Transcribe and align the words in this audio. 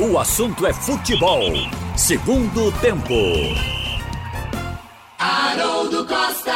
O 0.00 0.16
assunto 0.16 0.64
é 0.64 0.72
futebol. 0.72 1.40
Segundo 1.96 2.70
tempo. 2.80 3.14
Haroldo 5.18 6.06
Costa. 6.06 6.52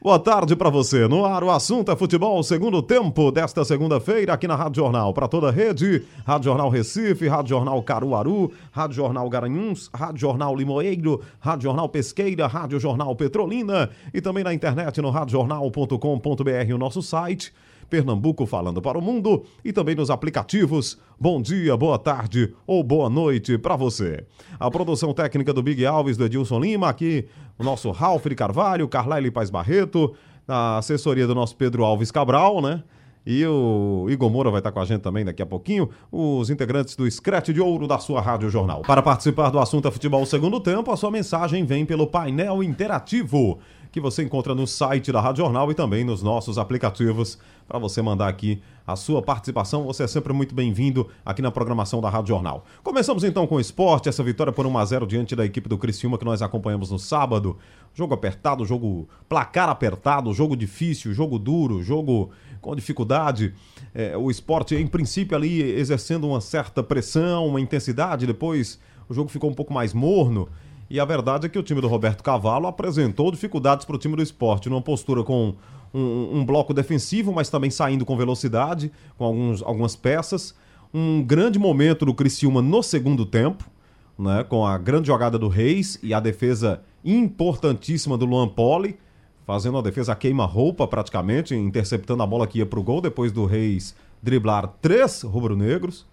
Boa 0.00 0.18
tarde 0.18 0.56
para 0.56 0.70
você. 0.70 1.06
No 1.06 1.26
ar, 1.26 1.44
o 1.44 1.50
assunto 1.50 1.92
é 1.92 1.96
futebol, 1.96 2.42
segundo 2.42 2.80
tempo 2.80 3.30
desta 3.30 3.62
segunda-feira 3.62 4.32
aqui 4.32 4.48
na 4.48 4.56
Rádio 4.56 4.82
Jornal. 4.82 5.12
Para 5.12 5.28
toda 5.28 5.48
a 5.48 5.52
rede, 5.52 6.02
Rádio 6.24 6.46
Jornal 6.46 6.70
Recife, 6.70 7.28
Rádio 7.28 7.50
Jornal 7.50 7.82
Caruaru, 7.82 8.50
Rádio 8.72 8.96
Jornal 8.96 9.28
Garanhuns, 9.28 9.90
Rádio 9.92 10.20
Jornal 10.20 10.56
Limoeiro, 10.56 11.20
Rádio 11.40 11.64
Jornal 11.64 11.90
Pesqueira, 11.90 12.46
Rádio 12.46 12.80
Jornal 12.80 13.14
Petrolina 13.16 13.90
e 14.14 14.22
também 14.22 14.42
na 14.42 14.54
internet 14.54 15.02
no 15.02 15.10
radiojornal.com.br, 15.10 16.74
o 16.74 16.78
nosso 16.78 17.02
site. 17.02 17.52
Pernambuco 17.90 18.46
falando 18.46 18.80
para 18.80 18.96
o 18.96 19.02
mundo 19.02 19.42
e 19.64 19.72
também 19.72 19.96
nos 19.96 20.08
aplicativos. 20.08 20.96
Bom 21.18 21.42
dia, 21.42 21.76
boa 21.76 21.98
tarde 21.98 22.54
ou 22.64 22.84
boa 22.84 23.10
noite 23.10 23.58
para 23.58 23.74
você. 23.74 24.24
A 24.58 24.70
produção 24.70 25.12
técnica 25.12 25.52
do 25.52 25.62
Big 25.62 25.84
Alves, 25.84 26.16
do 26.16 26.24
Edilson 26.24 26.60
Lima, 26.60 26.88
aqui 26.88 27.26
o 27.58 27.64
nosso 27.64 27.90
Ralf 27.90 28.24
de 28.26 28.34
Carvalho, 28.36 28.88
Carlyle 28.88 29.30
Paz 29.30 29.50
Barreto, 29.50 30.14
a 30.46 30.78
assessoria 30.78 31.26
do 31.26 31.34
nosso 31.34 31.56
Pedro 31.56 31.84
Alves 31.84 32.12
Cabral, 32.12 32.62
né? 32.62 32.82
E 33.26 33.44
o 33.44 34.06
Igor 34.08 34.30
Moura 34.30 34.50
vai 34.50 34.60
estar 34.60 34.72
com 34.72 34.80
a 34.80 34.84
gente 34.84 35.02
também 35.02 35.24
daqui 35.24 35.42
a 35.42 35.46
pouquinho, 35.46 35.90
os 36.10 36.48
integrantes 36.48 36.96
do 36.96 37.10
Scratch 37.10 37.50
de 37.50 37.60
Ouro 37.60 37.86
da 37.86 37.98
sua 37.98 38.20
Rádio 38.20 38.48
Jornal. 38.48 38.80
Para 38.82 39.02
participar 39.02 39.50
do 39.50 39.58
assunto 39.58 39.86
é 39.86 39.90
futebol 39.90 40.24
segundo 40.24 40.58
tempo, 40.58 40.90
a 40.90 40.96
sua 40.96 41.10
mensagem 41.10 41.64
vem 41.64 41.84
pelo 41.84 42.06
painel 42.06 42.62
interativo 42.62 43.58
que 43.92 44.00
você 44.00 44.22
encontra 44.22 44.54
no 44.54 44.66
site 44.66 45.10
da 45.10 45.20
Rádio 45.20 45.42
Jornal 45.42 45.70
e 45.70 45.74
também 45.74 46.04
nos 46.04 46.22
nossos 46.22 46.58
aplicativos 46.58 47.38
para 47.66 47.78
você 47.78 48.00
mandar 48.00 48.28
aqui 48.28 48.62
a 48.86 48.94
sua 48.94 49.20
participação. 49.20 49.84
Você 49.84 50.04
é 50.04 50.06
sempre 50.06 50.32
muito 50.32 50.54
bem-vindo 50.54 51.08
aqui 51.24 51.42
na 51.42 51.50
programação 51.50 52.00
da 52.00 52.08
Rádio 52.08 52.28
Jornal. 52.28 52.64
Começamos 52.84 53.24
então 53.24 53.46
com 53.46 53.56
o 53.56 53.60
esporte, 53.60 54.08
essa 54.08 54.22
vitória 54.22 54.52
por 54.52 54.64
1 54.64 54.78
a 54.78 54.84
0 54.84 55.06
diante 55.06 55.34
da 55.34 55.44
equipe 55.44 55.68
do 55.68 55.76
Criciúma 55.76 56.18
que 56.18 56.24
nós 56.24 56.40
acompanhamos 56.40 56.90
no 56.90 56.98
sábado. 56.98 57.58
Jogo 57.92 58.14
apertado, 58.14 58.64
jogo 58.64 59.08
placar 59.28 59.68
apertado, 59.68 60.32
jogo 60.32 60.56
difícil, 60.56 61.12
jogo 61.12 61.38
duro, 61.38 61.82
jogo 61.82 62.30
com 62.60 62.76
dificuldade. 62.76 63.54
É, 63.92 64.16
o 64.16 64.30
esporte, 64.30 64.76
em 64.76 64.86
princípio, 64.86 65.36
ali 65.36 65.62
exercendo 65.62 66.28
uma 66.28 66.40
certa 66.40 66.82
pressão, 66.82 67.48
uma 67.48 67.60
intensidade, 67.60 68.26
depois 68.26 68.78
o 69.08 69.14
jogo 69.14 69.28
ficou 69.28 69.50
um 69.50 69.54
pouco 69.54 69.74
mais 69.74 69.92
morno. 69.92 70.48
E 70.90 70.98
a 70.98 71.04
verdade 71.04 71.46
é 71.46 71.48
que 71.48 71.58
o 71.58 71.62
time 71.62 71.80
do 71.80 71.86
Roberto 71.86 72.20
Cavalo 72.20 72.66
apresentou 72.66 73.30
dificuldades 73.30 73.86
para 73.86 73.94
o 73.94 73.98
time 73.98 74.16
do 74.16 74.22
esporte, 74.22 74.68
numa 74.68 74.82
postura 74.82 75.22
com 75.22 75.54
um, 75.94 76.38
um, 76.38 76.44
bloco 76.44 76.74
defensivo, 76.74 77.32
mas 77.32 77.48
também 77.48 77.70
saindo 77.70 78.04
com 78.04 78.16
velocidade, 78.16 78.90
com 79.16 79.24
alguns, 79.24 79.62
algumas 79.62 79.94
peças. 79.94 80.52
Um 80.92 81.22
grande 81.22 81.60
momento 81.60 82.04
do 82.04 82.12
Criciúma 82.12 82.60
no 82.60 82.82
segundo 82.82 83.24
tempo, 83.24 83.70
né, 84.18 84.42
com 84.42 84.66
a 84.66 84.76
grande 84.76 85.06
jogada 85.06 85.38
do 85.38 85.46
Reis 85.46 85.96
e 86.02 86.12
a 86.12 86.18
defesa 86.18 86.82
importantíssima 87.04 88.18
do 88.18 88.26
Luan 88.26 88.48
Poli, 88.48 88.98
fazendo 89.46 89.78
a 89.78 89.82
defesa 89.82 90.16
queima-roupa 90.16 90.88
praticamente, 90.88 91.54
interceptando 91.54 92.24
a 92.24 92.26
bola 92.26 92.48
que 92.48 92.58
ia 92.58 92.66
para 92.66 92.80
o 92.80 92.82
gol, 92.82 93.00
depois 93.00 93.30
do 93.30 93.46
Reis 93.46 93.94
driblar 94.20 94.66
três 94.82 95.22
rubro-negros. 95.22 96.04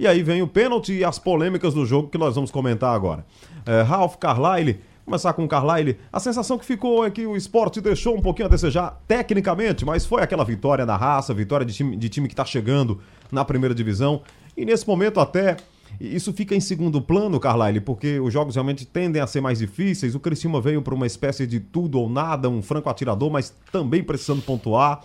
E 0.00 0.06
aí 0.06 0.22
vem 0.22 0.40
o 0.40 0.48
pênalti 0.48 0.94
e 0.94 1.04
as 1.04 1.18
polêmicas 1.18 1.74
do 1.74 1.84
jogo 1.84 2.08
que 2.08 2.16
nós 2.16 2.34
vamos 2.34 2.50
comentar 2.50 2.94
agora. 2.94 3.22
É, 3.66 3.82
Ralph 3.82 4.16
Carlyle, 4.16 4.80
começar 5.04 5.34
com 5.34 5.44
o 5.44 5.46
Carlyle. 5.46 5.98
A 6.10 6.18
sensação 6.18 6.56
que 6.56 6.64
ficou 6.64 7.04
é 7.04 7.10
que 7.10 7.26
o 7.26 7.36
esporte 7.36 7.82
deixou 7.82 8.16
um 8.16 8.22
pouquinho 8.22 8.48
a 8.48 8.50
desejar 8.50 8.98
tecnicamente, 9.06 9.84
mas 9.84 10.06
foi 10.06 10.22
aquela 10.22 10.42
vitória 10.42 10.86
na 10.86 10.96
raça, 10.96 11.34
vitória 11.34 11.66
de 11.66 11.74
time, 11.74 11.98
de 11.98 12.08
time 12.08 12.28
que 12.28 12.32
está 12.32 12.46
chegando 12.46 12.98
na 13.30 13.44
primeira 13.44 13.74
divisão. 13.74 14.22
E 14.56 14.64
nesse 14.64 14.88
momento 14.88 15.20
até 15.20 15.58
isso 16.00 16.32
fica 16.32 16.54
em 16.54 16.60
segundo 16.60 17.02
plano, 17.02 17.38
Carlyle, 17.38 17.82
porque 17.82 18.18
os 18.20 18.32
jogos 18.32 18.54
realmente 18.54 18.86
tendem 18.86 19.20
a 19.20 19.26
ser 19.26 19.42
mais 19.42 19.58
difíceis. 19.58 20.14
O 20.14 20.20
Criciúma 20.20 20.62
veio 20.62 20.80
para 20.80 20.94
uma 20.94 21.06
espécie 21.06 21.46
de 21.46 21.60
tudo 21.60 22.00
ou 22.00 22.08
nada, 22.08 22.48
um 22.48 22.62
franco 22.62 22.88
atirador, 22.88 23.30
mas 23.30 23.54
também 23.70 24.02
precisando 24.02 24.40
pontuar. 24.40 25.02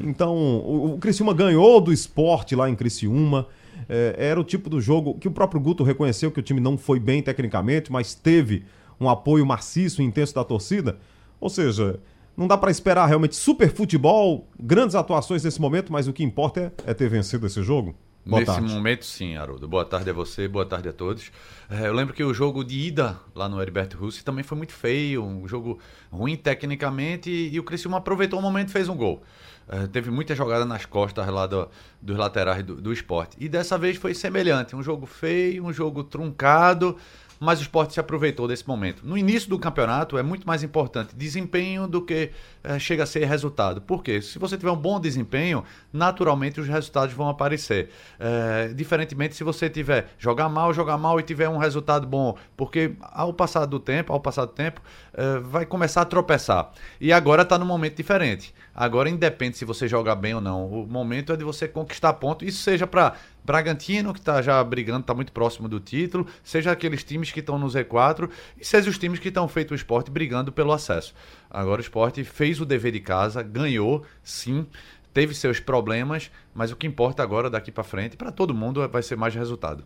Então, 0.00 0.34
o, 0.34 0.94
o 0.94 0.98
Criciúma 0.98 1.34
ganhou 1.34 1.78
do 1.78 1.92
esporte 1.92 2.56
lá 2.56 2.70
em 2.70 2.74
Criciúma. 2.74 3.46
É, 3.92 4.14
era 4.16 4.40
o 4.40 4.44
tipo 4.44 4.70
do 4.70 4.80
jogo 4.80 5.18
que 5.18 5.26
o 5.26 5.32
próprio 5.32 5.60
Guto 5.60 5.82
reconheceu 5.82 6.30
que 6.30 6.38
o 6.38 6.42
time 6.42 6.60
não 6.60 6.78
foi 6.78 7.00
bem 7.00 7.20
tecnicamente, 7.20 7.90
mas 7.90 8.14
teve 8.14 8.64
um 9.00 9.08
apoio 9.08 9.44
maciço 9.44 10.00
e 10.00 10.04
intenso 10.04 10.32
da 10.32 10.44
torcida. 10.44 11.00
Ou 11.40 11.50
seja, 11.50 11.98
não 12.36 12.46
dá 12.46 12.56
para 12.56 12.70
esperar 12.70 13.06
realmente 13.06 13.34
super 13.34 13.68
futebol, 13.74 14.46
grandes 14.60 14.94
atuações 14.94 15.42
nesse 15.42 15.60
momento, 15.60 15.92
mas 15.92 16.06
o 16.06 16.12
que 16.12 16.22
importa 16.22 16.72
é, 16.86 16.92
é 16.92 16.94
ter 16.94 17.08
vencido 17.08 17.48
esse 17.48 17.64
jogo. 17.64 17.96
Boa 18.24 18.40
Nesse 18.40 18.52
tarde. 18.52 18.68
momento, 18.72 19.04
sim, 19.04 19.36
Haroldo. 19.36 19.66
Boa 19.66 19.84
tarde 19.84 20.10
a 20.10 20.12
você, 20.12 20.46
boa 20.46 20.66
tarde 20.66 20.88
a 20.88 20.92
todos. 20.92 21.32
É, 21.70 21.86
eu 21.88 21.92
lembro 21.94 22.12
que 22.14 22.22
o 22.22 22.34
jogo 22.34 22.62
de 22.62 22.78
ida 22.78 23.18
lá 23.34 23.48
no 23.48 23.60
Heriberto 23.60 23.96
Russi 23.96 24.22
também 24.22 24.44
foi 24.44 24.58
muito 24.58 24.72
feio, 24.74 25.24
um 25.24 25.48
jogo 25.48 25.78
ruim 26.12 26.36
tecnicamente, 26.36 27.30
e, 27.30 27.54
e 27.54 27.58
o 27.58 27.64
Criciúma 27.64 27.96
aproveitou 27.96 28.38
o 28.38 28.42
momento 28.42 28.68
e 28.68 28.72
fez 28.72 28.88
um 28.88 28.96
gol. 28.96 29.22
É, 29.66 29.86
teve 29.86 30.10
muita 30.10 30.34
jogada 30.34 30.64
nas 30.66 30.84
costas 30.84 31.26
lá 31.28 31.46
do, 31.46 31.68
dos 32.00 32.16
laterais 32.16 32.62
do, 32.62 32.74
do 32.76 32.92
esporte. 32.92 33.36
E 33.40 33.48
dessa 33.48 33.78
vez 33.78 33.96
foi 33.96 34.12
semelhante, 34.12 34.76
um 34.76 34.82
jogo 34.82 35.06
feio, 35.06 35.64
um 35.64 35.72
jogo 35.72 36.04
truncado, 36.04 36.98
mas 37.40 37.58
o 37.58 37.62
esporte 37.62 37.94
se 37.94 38.00
aproveitou 38.00 38.46
desse 38.46 38.68
momento. 38.68 39.02
No 39.02 39.16
início 39.16 39.48
do 39.48 39.58
campeonato 39.58 40.18
é 40.18 40.22
muito 40.22 40.46
mais 40.46 40.62
importante 40.62 41.16
desempenho 41.16 41.88
do 41.88 42.02
que 42.02 42.30
é, 42.62 42.78
chega 42.78 43.04
a 43.04 43.06
ser 43.06 43.24
resultado. 43.24 43.80
Por 43.80 44.02
quê? 44.02 44.20
Se 44.20 44.38
você 44.38 44.58
tiver 44.58 44.70
um 44.70 44.76
bom 44.76 45.00
desempenho, 45.00 45.64
naturalmente 45.90 46.60
os 46.60 46.68
resultados 46.68 47.14
vão 47.14 47.30
aparecer. 47.30 47.88
É, 48.18 48.68
diferentemente 48.74 49.34
se 49.34 49.42
você 49.42 49.70
tiver 49.70 50.08
jogar 50.18 50.50
mal, 50.50 50.74
jogar 50.74 50.98
mal 50.98 51.18
e 51.18 51.22
tiver 51.22 51.48
um 51.48 51.56
resultado 51.56 52.06
bom, 52.06 52.36
porque 52.58 52.92
ao 53.00 53.32
passar 53.32 53.64
do 53.64 53.80
tempo, 53.80 54.12
ao 54.12 54.20
passar 54.20 54.44
do 54.44 54.52
tempo, 54.52 54.82
é, 55.14 55.38
vai 55.38 55.64
começar 55.64 56.02
a 56.02 56.04
tropeçar. 56.04 56.70
E 57.00 57.10
agora 57.10 57.40
está 57.40 57.58
num 57.58 57.64
momento 57.64 57.96
diferente. 57.96 58.54
Agora 58.80 59.10
independe 59.10 59.58
se 59.58 59.66
você 59.66 59.86
joga 59.86 60.14
bem 60.14 60.34
ou 60.34 60.40
não. 60.40 60.66
O 60.66 60.86
momento 60.86 61.34
é 61.34 61.36
de 61.36 61.44
você 61.44 61.68
conquistar 61.68 62.14
ponto. 62.14 62.46
Isso 62.46 62.62
seja 62.62 62.86
para 62.86 63.14
Bragantino, 63.44 64.14
que 64.14 64.20
está 64.20 64.40
já 64.40 64.64
brigando, 64.64 65.00
está 65.00 65.12
muito 65.12 65.32
próximo 65.32 65.68
do 65.68 65.78
título, 65.78 66.26
seja 66.42 66.72
aqueles 66.72 67.04
times 67.04 67.30
que 67.30 67.40
estão 67.40 67.58
no 67.58 67.66
Z4 67.66 68.30
e 68.58 68.64
seja 68.64 68.88
os 68.88 68.96
times 68.96 69.18
que 69.18 69.28
estão 69.28 69.46
feito 69.46 69.72
o 69.72 69.74
esporte 69.74 70.10
brigando 70.10 70.50
pelo 70.50 70.72
acesso. 70.72 71.12
Agora 71.50 71.78
o 71.78 71.84
esporte 71.84 72.24
fez 72.24 72.58
o 72.58 72.64
dever 72.64 72.92
de 72.92 73.00
casa, 73.00 73.42
ganhou, 73.42 74.02
sim, 74.22 74.64
teve 75.12 75.34
seus 75.34 75.60
problemas, 75.60 76.30
mas 76.54 76.72
o 76.72 76.76
que 76.76 76.86
importa 76.86 77.22
agora 77.22 77.50
daqui 77.50 77.70
para 77.70 77.84
frente, 77.84 78.16
para 78.16 78.32
todo 78.32 78.54
mundo, 78.54 78.88
vai 78.88 79.02
ser 79.02 79.14
mais 79.14 79.34
resultado. 79.34 79.84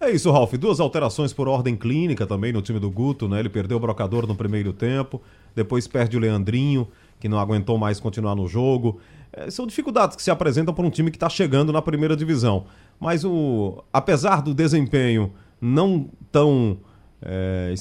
É 0.00 0.10
isso, 0.10 0.30
Ralf. 0.30 0.54
Duas 0.54 0.80
alterações 0.80 1.30
por 1.30 1.46
ordem 1.46 1.76
clínica 1.76 2.26
também 2.26 2.54
no 2.54 2.62
time 2.62 2.80
do 2.80 2.90
Guto, 2.90 3.28
né? 3.28 3.38
Ele 3.38 3.50
perdeu 3.50 3.76
o 3.76 3.80
brocador 3.80 4.26
no 4.26 4.34
primeiro 4.34 4.72
tempo, 4.72 5.20
depois 5.54 5.86
perde 5.86 6.16
o 6.16 6.20
Leandrinho, 6.20 6.88
que 7.20 7.28
não 7.28 7.38
aguentou 7.38 7.78
mais 7.78 8.00
continuar 8.00 8.34
no 8.34 8.48
jogo. 8.48 8.98
É, 9.32 9.50
são 9.50 9.66
dificuldades 9.66 10.16
que 10.16 10.22
se 10.22 10.30
apresentam 10.30 10.74
para 10.74 10.84
um 10.84 10.90
time 10.90 11.10
que 11.10 11.16
está 11.16 11.28
chegando 11.28 11.72
na 11.72 11.82
primeira 11.82 12.16
divisão. 12.16 12.64
Mas 12.98 13.24
o, 13.24 13.84
apesar 13.92 14.42
do 14.42 14.52
desempenho 14.54 15.32
não 15.60 16.08
tão 16.32 16.78
é, 17.22 17.72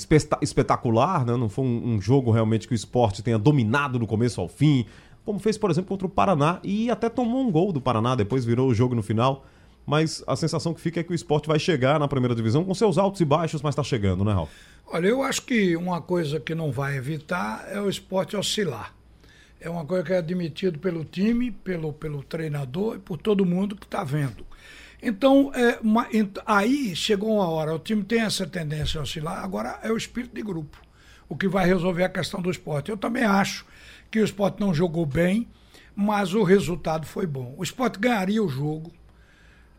espetacular, 0.42 1.26
né? 1.26 1.36
não 1.36 1.50
foi 1.50 1.66
um, 1.66 1.96
um, 1.96 2.02
jogo 2.02 2.30
realmente 2.30 2.68
que 2.68 2.74
o 2.74 2.76
esporte 2.76 3.24
tenha 3.24 3.40
dominado 3.40 3.98
do 3.98 4.06
começo 4.06 4.42
ao 4.42 4.50
fim, 4.50 4.86
como 5.26 5.40
fez, 5.40 5.58
por 5.58 5.72
exemplo, 5.72 5.90
contra 5.90 6.06
o 6.06 6.10
Paraná, 6.10 6.60
e 6.64 6.90
até 6.92 7.08
tomou 7.10 7.42
um 7.42 7.52
gol 7.52 7.72
do 7.72 7.80
Paraná, 7.80 8.16
depois 8.16 8.44
virou 8.44 8.70
o 8.70 8.74
jogo 8.74 8.94
no 8.94 9.02
final. 9.02 9.46
Mas 9.86 10.24
a 10.28 10.36
sensação 10.36 10.72
que 10.74 10.82
fica 10.82 11.00
é 11.00 11.04
que 11.04 11.12
o 11.12 11.16
esporte 11.16 11.48
vai 11.48 11.58
chegar 11.58 12.00
na 12.00 12.08
primeira 12.08 12.36
divisão 12.36 12.64
com 12.64 12.76
seus 12.76 12.98
altos 12.98 13.22
e 13.22 13.26
baixos, 13.26 13.62
mas 13.62 13.72
está 13.72 13.82
chegando, 13.82 14.24
né, 14.24 14.34
Ralf? 14.34 14.50
Olha, 14.86 15.08
eu 15.08 15.24
acho 15.24 15.42
que 15.44 15.76
uma 15.76 16.00
coisa 16.00 16.40
que 16.40 16.54
não 16.54 16.72
vai 16.72 16.96
evitar 16.96 17.66
é 17.72 17.82
o 17.82 17.90
esporte 17.90 18.38
oscilar 18.38 18.94
é 19.59 19.70
uma 19.70 19.86
coisa 19.86 20.03
que 20.03 20.14
é 20.14 20.18
admitido 20.18 20.80
pelo 20.80 21.03
time, 21.03 21.52
pelo, 21.52 21.92
pelo 21.92 22.24
treinador 22.24 22.96
e 22.96 23.00
por 23.00 23.18
todo 23.18 23.46
mundo 23.46 23.75
que 23.75 23.86
está 23.86 24.03
vendo. 24.03 24.46
Então, 25.01 25.51
é, 25.54 25.80
uma, 25.81 26.07
aí 26.45 26.95
chegou 26.95 27.36
uma 27.36 27.48
hora, 27.48 27.74
o 27.74 27.80
time 27.80 28.04
tem 28.04 28.22
essa 28.22 28.45
tendência 28.45 29.00
a 29.00 29.04
oscilar, 29.04 29.44
agora 29.44 29.80
é 29.81 29.92
o 29.92 29.98
espírito 29.98 30.36
de 30.36 30.42
grupo, 30.42 30.78
o 31.28 31.36
que 31.36 31.48
vai 31.48 31.66
resolver 31.66 32.04
a 32.04 32.10
questão 32.10 32.42
do 32.42 32.51
esporte. 32.51 32.92
Eu 32.92 32.98
também 32.98 33.24
acho 33.24 33.66
que 34.12 34.19
o 34.19 34.25
esporte 34.25 34.60
não 34.60 34.74
jogou 34.74 35.06
bem, 35.06 35.48
mas 35.95 36.34
o 36.34 36.44
resultado 36.44 37.06
foi 37.06 37.25
bom. 37.25 37.54
O 37.57 37.63
esporte 37.63 38.00
ganharia 38.00 38.44
o 38.44 38.50
jogo, 38.50 38.92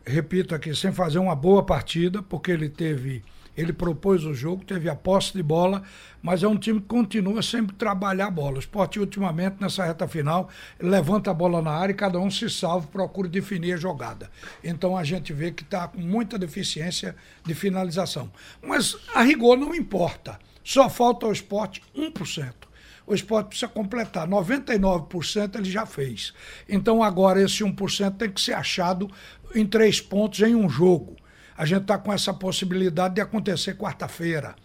repito 0.05 0.55
aqui, 0.55 0.75
sem 0.75 0.91
fazer 0.91 1.19
uma 1.19 1.35
boa 1.35 1.63
partida, 1.63 2.21
porque 2.23 2.51
ele 2.51 2.69
teve 2.69 3.23
ele 3.55 3.73
propôs 3.73 4.23
o 4.23 4.33
jogo, 4.33 4.63
teve 4.63 4.89
a 4.89 4.95
posse 4.95 5.33
de 5.33 5.43
bola, 5.43 5.83
mas 6.21 6.43
é 6.43 6.47
um 6.47 6.57
time 6.57 6.79
que 6.79 6.87
continua 6.87 7.41
sempre 7.41 7.75
trabalhar 7.75 8.27
a 8.27 8.31
bola. 8.31 8.57
O 8.57 8.59
esporte, 8.59 8.99
ultimamente, 8.99 9.57
nessa 9.59 9.83
reta 9.83 10.07
final, 10.07 10.49
levanta 10.79 11.31
a 11.31 11.33
bola 11.33 11.61
na 11.61 11.71
área 11.71 11.91
e 11.91 11.95
cada 11.95 12.19
um 12.19 12.29
se 12.29 12.49
salva, 12.49 12.87
procura 12.87 13.27
definir 13.27 13.73
a 13.73 13.77
jogada. 13.77 14.29
Então 14.63 14.95
a 14.95 15.03
gente 15.03 15.33
vê 15.33 15.51
que 15.51 15.63
está 15.63 15.87
com 15.87 15.99
muita 15.99 16.37
deficiência 16.39 17.15
de 17.45 17.53
finalização. 17.53 18.31
Mas 18.61 18.95
a 19.13 19.21
rigor 19.21 19.57
não 19.57 19.75
importa. 19.75 20.39
Só 20.63 20.89
falta 20.89 21.25
ao 21.25 21.31
esporte 21.31 21.81
1% 21.95 22.71
o 23.11 23.15
esporte 23.15 23.47
precisa 23.47 23.67
completar. 23.67 24.27
99% 24.27 25.55
ele 25.55 25.69
já 25.69 25.85
fez. 25.85 26.33
Então 26.67 27.03
agora 27.03 27.41
esse 27.41 27.63
1% 27.63 28.15
tem 28.15 28.31
que 28.31 28.39
ser 28.39 28.53
achado 28.53 29.09
em 29.53 29.65
três 29.65 29.99
pontos 29.99 30.39
em 30.39 30.55
um 30.55 30.69
jogo. 30.69 31.17
A 31.61 31.65
gente 31.65 31.83
está 31.83 31.95
com 31.95 32.11
essa 32.11 32.33
possibilidade 32.33 33.13
de 33.13 33.21
acontecer 33.21 33.75
quarta-feira. 33.75 34.55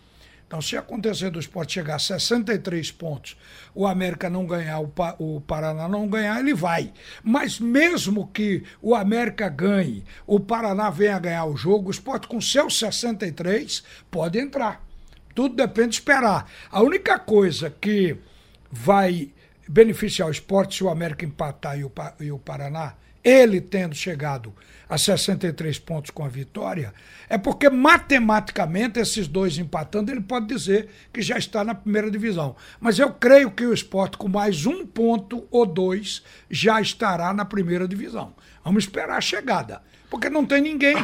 Então, 0.47 0.63
se 0.63 0.79
acontecer 0.79 1.29
do 1.29 1.39
esporte 1.39 1.75
chegar 1.75 1.97
a 1.97 1.99
63 1.99 2.91
pontos, 2.91 3.37
o 3.75 3.87
América 3.87 4.31
não 4.31 4.47
ganhar, 4.47 4.79
o, 4.79 4.89
pa 4.89 5.15
o 5.19 5.39
Paraná 5.43 5.87
não 5.87 6.09
ganhar, 6.09 6.41
ele 6.41 6.55
vai. 6.55 6.95
Mas 7.23 7.61
mesmo 7.61 8.29
que 8.29 8.63
o 8.81 8.95
América 8.95 9.47
ganhe, 9.51 10.07
o 10.27 10.41
Paraná 10.41 10.89
venha 10.89 11.19
ganhar 11.19 11.45
o 11.45 11.55
jogo, 11.55 11.89
o 11.89 11.91
esporte 11.91 12.29
com 12.29 12.41
seus 12.41 12.79
63 12.79 13.85
pode 14.11 14.39
entrar. 14.39 14.83
Tudo 15.35 15.55
depende 15.55 15.89
de 15.91 15.95
esperar. 15.97 16.51
A 16.71 16.81
única 16.81 17.19
coisa 17.19 17.69
que 17.69 18.17
vai 18.71 19.35
beneficiar 19.69 20.29
o 20.29 20.33
esporte 20.33 20.77
se 20.77 20.83
o 20.85 20.89
América 20.89 21.27
empatar 21.27 21.79
e 21.79 21.85
o, 21.85 21.93
e 22.21 22.33
o 22.33 22.39
Paraná, 22.39 22.95
ele 23.23 23.61
tendo 23.61 23.95
chegado 23.95 24.55
a 24.89 24.97
63 24.97 25.79
pontos 25.79 26.11
com 26.11 26.25
a 26.25 26.29
vitória, 26.29 26.95
é 27.29 27.37
porque 27.37 27.69
matematicamente 27.69 29.01
esses 29.01 29.27
dois 29.27 29.59
empatando, 29.59 30.11
ele 30.11 30.21
pode 30.21 30.47
dizer 30.47 30.89
que 31.13 31.21
já 31.21 31.37
está 31.37 31.65
na 31.65 31.75
primeira 31.75 32.11
divisão. 32.11 32.55
Mas 32.81 32.99
eu 32.99 33.13
creio 33.13 33.51
que 33.51 33.67
o 33.67 33.75
esporte, 33.75 34.17
com 34.17 34.29
mais 34.29 34.65
um 34.65 34.87
ponto 34.87 35.47
ou 35.51 35.67
dois, 35.67 36.23
já 36.49 36.81
estará 36.81 37.33
na 37.33 37.45
primeira 37.45 37.89
divisão. 37.89 38.35
Vamos 38.65 38.85
esperar 38.85 39.19
a 39.19 39.21
chegada. 39.21 39.83
Porque 40.09 40.31
não 40.31 40.47
tem 40.47 40.61
ninguém 40.61 40.97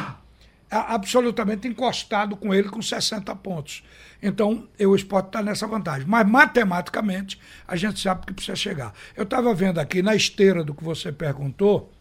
absolutamente 0.69 1.67
encostado 1.67 2.35
com 2.35 2.53
ele 2.53 2.69
com 2.69 2.81
60 2.81 3.35
pontos. 3.35 3.83
Então, 4.21 4.67
o 4.79 4.95
esporte 4.95 5.27
está 5.27 5.41
nessa 5.41 5.67
vantagem. 5.67 6.07
Mas, 6.07 6.27
matematicamente, 6.27 7.39
a 7.67 7.75
gente 7.75 7.99
sabe 7.99 8.25
que 8.25 8.33
precisa 8.33 8.55
chegar. 8.55 8.93
Eu 9.15 9.23
estava 9.23 9.53
vendo 9.53 9.79
aqui, 9.79 10.01
na 10.01 10.15
esteira 10.15 10.63
do 10.63 10.73
que 10.73 10.83
você 10.83 11.11
perguntou, 11.11 11.91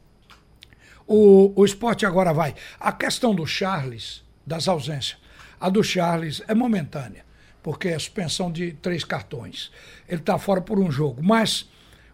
o, 1.12 1.52
o 1.54 1.64
esporte 1.64 2.06
agora 2.06 2.32
vai. 2.32 2.54
A 2.80 2.90
questão 2.90 3.34
do 3.34 3.46
Charles, 3.46 4.24
das 4.46 4.66
ausências, 4.66 5.20
a 5.60 5.68
do 5.68 5.84
Charles 5.84 6.42
é 6.48 6.54
momentânea, 6.54 7.24
porque 7.62 7.88
é 7.88 7.98
suspensão 7.98 8.50
de 8.50 8.72
três 8.72 9.04
cartões. 9.04 9.70
Ele 10.08 10.20
está 10.20 10.38
fora 10.38 10.62
por 10.62 10.78
um 10.78 10.90
jogo. 10.90 11.22
Mas 11.22 11.68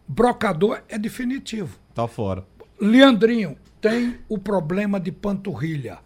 Brocador 0.06 0.82
é 0.88 0.98
definitivo. 0.98 1.78
Está 1.90 2.08
fora. 2.08 2.44
Leandrinho 2.80 3.56
tem 3.80 4.18
o 4.28 4.36
problema 4.36 4.98
de 4.98 5.12
panturrilha. 5.12 5.98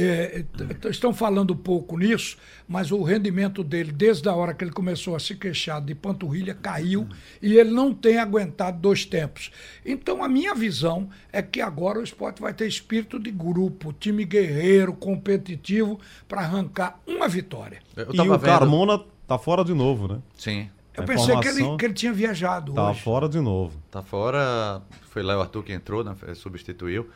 É, 0.00 0.44
estão 0.88 1.12
falando 1.12 1.56
pouco 1.56 1.98
nisso, 1.98 2.36
mas 2.68 2.92
o 2.92 3.02
rendimento 3.02 3.64
dele, 3.64 3.90
desde 3.90 4.28
a 4.28 4.34
hora 4.34 4.54
que 4.54 4.62
ele 4.62 4.70
começou 4.70 5.16
a 5.16 5.18
se 5.18 5.34
queixar 5.34 5.80
de 5.80 5.92
panturrilha, 5.92 6.54
caiu 6.54 7.08
e 7.42 7.56
ele 7.58 7.72
não 7.72 7.92
tem 7.92 8.18
aguentado 8.18 8.78
dois 8.78 9.04
tempos. 9.04 9.50
Então, 9.84 10.22
a 10.22 10.28
minha 10.28 10.54
visão 10.54 11.08
é 11.32 11.42
que 11.42 11.60
agora 11.60 11.98
o 11.98 12.04
esporte 12.04 12.40
vai 12.40 12.54
ter 12.54 12.68
espírito 12.68 13.18
de 13.18 13.32
grupo, 13.32 13.92
time 13.92 14.24
guerreiro, 14.24 14.92
competitivo, 14.92 15.98
para 16.28 16.42
arrancar 16.42 17.00
uma 17.04 17.26
vitória. 17.26 17.80
e 17.96 18.20
o 18.20 18.24
vendo... 18.24 18.38
Carmona 18.38 19.00
tá 19.26 19.36
fora 19.36 19.64
de 19.64 19.74
novo, 19.74 20.06
né? 20.06 20.20
Sim. 20.36 20.70
Eu 20.96 21.04
pensei 21.04 21.36
que, 21.40 21.48
ele, 21.48 21.76
que 21.76 21.84
ele 21.84 21.94
tinha 21.94 22.12
viajado. 22.12 22.72
Tá 22.72 22.90
hoje. 22.90 23.00
fora 23.00 23.28
de 23.28 23.40
novo. 23.40 23.80
Tá 23.90 24.02
fora. 24.02 24.80
Foi 25.10 25.22
lá 25.22 25.36
o 25.36 25.40
Arthur 25.40 25.62
que 25.62 25.72
entrou, 25.72 26.02
né? 26.04 26.14
Substituiu 26.34 27.08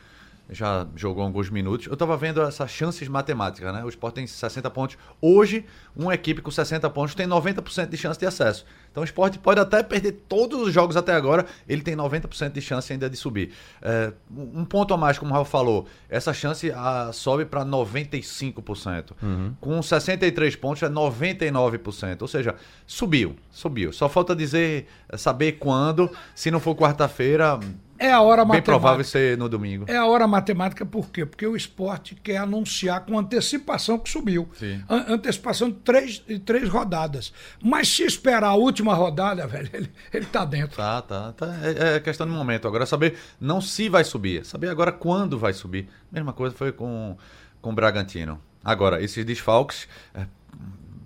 já 0.49 0.87
jogou 0.95 1.23
alguns 1.23 1.49
minutos. 1.49 1.87
Eu 1.87 1.93
estava 1.93 2.15
vendo 2.17 2.41
essas 2.41 2.69
chances 2.69 3.07
matemáticas, 3.07 3.73
né? 3.73 3.83
O 3.83 3.89
Sport 3.89 4.15
tem 4.15 4.27
60 4.27 4.69
pontos. 4.69 4.97
Hoje, 5.21 5.65
uma 5.95 6.13
equipe 6.13 6.41
com 6.41 6.51
60 6.51 6.89
pontos 6.89 7.15
tem 7.15 7.27
90% 7.27 7.89
de 7.89 7.97
chance 7.97 8.19
de 8.19 8.25
acesso. 8.25 8.65
Então 8.91 9.01
o 9.01 9.05
Sport 9.05 9.37
pode 9.37 9.59
até 9.59 9.81
perder 9.81 10.11
todos 10.27 10.61
os 10.61 10.73
jogos 10.73 10.95
até 10.95 11.13
agora, 11.13 11.45
ele 11.67 11.81
tem 11.81 11.95
90% 11.95 12.51
de 12.51 12.61
chance 12.61 12.93
ainda 12.93 13.09
de 13.09 13.17
subir. 13.17 13.51
É, 13.81 14.13
um 14.31 14.63
ponto 14.63 14.93
a 14.93 14.97
mais, 14.97 15.17
como 15.17 15.31
o 15.31 15.33
Raul 15.33 15.45
falou, 15.45 15.87
essa 16.07 16.31
chance 16.31 16.71
a, 16.71 17.11
sobe 17.11 17.45
para 17.45 17.65
95%. 17.65 19.11
Uhum. 19.21 19.53
Com 19.59 19.81
63 19.81 20.55
pontos 20.57 20.83
é 20.83 20.89
99%. 20.89 22.21
Ou 22.21 22.27
seja, 22.27 22.55
subiu, 22.85 23.35
subiu. 23.49 23.91
Só 23.91 24.07
falta 24.07 24.35
dizer, 24.35 24.87
saber 25.17 25.53
quando. 25.53 26.09
Se 26.35 26.51
não 26.51 26.59
for 26.59 26.75
quarta-feira, 26.75 27.59
é 28.03 28.11
a 28.11 28.21
hora 28.21 28.43
matemática. 28.43 28.71
Bem 28.71 28.79
provável 28.79 29.05
ser 29.05 29.37
no 29.37 29.47
domingo. 29.47 29.85
É 29.87 29.95
a 29.95 30.05
hora 30.05 30.27
matemática 30.27 30.85
por 30.85 31.09
quê? 31.09 31.25
Porque 31.25 31.47
o 31.47 31.55
esporte 31.55 32.15
quer 32.15 32.37
anunciar 32.37 33.05
com 33.05 33.17
antecipação 33.17 33.97
que 33.97 34.09
subiu. 34.09 34.49
An 34.89 35.13
antecipação 35.13 35.69
de 35.69 35.77
três, 35.77 36.19
de 36.19 36.37
três 36.37 36.67
rodadas. 36.67 37.31
Mas 37.63 37.87
se 37.87 38.03
esperar 38.03 38.43
a 38.43 38.53
última 38.55 38.93
rodada, 38.93 39.47
velho, 39.47 39.69
ele, 39.73 39.89
ele 40.11 40.25
tá 40.25 40.43
dentro. 40.43 40.75
Tá, 40.75 41.01
tá. 41.01 41.31
tá. 41.31 41.47
É, 41.63 41.95
é, 41.95 41.99
questão 42.01 42.27
de 42.27 42.33
momento. 42.33 42.67
Agora 42.67 42.85
saber 42.85 43.17
não 43.39 43.61
se 43.61 43.87
vai 43.87 44.03
subir, 44.03 44.45
saber 44.45 44.69
agora 44.69 44.91
quando 44.91 45.39
vai 45.39 45.53
subir. 45.53 45.87
Mesma 46.11 46.33
coisa 46.33 46.53
foi 46.53 46.73
com, 46.73 47.17
com 47.61 47.69
o 47.69 47.73
Bragantino. 47.73 48.39
Agora, 48.61 49.01
esses 49.01 49.23
desfalques. 49.23 49.87
É, 50.13 50.25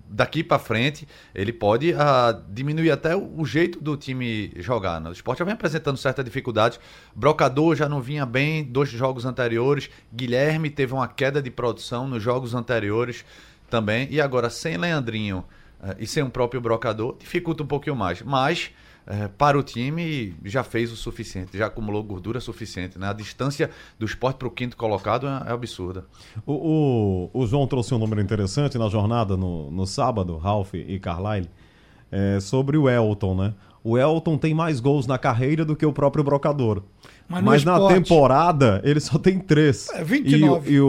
daqui 0.08 0.42
para 0.42 0.58
frente, 0.58 1.06
ele 1.34 1.52
pode 1.52 1.92
uh, 1.92 2.42
diminuir 2.48 2.90
até 2.90 3.14
o, 3.14 3.40
o, 3.40 3.44
jeito 3.44 3.80
do 3.80 3.96
time 3.96 4.52
jogar. 4.56 5.00
Né? 5.00 5.10
O 5.10 5.12
esporte 5.12 5.40
já 5.40 5.44
vem 5.44 5.54
apresentando 5.54 5.96
certa 5.96 6.24
dificuldade. 6.24 6.80
Brocador 7.14 7.76
já 7.76 7.88
não 7.88 8.00
vinha 8.00 8.24
bem 8.24 8.64
dois 8.64 8.88
jogos 8.88 9.24
anteriores. 9.24 9.90
Guilherme 10.12 10.70
teve 10.70 10.94
uma 10.94 11.06
queda 11.06 11.42
de 11.42 11.50
produção 11.50 12.08
nos 12.08 12.22
jogos 12.22 12.54
anteriores 12.54 13.24
também. 13.68 14.08
E 14.10 14.20
agora, 14.20 14.48
sem 14.48 14.76
Leandrinho 14.76 15.44
uh, 15.80 15.94
e 15.98 16.06
sem 16.06 16.22
o 16.22 16.30
próprio 16.30 16.60
Brocador, 16.60 17.16
dificulta 17.18 17.62
um 17.62 17.66
pouquinho 17.66 17.96
mais. 17.96 18.22
Mas 18.22 18.70
é, 19.08 19.26
para 19.26 19.58
o 19.58 19.62
time 19.62 20.34
já 20.44 20.62
fez 20.62 20.92
o 20.92 20.96
suficiente, 20.96 21.56
já 21.56 21.66
acumulou 21.66 22.02
gordura 22.02 22.40
suficiente. 22.40 22.98
Né? 22.98 23.08
A 23.08 23.14
distância 23.14 23.70
do 23.98 24.04
esporte 24.04 24.36
para 24.36 24.46
o 24.46 24.50
quinto 24.50 24.76
colocado 24.76 25.26
é, 25.26 25.44
é 25.46 25.52
absurda. 25.52 26.04
O, 26.44 27.30
o, 27.32 27.42
o, 27.42 27.46
João 27.46 27.66
trouxe 27.66 27.94
um 27.94 27.98
número 27.98 28.20
interessante 28.20 28.76
na 28.76 28.88
jornada 28.90 29.34
no, 29.34 29.70
no 29.70 29.86
sábado, 29.86 30.36
Ralph 30.36 30.74
e 30.74 30.98
Carlyle, 30.98 31.48
é, 32.12 32.38
sobre 32.38 32.76
o 32.76 32.86
Elton, 32.88 33.34
né? 33.34 33.54
O 33.82 33.96
Elton 33.96 34.36
tem 34.36 34.52
mais 34.52 34.78
gols 34.80 35.06
na 35.06 35.16
carreira 35.16 35.64
do 35.64 35.74
que 35.74 35.86
o 35.86 35.92
próprio 35.92 36.22
Brocador. 36.22 36.82
Mas, 37.26 37.42
Mas 37.42 37.64
na 37.64 37.88
temporada 37.88 38.82
ele 38.84 39.00
só 39.00 39.18
tem 39.18 39.38
três. 39.38 39.88
É 39.90 40.04
29. 40.04 40.70
E, 40.70 40.74
e 40.74 40.80
o, 40.80 40.86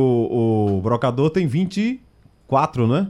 o 0.78 0.82
Brocador 0.82 1.30
tem 1.30 1.48
24, 1.48 2.86
né? 2.86 3.10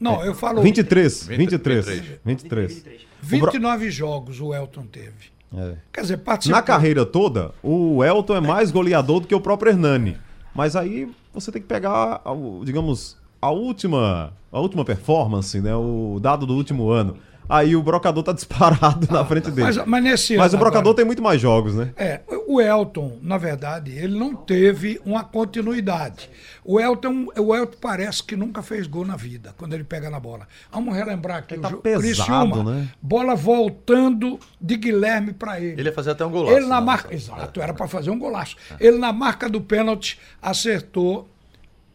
Não, 0.00 0.24
eu 0.24 0.34
falo. 0.34 0.62
23. 0.62 1.26
23. 1.26 1.86
23. 1.86 2.20
23. 2.24 2.74
23. 2.74 3.00
29 3.22 3.78
Bro... 3.84 3.90
jogos 3.90 4.40
o 4.40 4.54
Elton 4.54 4.86
teve. 4.86 5.30
É. 5.54 5.74
Quer 5.92 6.00
dizer, 6.00 6.16
participou. 6.18 6.56
Na 6.56 6.62
carreira 6.62 7.04
toda, 7.04 7.52
o 7.62 8.02
Elton 8.02 8.36
é 8.36 8.40
mais 8.40 8.70
goleador 8.70 9.20
do 9.20 9.26
que 9.26 9.34
o 9.34 9.40
próprio 9.40 9.70
Hernani. 9.70 10.16
Mas 10.54 10.74
aí 10.74 11.10
você 11.32 11.52
tem 11.52 11.60
que 11.60 11.68
pegar, 11.68 12.22
digamos, 12.64 13.16
a 13.40 13.50
última, 13.50 14.32
a 14.50 14.60
última 14.60 14.84
performance, 14.84 15.60
né? 15.60 15.74
O 15.74 16.18
dado 16.20 16.46
do 16.46 16.54
último 16.54 16.90
ano 16.90 17.16
aí 17.50 17.74
o 17.74 17.82
Brocador 17.82 18.22
tá 18.22 18.32
disparado 18.32 19.08
na 19.10 19.24
frente 19.24 19.50
dele. 19.50 19.66
Mas, 19.66 19.76
mas 19.84 20.02
nesse 20.04 20.36
Mas 20.36 20.54
o 20.54 20.56
Brocador 20.56 20.80
agora, 20.80 20.96
tem 20.96 21.04
muito 21.04 21.22
mais 21.22 21.40
jogos, 21.40 21.74
né? 21.74 21.92
É, 21.96 22.20
o 22.46 22.60
Elton, 22.60 23.18
na 23.22 23.36
verdade, 23.36 23.90
ele 23.92 24.18
não 24.18 24.34
teve 24.34 25.00
uma 25.04 25.24
continuidade. 25.24 26.30
O 26.64 26.80
Elton, 26.80 27.26
o 27.36 27.54
Elton 27.54 27.76
parece 27.80 28.22
que 28.22 28.36
nunca 28.36 28.62
fez 28.62 28.86
gol 28.86 29.04
na 29.04 29.16
vida, 29.16 29.54
quando 29.58 29.74
ele 29.74 29.84
pega 29.84 30.08
na 30.08 30.20
bola. 30.20 30.46
Vamos 30.72 30.94
relembrar 30.94 31.38
aqui 31.38 31.54
ele 31.54 31.60
o 31.60 31.62
tá 31.62 31.68
jogo. 31.70 31.82
Criciúma, 31.82 32.62
né? 32.62 32.88
bola 33.02 33.34
voltando 33.34 34.38
de 34.60 34.76
Guilherme 34.76 35.32
para 35.32 35.60
ele. 35.60 35.80
Ele 35.80 35.88
ia 35.88 35.92
fazer 35.92 36.10
até 36.10 36.24
um 36.24 36.30
golaço. 36.30 36.56
Ele 36.56 36.66
na 36.66 36.80
marca, 36.80 37.14
exato, 37.14 37.60
era 37.60 37.74
para 37.74 37.88
fazer 37.88 38.10
um 38.10 38.18
golaço. 38.18 38.56
Ele 38.78 38.98
na 38.98 39.12
marca 39.12 39.48
do 39.48 39.60
pênalti 39.60 40.18
acertou 40.40 41.28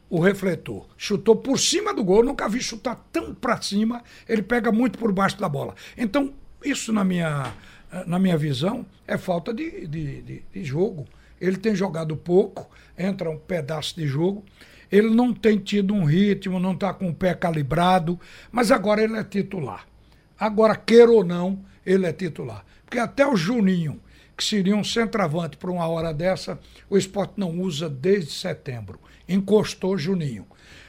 o 0.10 0.20
refletor. 0.20 0.86
Chutou 0.98 1.36
por 1.36 1.60
cima 1.60 1.94
do 1.94 2.04
gol, 2.04 2.24
nunca 2.24 2.48
vi 2.48 2.62
chutar 2.62 2.96
tão 3.12 3.34
para 3.34 3.62
cima, 3.62 4.04
ele 4.28 4.42
pega 4.42 4.72
muito 4.72 4.98
por 4.98 5.12
baixo 5.12 5.40
da 5.40 5.50
bola. 5.50 5.76
Então, 5.98 6.34
isso 6.64 6.92
na 6.94 7.04
minha, 7.04 7.54
na 8.06 8.20
minha 8.20 8.38
visão 8.38 8.86
é 9.08 9.18
falta 9.18 9.54
de, 9.54 9.88
de, 9.88 10.22
de, 10.22 10.44
de 10.54 10.64
jogo. 10.64 11.06
Ele 11.40 11.58
tem 11.58 11.76
jogado 11.76 12.16
pouco, 12.16 12.70
entra 12.98 13.30
um 13.30 13.38
pedaço 13.38 13.96
de 13.96 14.08
jogo. 14.08 14.44
Ele 14.92 15.10
não 15.10 15.34
tem 15.34 15.58
tido 15.58 15.94
um 15.94 16.06
ritmo, 16.06 16.60
não 16.60 16.74
está 16.74 16.94
com 16.94 17.10
o 17.10 17.14
pé 17.14 17.34
calibrado, 17.34 18.20
mas 18.52 18.72
agora 18.72 19.04
ele 19.04 19.18
é 19.18 19.24
titular. 19.24 19.86
Agora, 20.40 20.76
queira 20.76 21.12
ou 21.12 21.24
não, 21.24 21.60
ele 21.86 22.06
é 22.06 22.14
titular. 22.14 22.64
Porque 22.86 23.00
até 23.00 23.26
o 23.26 23.36
Juninho, 23.36 24.00
que 24.36 24.44
seria 24.44 24.76
um 24.76 24.84
centroavante 24.84 25.58
para 25.58 25.72
uma 25.72 25.88
hora 25.88 26.14
dessa, 26.14 26.60
o 26.90 26.98
esporte 26.98 27.34
não 27.38 27.60
usa 27.60 27.90
desde 27.90 28.32
setembro 28.32 29.00
encostou 29.28 29.98
Juninho. 29.98 30.46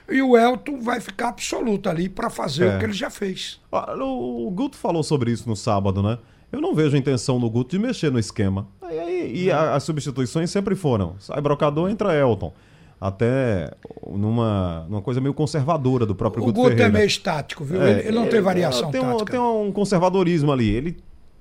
E 0.09 0.23
o 0.23 0.37
Elton 0.37 0.81
vai 0.81 1.01
ficar 1.01 1.29
absoluto 1.29 1.89
ali 1.89 2.09
para 2.09 2.31
fazer 2.31 2.67
é. 2.67 2.77
o 2.77 2.79
que 2.79 2.85
ele 2.85 2.93
já 2.93 3.11
fez. 3.11 3.61
O 3.73 4.51
Guto 4.53 4.77
falou 4.77 5.03
sobre 5.03 5.33
isso 5.33 5.49
no 5.49 5.57
sábado, 5.57 6.03
né? 6.03 6.19
Eu 6.53 6.61
não 6.61 6.75
vejo 6.75 6.95
a 6.95 6.99
intenção 6.99 7.41
do 7.41 7.51
Guto 7.51 7.77
de 7.77 7.79
mexer 7.83 8.11
no 8.13 8.19
esquema. 8.19 8.69
E, 8.83 8.99
aí, 8.99 9.45
e 9.45 9.51
a, 9.51 9.75
as 9.75 9.83
substituições 9.83 10.49
sempre 10.49 10.77
foram. 10.77 11.17
Sai 11.19 11.41
brocador, 11.41 11.91
entra 11.91 12.15
Elton. 12.15 12.53
Até 13.01 13.73
numa, 14.07 14.87
numa 14.89 15.03
coisa 15.03 15.21
meio 15.21 15.35
conservadora 15.35 16.07
do 16.07 16.15
próprio 16.15 16.45
o 16.45 16.47
Guto, 16.47 16.61
Guto 16.61 16.69
Ferreira. 16.71 16.89
é 16.89 16.93
meio 16.93 17.07
estático, 17.07 17.65
viu? 17.65 17.83
É, 17.83 17.91
ele, 17.91 18.01
ele, 18.09 18.13
não 18.13 18.29
tem 18.29 18.41
variação 18.41 18.91
tem 18.91 19.03
um, 19.03 19.25
tem 19.25 19.41
um 19.41 19.73
conservadorismo 19.73 20.53
ali. 20.53 20.71
Ele 20.71 20.97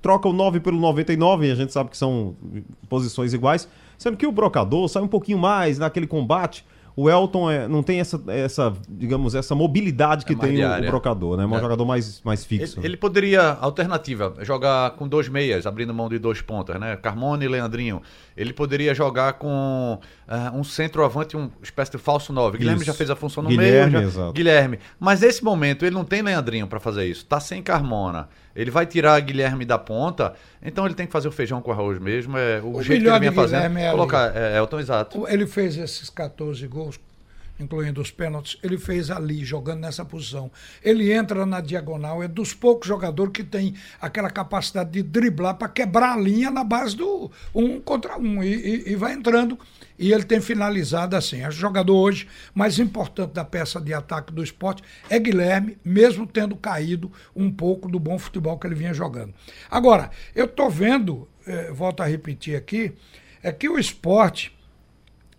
troca 0.06 0.28
o 0.28 0.32
9 0.32 0.60
pelo 0.60 0.78
99 0.78 1.48
e 1.48 1.50
a 1.50 1.54
gente 1.56 1.72
sabe 1.72 1.90
que 1.90 1.96
são 1.96 2.36
posições 2.88 3.34
iguais. 3.34 3.68
Sendo 3.98 4.16
que 4.16 4.26
o 4.26 4.30
brocador 4.32 4.88
sai 4.88 5.02
um 5.02 5.08
pouquinho 5.08 5.38
mais 5.38 5.78
naquele 5.78 6.06
combate 6.06 6.64
o 6.98 7.10
Elton 7.10 7.50
é, 7.50 7.68
não 7.68 7.82
tem 7.82 8.00
essa, 8.00 8.18
essa, 8.28 8.72
digamos, 8.88 9.34
essa 9.34 9.54
mobilidade 9.54 10.24
que 10.24 10.32
É 10.32 10.36
tem 10.36 10.52
o, 10.52 10.56
diária. 10.56 10.88
o 10.88 10.90
brocador, 10.90 11.36
né? 11.36 11.44
É 11.44 11.46
um 11.46 11.54
É. 11.54 11.60
jogador 11.60 11.84
mais, 11.84 12.22
mais 12.24 12.40
Ele, 12.50 12.60
fixo. 12.60 12.80
ele 12.82 12.96
poderia, 12.96 13.50
alternativa, 13.60 14.32
jogar 14.40 14.92
com 14.92 15.06
dois 15.06 15.28
meias, 15.28 15.66
abrindo 15.66 15.92
mão 15.92 16.08
de 16.08 16.18
dois 16.18 16.40
pontas, 16.40 16.80
né? 16.80 16.96
Carmona 16.96 17.44
e 17.44 17.48
Leandrinho. 17.48 18.00
Ele 18.34 18.50
poderia 18.50 18.94
jogar 18.94 19.34
com 19.34 19.98
ah, 20.26 20.50
um 20.54 20.64
centroavante, 20.64 21.36
uma 21.36 21.50
espécie 21.62 21.90
de 21.92 21.98
falso 21.98 22.32
9. 22.32 22.56
Guilherme 22.56 22.78
Isso. 22.80 22.86
já 22.86 22.94
fez 22.94 23.10
a 23.10 23.14
função 23.16 23.42
no 23.42 23.50
Guilherme, 23.50 23.92
meio. 23.92 24.02
já- 24.04 24.08
exato. 24.08 24.32
Guilherme. 24.32 24.78
Mas 24.98 25.20
nesse 25.20 25.44
momento 25.44 25.84
ele 25.84 25.94
não 25.94 26.02
tem 26.04 26.22
Leandrinho 26.22 26.66
para 26.66 26.80
fazer 26.80 27.04
isso. 27.04 27.26
Tá 27.26 27.38
sem 27.38 27.62
Carmona. 27.62 28.26
Ele 28.56 28.70
vai 28.70 28.86
tirar 28.86 29.20
Guilherme 29.20 29.66
da 29.66 29.78
ponta, 29.78 30.32
então 30.62 30.86
ele 30.86 30.94
tem 30.94 31.06
que 31.06 31.12
fazer 31.12 31.28
o 31.28 31.32
feijão 31.32 31.60
com 31.60 31.70
arroz 31.70 31.98
mesmo. 31.98 32.38
É, 32.38 32.60
o, 32.60 32.78
O 32.78 32.82
jeito 32.82 33.02
que 33.02 33.08
ele 33.08 33.18
vinha 33.18 33.32
fazendo. 33.32 33.78
É 33.78 33.90
colocar 33.90 34.34
é, 34.34 34.56
Elton 34.56 34.80
exato. 34.80 35.28
Ele 35.28 35.46
fez 35.46 35.76
esses 35.76 36.08
14 36.08 36.66
gols, 36.66 36.98
incluindo 37.58 38.00
os 38.00 38.10
pênaltis, 38.10 38.58
ele 38.62 38.76
fez 38.78 39.10
ali, 39.10 39.44
jogando 39.44 39.80
nessa 39.80 40.04
posição. 40.04 40.50
Ele 40.82 41.12
entra 41.12 41.46
na 41.46 41.60
diagonal, 41.60 42.22
é 42.22 42.28
dos 42.28 42.52
poucos 42.52 42.86
jogadores 42.86 43.32
que 43.32 43.42
tem 43.42 43.74
aquela 44.00 44.30
capacidade 44.30 44.90
de 44.90 45.02
driblar 45.02 45.54
para 45.56 45.68
quebrar 45.68 46.12
a 46.14 46.16
linha 46.20 46.50
na 46.50 46.62
base 46.62 46.96
do 46.96 47.30
um 47.54 47.80
contra 47.80 48.18
um 48.18 48.42
e, 48.42 48.54
e- 48.54 48.92
e 48.92 48.96
vai 48.96 49.12
entrando. 49.14 49.58
E 49.98 50.12
ele 50.12 50.24
tem 50.24 50.40
finalizado 50.40 51.16
assim. 51.16 51.38
Que 51.40 51.48
o 51.48 51.52
jogador 51.52 51.96
hoje 51.96 52.28
mais 52.54 52.78
importante 52.78 53.32
da 53.32 53.44
peça 53.44 53.80
de 53.80 53.94
ataque 53.94 54.32
do 54.32 54.44
esporte 54.44 54.82
é 55.08 55.18
Guilherme, 55.18 55.78
mesmo 55.84 56.26
tendo 56.26 56.54
caído 56.56 57.10
um 57.34 57.50
pouco 57.50 57.88
do 57.88 57.98
bom 57.98 58.18
futebol 58.18 58.58
que 58.58 58.66
ele 58.66 58.74
vinha 58.74 58.92
jogando. 58.92 59.32
Agora, 59.70 60.10
eu 60.34 60.44
estou 60.44 60.68
vendo, 60.68 61.26
eh, 61.46 61.70
volto 61.72 62.02
a 62.02 62.06
repetir 62.06 62.56
aqui, 62.56 62.92
é 63.42 63.50
que 63.50 63.68
o 63.68 63.78
esporte 63.78 64.54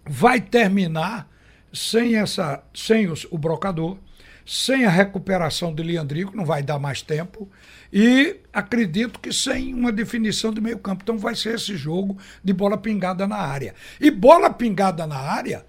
vai 0.09 0.41
terminar 0.41 1.29
sem 1.73 2.15
essa 2.15 2.63
sem 2.73 3.07
os- 3.09 3.27
o 3.31 3.37
brocador, 3.37 3.97
sem 4.45 4.85
a 4.85 4.89
recuperação 4.89 5.73
de 5.73 5.83
Leandrico, 5.83 6.35
não 6.35 6.45
vai 6.45 6.63
dar 6.63 6.79
mais 6.79 7.01
tempo, 7.01 7.49
e 7.91 8.37
acredito 8.53 9.19
que 9.19 9.31
sem 9.33 9.73
uma 9.73 9.91
definição 9.91 10.53
de 10.53 10.61
meio 10.61 10.79
campo. 10.79 11.03
Então 11.03 11.17
vai 11.17 11.35
ser 11.35 11.55
esse 11.55 11.75
jogo 11.75 12.17
de 12.43 12.53
bola 12.53 12.77
pingada 12.77 13.27
na 13.27 13.35
área. 13.37 13.75
E 13.99 14.09
bola 14.09 14.49
pingada 14.49 15.05
na 15.05 15.17
área, 15.17 15.65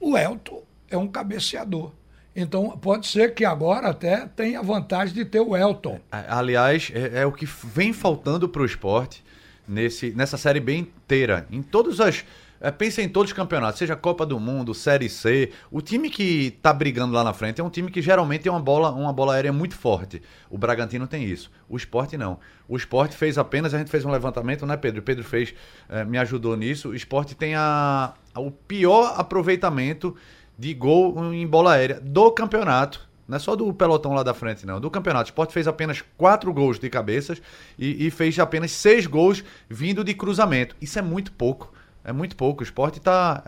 o 0.00 0.16
Elton 0.16 0.62
é 0.88 0.96
um 0.96 1.08
cabeceador. 1.08 1.92
Então 2.36 2.70
pode 2.78 3.06
ser 3.06 3.34
que 3.34 3.44
agora 3.44 3.88
até 3.88 4.26
tenha 4.26 4.58
a 4.58 4.62
vantagem 4.62 5.14
de 5.14 5.24
ter 5.24 5.40
o 5.40 5.56
Elton. 5.56 6.00
A- 6.10 6.38
Aliás, 6.38 6.90
é, 6.94 7.22
é 7.22 7.26
o 7.26 7.32
que 7.32 7.46
vem 7.46 7.92
faltando 7.92 8.48
para 8.48 8.62
o 8.62 8.64
esporte 8.64 9.24
nesse, 9.66 10.10
nessa 10.12 10.36
Série 10.36 10.60
B 10.60 10.74
inteira. 10.76 11.46
Em 11.50 11.62
todas 11.62 12.00
as. 12.00 12.24
É, 12.64 12.70
pensa 12.70 13.02
em 13.02 13.08
todos 13.10 13.30
os 13.30 13.36
campeonatos, 13.36 13.78
seja 13.78 13.94
Copa 13.94 14.24
do 14.24 14.40
Mundo, 14.40 14.72
Série 14.72 15.08
C. 15.10 15.50
O 15.70 15.82
time 15.82 16.08
que 16.08 16.52
tá 16.62 16.72
brigando 16.72 17.12
lá 17.12 17.22
na 17.22 17.34
frente 17.34 17.60
é 17.60 17.64
um 17.64 17.68
time 17.68 17.90
que 17.90 18.00
geralmente 18.00 18.42
tem 18.44 18.50
uma 18.52 18.58
bola, 18.60 18.90
uma 18.90 19.12
bola 19.12 19.34
aérea 19.34 19.52
muito 19.52 19.76
forte. 19.76 20.22
O 20.48 20.56
Bragantino 20.56 21.06
tem 21.06 21.24
isso. 21.24 21.50
O 21.68 21.76
esporte 21.76 22.16
não. 22.16 22.38
O 22.66 22.74
esporte 22.74 23.14
fez 23.16 23.36
apenas, 23.36 23.74
a 23.74 23.78
gente 23.78 23.90
fez 23.90 24.02
um 24.06 24.10
levantamento, 24.10 24.64
né, 24.64 24.78
Pedro? 24.78 25.00
O 25.00 25.04
Pedro 25.04 25.22
fez, 25.22 25.54
é, 25.90 26.06
me 26.06 26.16
ajudou 26.16 26.56
nisso. 26.56 26.88
O 26.88 26.94
esporte 26.94 27.34
tem 27.34 27.54
a, 27.54 28.14
a- 28.34 28.40
o 28.40 28.50
pior 28.50 29.12
aproveitamento 29.18 30.16
de 30.58 30.72
gol 30.72 31.34
em 31.34 31.46
bola 31.46 31.72
aérea 31.74 32.00
do 32.00 32.30
campeonato. 32.32 33.06
Não 33.28 33.36
é 33.36 33.38
só 33.38 33.54
do 33.54 33.72
pelotão 33.74 34.14
lá 34.14 34.22
da 34.22 34.32
frente, 34.32 34.64
não. 34.64 34.80
Do 34.80 34.90
campeonato. 34.90 35.24
O 35.28 35.30
Sport 35.32 35.50
fez 35.50 35.68
apenas 35.68 36.02
quatro 36.16 36.50
gols 36.52 36.78
de 36.78 36.88
cabeças 36.88 37.42
e, 37.78 38.06
e 38.06 38.10
fez 38.10 38.38
apenas 38.38 38.70
seis 38.70 39.06
gols 39.06 39.44
vindo 39.68 40.02
de 40.02 40.14
cruzamento. 40.14 40.74
Isso 40.80 40.98
é 40.98 41.02
muito 41.02 41.30
pouco. 41.32 41.72
É 42.04 42.12
muito 42.12 42.36
pouco. 42.36 42.60
O 42.60 42.64
Sport 42.64 42.98
está 42.98 43.42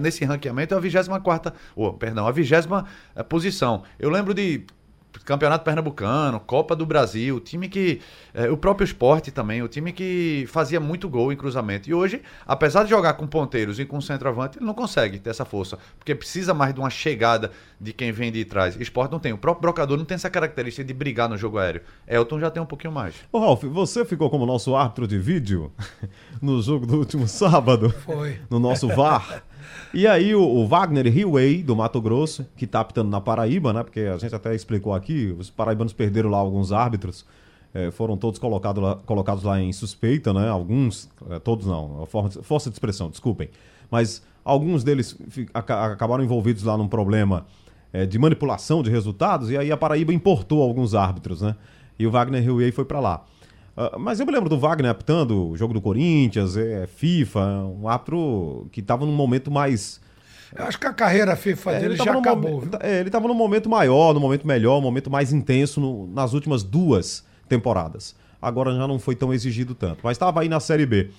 nesse 0.00 0.24
ranqueamento, 0.24 0.74
é 0.74 0.76
a 0.76 0.80
24 0.80 1.52
oh, 1.76 1.92
perdão, 1.92 2.26
a 2.26 2.32
20 2.32 2.48
posição. 3.28 3.84
Eu 3.98 4.10
lembro 4.10 4.34
de 4.34 4.66
Campeonato 5.24 5.64
Pernambucano, 5.64 6.40
Copa 6.40 6.74
do 6.76 6.86
Brasil, 6.86 7.40
time 7.40 7.68
que. 7.68 8.00
eh, 8.34 8.48
o 8.50 8.56
próprio 8.56 8.84
esporte 8.84 9.30
também, 9.30 9.62
o 9.62 9.68
time 9.68 9.92
que 9.92 10.44
fazia 10.48 10.80
muito 10.80 11.08
gol 11.08 11.32
em 11.32 11.36
cruzamento. 11.36 11.88
E 11.88 11.94
hoje, 11.94 12.22
apesar 12.46 12.84
de 12.84 12.90
jogar 12.90 13.14
com 13.14 13.26
ponteiros 13.26 13.78
e 13.78 13.84
com 13.84 14.00
centroavante, 14.00 14.58
ele 14.58 14.66
não 14.66 14.74
consegue 14.74 15.18
ter 15.18 15.30
essa 15.30 15.44
força. 15.44 15.78
Porque 15.98 16.14
precisa 16.14 16.54
mais 16.54 16.72
de 16.74 16.80
uma 16.80 16.90
chegada 16.90 17.50
de 17.80 17.92
quem 17.92 18.12
vem 18.12 18.30
de 18.30 18.44
trás. 18.44 18.76
O 18.76 18.82
esporte 18.82 19.10
não 19.12 19.18
tem. 19.18 19.32
O 19.32 19.38
próprio 19.38 19.62
brocador 19.62 19.96
não 19.96 20.04
tem 20.04 20.14
essa 20.14 20.30
característica 20.30 20.84
de 20.84 20.94
brigar 20.94 21.28
no 21.28 21.36
jogo 21.36 21.58
aéreo. 21.58 21.82
Elton 22.06 22.38
já 22.40 22.50
tem 22.50 22.62
um 22.62 22.66
pouquinho 22.66 22.92
mais. 22.92 23.14
Ô, 23.32 23.38
Ralf, 23.38 23.64
você 23.64 24.04
ficou 24.04 24.30
como 24.30 24.46
nosso 24.46 24.74
árbitro 24.74 25.06
de 25.06 25.18
vídeo 25.18 25.72
no 26.40 26.60
jogo 26.62 26.86
do 26.86 26.98
último 26.98 27.26
sábado, 27.28 27.90
Foi. 28.04 28.38
no 28.48 28.58
nosso 28.58 28.88
VAR. 28.88 29.42
E 29.92 30.06
aí 30.06 30.34
o, 30.34 30.42
o 30.42 30.66
Wagner 30.66 31.06
Hillway, 31.06 31.62
do 31.62 31.74
Mato 31.74 32.00
Grosso, 32.00 32.46
que 32.56 32.66
tá 32.66 32.80
apitando 32.80 33.08
na 33.10 33.20
Paraíba, 33.20 33.72
né? 33.72 33.82
Porque 33.82 34.00
a 34.00 34.16
gente 34.18 34.34
até 34.34 34.54
explicou 34.54 34.94
aqui, 34.94 35.34
os 35.38 35.50
paraibanos 35.50 35.92
perderam 35.92 36.30
lá 36.30 36.38
alguns 36.38 36.70
árbitros, 36.72 37.24
eh, 37.74 37.90
foram 37.90 38.16
todos 38.16 38.38
colocado 38.38 38.80
lá- 38.80 38.96
colocados 39.04 39.42
lá 39.42 39.60
em 39.60 39.72
suspeita, 39.72 40.32
né? 40.32 40.48
Alguns, 40.48 41.08
eh, 41.30 41.38
todos 41.38 41.66
não, 41.66 42.06
força, 42.06 42.42
força 42.42 42.70
de 42.70 42.74
expressão, 42.74 43.10
desculpem. 43.10 43.48
Mas 43.90 44.22
alguns 44.44 44.84
deles 44.84 45.16
acabaram 45.52 46.22
envolvidos 46.22 46.62
lá 46.62 46.76
num 46.76 46.88
problema 46.88 47.46
eh, 47.92 48.06
de 48.06 48.18
manipulação 48.18 48.82
de 48.84 48.90
resultados, 48.90 49.50
e 49.50 49.56
aí 49.58 49.72
a 49.72 49.76
Paraíba 49.76 50.12
importou 50.12 50.62
alguns 50.62 50.94
árbitros, 50.94 51.42
né? 51.42 51.56
E 51.98 52.06
o 52.06 52.10
Wagner 52.10 52.42
Hillway 52.42 52.70
foi 52.70 52.84
para 52.84 53.00
lá. 53.00 53.24
Ah, 53.82 53.98
mas 53.98 54.20
eu 54.20 54.26
me 54.26 54.32
lembro 54.32 54.48
do 54.50 54.58
Wagner 54.58 54.90
apitando 54.90 55.48
o 55.50 55.56
jogo 55.56 55.72
do 55.72 55.80
Corinthians, 55.80 56.54
é, 56.56 56.86
FIFA, 56.86 57.40
um 57.80 57.88
árbitro 57.88 58.68
que 58.70 58.80
estava 58.80 59.06
num 59.06 59.12
momento 59.12 59.50
mais. 59.50 60.00
Eu 60.54 60.64
acho 60.64 60.78
que 60.78 60.86
a 60.86 60.92
carreira 60.92 61.34
FIFA 61.36 61.72
É, 61.72 61.80
dele 61.80 61.96
tava 61.96 62.04
já 62.10 62.12
num 62.12 62.20
acabou. 62.20 62.62
é, 62.80 62.98
ele 63.00 63.08
estava 63.08 63.26
num 63.26 63.34
momento 63.34 63.70
maior, 63.70 64.12
num 64.12 64.20
momento 64.20 64.46
melhor, 64.46 64.78
um 64.78 64.82
momento 64.82 65.08
mais 65.10 65.32
intenso 65.32 65.80
no- 65.80 66.06
nas 66.08 66.32
últimas 66.34 66.62
duas 66.62 67.24
temporadas. 67.48 68.14
Agora 68.42 68.74
já 68.74 68.86
não 68.86 68.98
foi 68.98 69.14
tão 69.14 69.32
exigido 69.32 69.74
tanto, 69.74 70.00
mas 70.02 70.12
estava 70.16 70.40
aí 70.42 70.48
na 70.48 70.60
Série 70.60 70.84
B. 70.86 71.10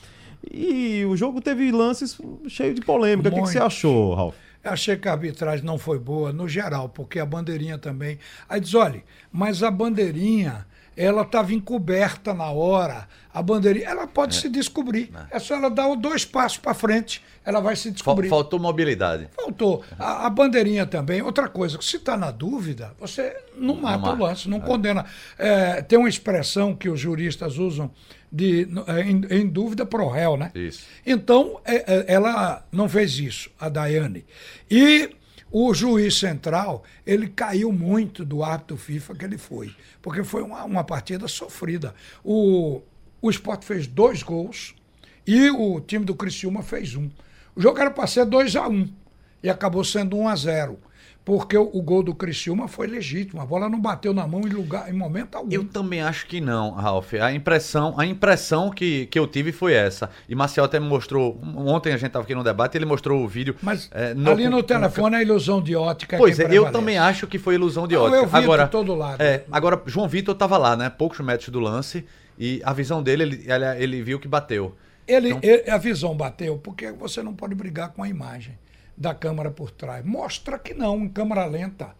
E 0.51 1.05
o 1.05 1.15
jogo 1.15 1.39
teve 1.39 1.71
lances 1.71 2.19
cheios 2.47 2.75
de 2.75 2.81
polêmica. 2.81 3.29
O 3.29 3.31
que, 3.31 3.41
que 3.41 3.47
você 3.47 3.59
Muito. 3.59 3.67
achou, 3.67 4.13
Ralf? 4.13 4.35
Eu 4.63 4.71
achei 4.71 4.95
que 4.95 5.07
a 5.07 5.13
arbitragem 5.13 5.65
não 5.65 5.77
foi 5.77 5.97
boa 5.97 6.31
no 6.31 6.47
geral, 6.47 6.89
porque 6.89 7.17
a 7.19 7.25
bandeirinha 7.25 7.77
também. 7.77 8.19
Aí 8.49 8.59
diz, 8.59 8.73
olha, 8.75 9.03
mas 9.31 9.63
a 9.63 9.71
bandeirinha, 9.71 10.65
ela 10.95 11.21
estava 11.21 11.53
encoberta 11.53 12.33
na 12.33 12.49
hora. 12.51 13.07
A 13.33 13.41
bandeirinha, 13.41 13.87
ela 13.87 14.05
pode 14.05 14.35
se 14.35 14.49
descobrir. 14.49 15.09
É 15.29 15.39
só 15.39 15.55
ela 15.55 15.69
dar 15.69 15.95
dois 15.95 16.25
passos 16.25 16.57
para 16.57 16.73
frente, 16.73 17.23
ela 17.45 17.61
vai 17.61 17.75
se 17.75 17.89
descobrir. 17.89 18.27
faltou 18.27 18.59
mobilidade. 18.59 19.29
Faltou. 19.35 19.83
A, 19.97 20.27
a 20.27 20.29
bandeirinha 20.29 20.85
também. 20.85 21.21
Outra 21.21 21.47
coisa, 21.47 21.81
se 21.81 21.95
está 21.95 22.17
na 22.17 22.29
dúvida, 22.29 22.93
você 22.99 23.35
não 23.55 23.75
mata 23.75 23.97
o 23.97 24.01
marca. 24.01 24.23
lance, 24.23 24.49
não 24.49 24.59
condena. 24.59 25.05
É, 25.37 25.81
tem 25.81 25.97
uma 25.97 26.09
expressão 26.09 26.75
que 26.75 26.89
os 26.89 26.99
juristas 26.99 27.57
usam 27.57 27.89
de 28.31 28.67
é, 28.87 29.01
em, 29.01 29.21
em 29.29 29.47
dúvida 29.47 29.85
pro 29.85 30.09
réu, 30.09 30.35
né? 30.37 30.51
Isso. 30.53 30.85
Então, 31.05 31.59
é, 31.65 31.75
é, 31.75 32.05
ela 32.07 32.65
não 32.71 32.87
fez 32.87 33.17
isso, 33.17 33.49
a 33.59 33.69
Daiane. 33.69 34.25
E 34.69 35.09
o 35.51 35.73
juiz 35.73 36.17
central, 36.17 36.83
ele 37.05 37.27
caiu 37.27 37.71
muito 37.71 38.23
do 38.23 38.43
árbitro 38.43 38.77
FIFA 38.77 39.15
que 39.15 39.25
ele 39.25 39.37
foi, 39.37 39.75
porque 40.01 40.23
foi 40.23 40.41
uma, 40.41 40.63
uma 40.63 40.83
partida 40.83 41.27
sofrida. 41.27 41.93
O, 42.23 42.81
o 43.21 43.29
Sport 43.29 43.63
fez 43.63 43.85
dois 43.85 44.23
gols 44.23 44.73
e 45.27 45.49
o 45.49 45.81
time 45.81 46.05
do 46.05 46.15
Criciúma 46.15 46.63
fez 46.63 46.95
um. 46.95 47.09
O 47.53 47.61
jogo 47.61 47.79
era 47.79 47.91
para 47.91 48.07
ser 48.07 48.25
2 48.25 48.55
a 48.55 48.67
1 48.67 48.71
um, 48.71 48.89
e 49.43 49.49
acabou 49.49 49.83
sendo 49.83 50.15
1 50.15 50.21
um 50.21 50.27
a 50.29 50.35
0 50.35 50.79
porque 51.23 51.55
o, 51.57 51.69
o 51.73 51.81
gol 51.81 52.01
do 52.01 52.15
Criciúma 52.15 52.67
foi 52.67 52.87
legítimo. 52.87 53.41
A 53.41 53.45
bola 53.45 53.69
não 53.69 53.79
bateu 53.79 54.13
na 54.13 54.27
mão 54.27 54.41
em 54.41 54.49
lugar 54.49 54.89
em 54.89 54.93
momento 54.93 55.35
algum. 55.35 55.51
Eu 55.51 55.63
também 55.65 56.01
acho 56.01 56.25
que 56.25 56.41
não, 56.41 56.71
Ralf. 56.71 57.13
A 57.13 57.31
impressão, 57.31 57.93
a 57.97 58.05
impressão 58.05 58.69
que, 58.71 59.05
que 59.05 59.19
eu 59.19 59.27
tive 59.27 59.51
foi 59.51 59.73
essa. 59.73 60.09
E 60.27 60.33
Marcel 60.33 60.63
até 60.63 60.79
me 60.79 60.87
mostrou. 60.87 61.39
Ontem 61.57 61.89
a 61.93 61.97
gente 61.97 62.07
estava 62.07 62.23
aqui 62.23 62.33
no 62.33 62.43
debate, 62.43 62.75
ele 62.77 62.85
mostrou 62.85 63.23
o 63.23 63.27
vídeo. 63.27 63.55
Mas 63.61 63.89
é, 63.93 64.11
ali 64.29 64.49
no 64.49 64.63
telefone 64.63 65.15
a 65.17 65.21
ilusão 65.21 65.61
de 65.61 65.75
ótica 65.75 66.17
Pois 66.17 66.35
que 66.35 66.41
é, 66.41 66.45
eu 66.45 66.49
prevalece. 66.49 66.73
também 66.73 66.97
acho 66.97 67.27
que 67.27 67.37
foi 67.37 67.53
ilusão 67.55 67.87
de 67.87 67.95
Não, 67.95 68.01
ótica. 68.03 68.17
eu 68.17 68.27
vi 68.27 68.37
agora, 68.37 68.63
de 68.65 68.71
todo 68.71 68.95
lado. 68.95 69.21
É, 69.21 69.43
agora, 69.51 69.81
João 69.85 70.07
Vitor 70.07 70.33
estava 70.33 70.57
lá, 70.57 70.75
né? 70.75 70.89
Poucos 70.89 71.19
metros 71.19 71.49
do 71.49 71.59
lance. 71.59 72.03
E 72.39 72.59
a 72.65 72.73
visão 72.73 73.03
dele, 73.03 73.23
ele, 73.23 73.45
ele, 73.47 73.83
ele 73.83 74.01
viu 74.01 74.19
que 74.19 74.27
bateu. 74.27 74.75
Ele, 75.07 75.29
Então- 75.29 75.39
ele- 75.43 75.69
a 75.69 75.77
visão 75.77 76.15
bateu, 76.15 76.57
porque 76.57 76.91
você 76.91 77.21
não 77.21 77.33
pode 77.35 77.53
brigar 77.53 77.89
com 77.89 78.01
a 78.01 78.09
imagem 78.09 78.57
da 78.97 79.13
câmera 79.13 79.49
por 79.51 79.71
trás. 79.71 80.05
Mostra 80.05 80.57
que 80.59 80.73
não, 80.73 80.97
em 81.03 81.09
câmera 81.09 81.45
lenta. 81.45 81.95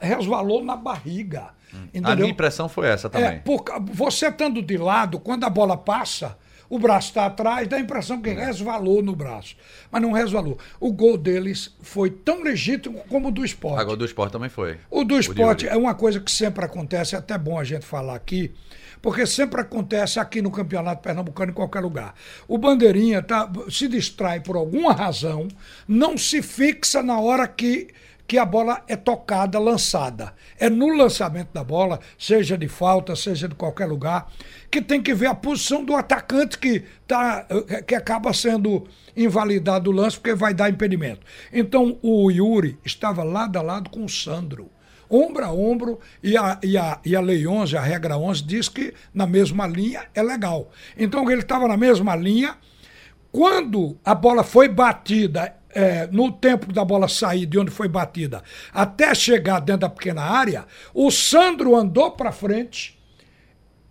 Resvalou 0.00 0.64
na 0.64 0.76
barriga. 0.76 1.50
A 1.72 1.76
Entendeu? 1.98 2.16
minha 2.16 2.30
impressão 2.30 2.68
foi 2.68 2.86
essa 2.88 3.06
É, 3.08 3.10
também. 3.10 3.40
por, 3.40 3.62
ca- 3.64 3.78
você 3.80 4.28
estando 4.28 4.62
de 4.62 4.76
lado, 4.76 5.18
quando 5.18 5.44
a 5.44 5.50
bola 5.50 5.76
passa, 5.76 6.36
o 6.68 6.78
braço 6.78 7.08
está 7.08 7.26
atrás, 7.26 7.66
dá 7.66 7.76
a 7.76 7.80
impressão 7.80 8.20
que 8.20 8.30
resvalou 8.30 9.02
no 9.02 9.16
braço. 9.16 9.56
Mas 9.90 10.02
não 10.02 10.12
resvalou. 10.12 10.58
O 10.78 10.92
gol 10.92 11.16
deles 11.18 11.74
foi 11.80 12.10
tão 12.10 12.42
legítimo 12.42 13.02
como 13.08 13.28
o 13.28 13.32
do 13.32 13.44
esporte. 13.44 13.80
Agora, 13.80 13.96
do 13.96 14.04
esporte 14.04 14.32
também 14.32 14.50
foi. 14.50 14.78
O 14.90 15.02
do 15.02 15.18
esporte 15.18 15.64
Yuri. 15.64 15.76
é 15.76 15.78
uma 15.80 15.94
coisa 15.94 16.20
que 16.20 16.30
sempre 16.30 16.64
acontece, 16.64 17.14
é 17.14 17.18
até 17.18 17.36
bom 17.38 17.58
a 17.58 17.64
gente 17.64 17.84
falar 17.86 18.14
aqui, 18.14 18.52
porque 19.02 19.26
sempre 19.26 19.60
acontece 19.60 20.20
aqui 20.20 20.40
no 20.40 20.50
Campeonato 20.50 21.02
Pernambucano, 21.02 21.50
em 21.50 21.54
qualquer 21.54 21.80
lugar. 21.80 22.14
O 22.46 22.56
Bandeirinha 22.56 23.20
tá, 23.20 23.50
se 23.68 23.88
distrai 23.88 24.38
por 24.38 24.54
alguma 24.54 24.92
razão, 24.92 25.48
não 25.88 26.16
se 26.16 26.40
fixa 26.40 27.02
na 27.02 27.18
hora 27.18 27.48
que, 27.48 27.88
que 28.28 28.38
a 28.38 28.44
bola 28.44 28.80
é 28.86 28.94
tocada, 28.94 29.58
lançada. 29.58 30.32
É 30.56 30.70
no 30.70 30.96
lançamento 30.96 31.52
da 31.52 31.64
bola, 31.64 31.98
seja 32.16 32.56
de 32.56 32.68
falta, 32.68 33.16
seja 33.16 33.48
de 33.48 33.56
qualquer 33.56 33.86
lugar, 33.86 34.30
que 34.70 34.80
tem 34.80 35.02
que 35.02 35.12
ver 35.12 35.26
a 35.26 35.34
posição 35.34 35.84
do 35.84 35.96
atacante 35.96 36.56
que, 36.56 36.84
tá, 37.04 37.44
que 37.84 37.96
acaba 37.96 38.32
sendo 38.32 38.86
invalidado 39.16 39.90
o 39.90 39.92
lance, 39.92 40.16
porque 40.16 40.32
vai 40.32 40.54
dar 40.54 40.70
impedimento. 40.70 41.26
Então 41.52 41.98
o 42.02 42.30
Yuri 42.30 42.78
estava 42.84 43.24
lado 43.24 43.58
a 43.58 43.62
lado 43.62 43.90
com 43.90 44.04
o 44.04 44.08
Sandro 44.08 44.70
ombro 45.12 45.44
a 45.44 45.52
ombro, 45.52 46.00
e 46.22 46.36
a, 46.36 46.58
e, 46.62 46.78
a, 46.78 46.98
e 47.04 47.14
a 47.14 47.20
Lei 47.20 47.46
11, 47.46 47.76
a 47.76 47.80
regra 47.82 48.16
11, 48.16 48.42
diz 48.42 48.68
que 48.68 48.94
na 49.12 49.26
mesma 49.26 49.66
linha 49.66 50.06
é 50.14 50.22
legal. 50.22 50.70
Então 50.96 51.30
ele 51.30 51.42
estava 51.42 51.68
na 51.68 51.76
mesma 51.76 52.16
linha. 52.16 52.56
Quando 53.30 53.98
a 54.04 54.14
bola 54.14 54.42
foi 54.42 54.68
batida, 54.68 55.54
é, 55.74 56.06
no 56.08 56.30
tempo 56.32 56.72
da 56.72 56.84
bola 56.84 57.08
sair 57.08 57.46
de 57.46 57.58
onde 57.58 57.70
foi 57.70 57.88
batida, 57.88 58.42
até 58.72 59.14
chegar 59.14 59.60
dentro 59.60 59.82
da 59.82 59.88
pequena 59.88 60.22
área, 60.22 60.66
o 60.94 61.10
Sandro 61.10 61.76
andou 61.76 62.10
para 62.12 62.32
frente. 62.32 62.98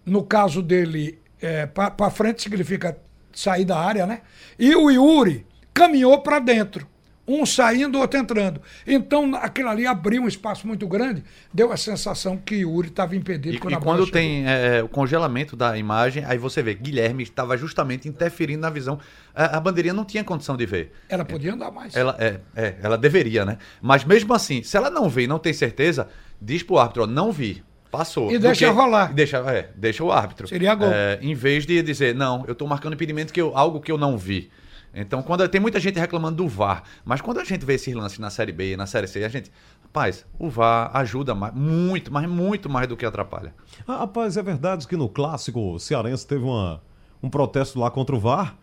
No 0.06 0.24
caso 0.24 0.62
dele, 0.62 1.20
é, 1.40 1.68
para 1.68 2.10
frente 2.10 2.42
significa 2.42 2.98
sair 3.32 3.66
da 3.66 3.78
área, 3.78 4.06
né? 4.06 4.22
E 4.58 4.76
o 4.76 4.90
Yuri 4.90 5.46
caminhou 5.74 6.20
para 6.22 6.40
dentro 6.40 6.91
um 7.34 7.46
saindo, 7.46 7.98
o 7.98 8.02
outro 8.02 8.20
entrando. 8.20 8.62
Então, 8.86 9.36
aquilo 9.36 9.70
ali 9.70 9.86
abriu 9.86 10.24
um 10.24 10.28
espaço 10.28 10.68
muito 10.68 10.88
grande, 10.88 11.24
deu 11.54 11.72
a 11.72 11.78
sensação 11.78 12.38
que 12.38 12.56
Yuri 12.56 12.90
estava 12.90 13.16
impedido 13.16 13.56
E, 13.56 13.60
quando 13.60 13.74
e 13.74 13.78
quando 13.78 14.08
tem 14.08 14.46
é, 14.48 14.84
o 14.84 14.88
congelamento 14.88 15.56
da 15.56 15.78
imagem, 15.78 16.24
aí 16.26 16.38
você 16.38 16.62
vê, 16.62 16.74
Guilherme 16.74 17.24
estava 17.24 17.58
justamente 17.58 18.08
interferindo 18.08 18.62
na 18.62 18.70
visão. 18.70 19.00
A, 19.34 19.58
a 19.58 19.60
bandeirinha 19.60 19.94
não 19.94 20.06
tinha 20.06 20.24
condição 20.24 20.58
de 20.58 20.66
ver. 20.66 20.92
Ela 21.10 21.26
podia 21.26 21.54
andar 21.54 21.72
mais. 21.72 21.96
Ela, 21.96 22.16
é, 22.20 22.40
é, 22.56 22.76
ela 22.82 22.98
deveria, 22.98 23.46
né? 23.46 23.58
Mas 23.82 24.04
mesmo 24.04 24.34
assim, 24.34 24.64
se 24.64 24.76
ela 24.76 24.90
não 24.90 25.10
vê 25.10 25.24
e 25.24 25.28
não 25.28 25.40
tem 25.40 25.54
certeza, 25.54 26.08
diz 26.42 26.64
pro 26.64 26.78
árbitro, 26.78 27.04
ó, 27.04 27.08
não 27.08 27.32
vi. 27.32 27.64
Passou. 27.92 28.32
E 28.32 28.40
deixa 28.40 28.72
rolar. 28.72 29.12
e 29.12 29.14
Deixa, 29.14 29.38
é, 29.40 29.70
deixa 29.76 30.02
o 30.02 30.12
árbitro. 30.12 30.48
Seria 30.48 30.74
gol. 30.74 30.90
É, 30.90 31.20
em 31.22 31.36
vez 31.36 31.66
de 31.66 31.82
dizer, 31.84 32.16
não, 32.16 32.46
eu 32.48 32.56
tô 32.56 32.66
marcando 32.66 32.94
impedimento 32.94 33.34
que 33.34 33.42
eu, 33.42 33.56
algo 33.56 33.82
que 33.82 33.92
eu 33.92 33.98
não 33.98 34.18
vi. 34.18 34.50
Então, 34.94 35.24
quando 35.24 35.48
tem 35.48 35.62
muita 35.62 35.80
gente 35.80 35.98
reclamando 36.00 36.38
do 36.38 36.48
VAR, 36.50 36.84
mas 37.06 37.22
quando 37.22 37.40
a 37.40 37.44
gente 37.46 37.66
vê 37.66 37.76
esses 37.76 37.94
lances 37.94 38.20
na 38.20 38.30
Série 38.30 38.52
B, 38.52 38.76
na 38.76 38.86
Série 38.86 39.08
C, 39.08 39.24
a 39.24 39.30
gente, 39.30 39.50
rapaz, 39.84 40.26
o 40.38 40.50
VAR 40.50 40.92
ajuda 40.98 41.34
mais, 41.34 41.54
muito, 41.54 42.12
mas 42.12 42.28
muito 42.30 42.70
mais 42.70 42.88
do 42.88 42.98
que 42.98 43.06
atrapalha. 43.06 43.54
Ah, 43.88 44.00
rapaz, 44.00 44.36
é 44.36 44.44
verdade 44.44 44.86
que 44.88 44.98
no 44.98 45.08
clássico 45.08 45.80
cearense 45.80 46.28
teve 46.28 46.44
uma, 46.44 46.82
um 47.24 47.30
protesto 47.30 47.80
lá 47.80 47.90
contra 47.90 48.16
o 48.16 48.20
VAR 48.20 48.58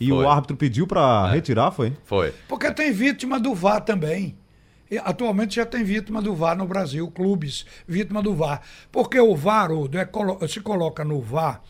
e 0.00 0.08
Foi. 0.08 0.24
o 0.24 0.28
árbitro 0.28 0.56
pediu 0.56 0.86
para 0.86 1.28
retirar, 1.30 1.70
foi? 1.70 1.92
Foi. 2.04 2.32
Porque 2.48 2.70
tem 2.72 2.90
vítima 2.90 3.38
do 3.38 3.54
VAR 3.54 3.80
também. 3.82 4.36
E 4.90 4.98
atualmente 4.98 5.56
já 5.56 5.66
tem 5.66 5.82
vítima 5.84 6.20
do 6.22 6.34
VAR 6.34 6.56
no 6.56 6.66
Brasil, 6.66 7.10
clubes 7.10 7.64
vítima 7.86 8.22
do 8.22 8.34
VAR. 8.34 8.60
Porque 8.92 9.18
o 9.20 9.34
VAR, 9.36 9.70
o, 9.72 9.88
é, 9.92 10.04
colo- 10.04 10.46
se 10.48 10.60
coloca 10.60 11.04
no 11.04 11.20
VAR 11.20 11.60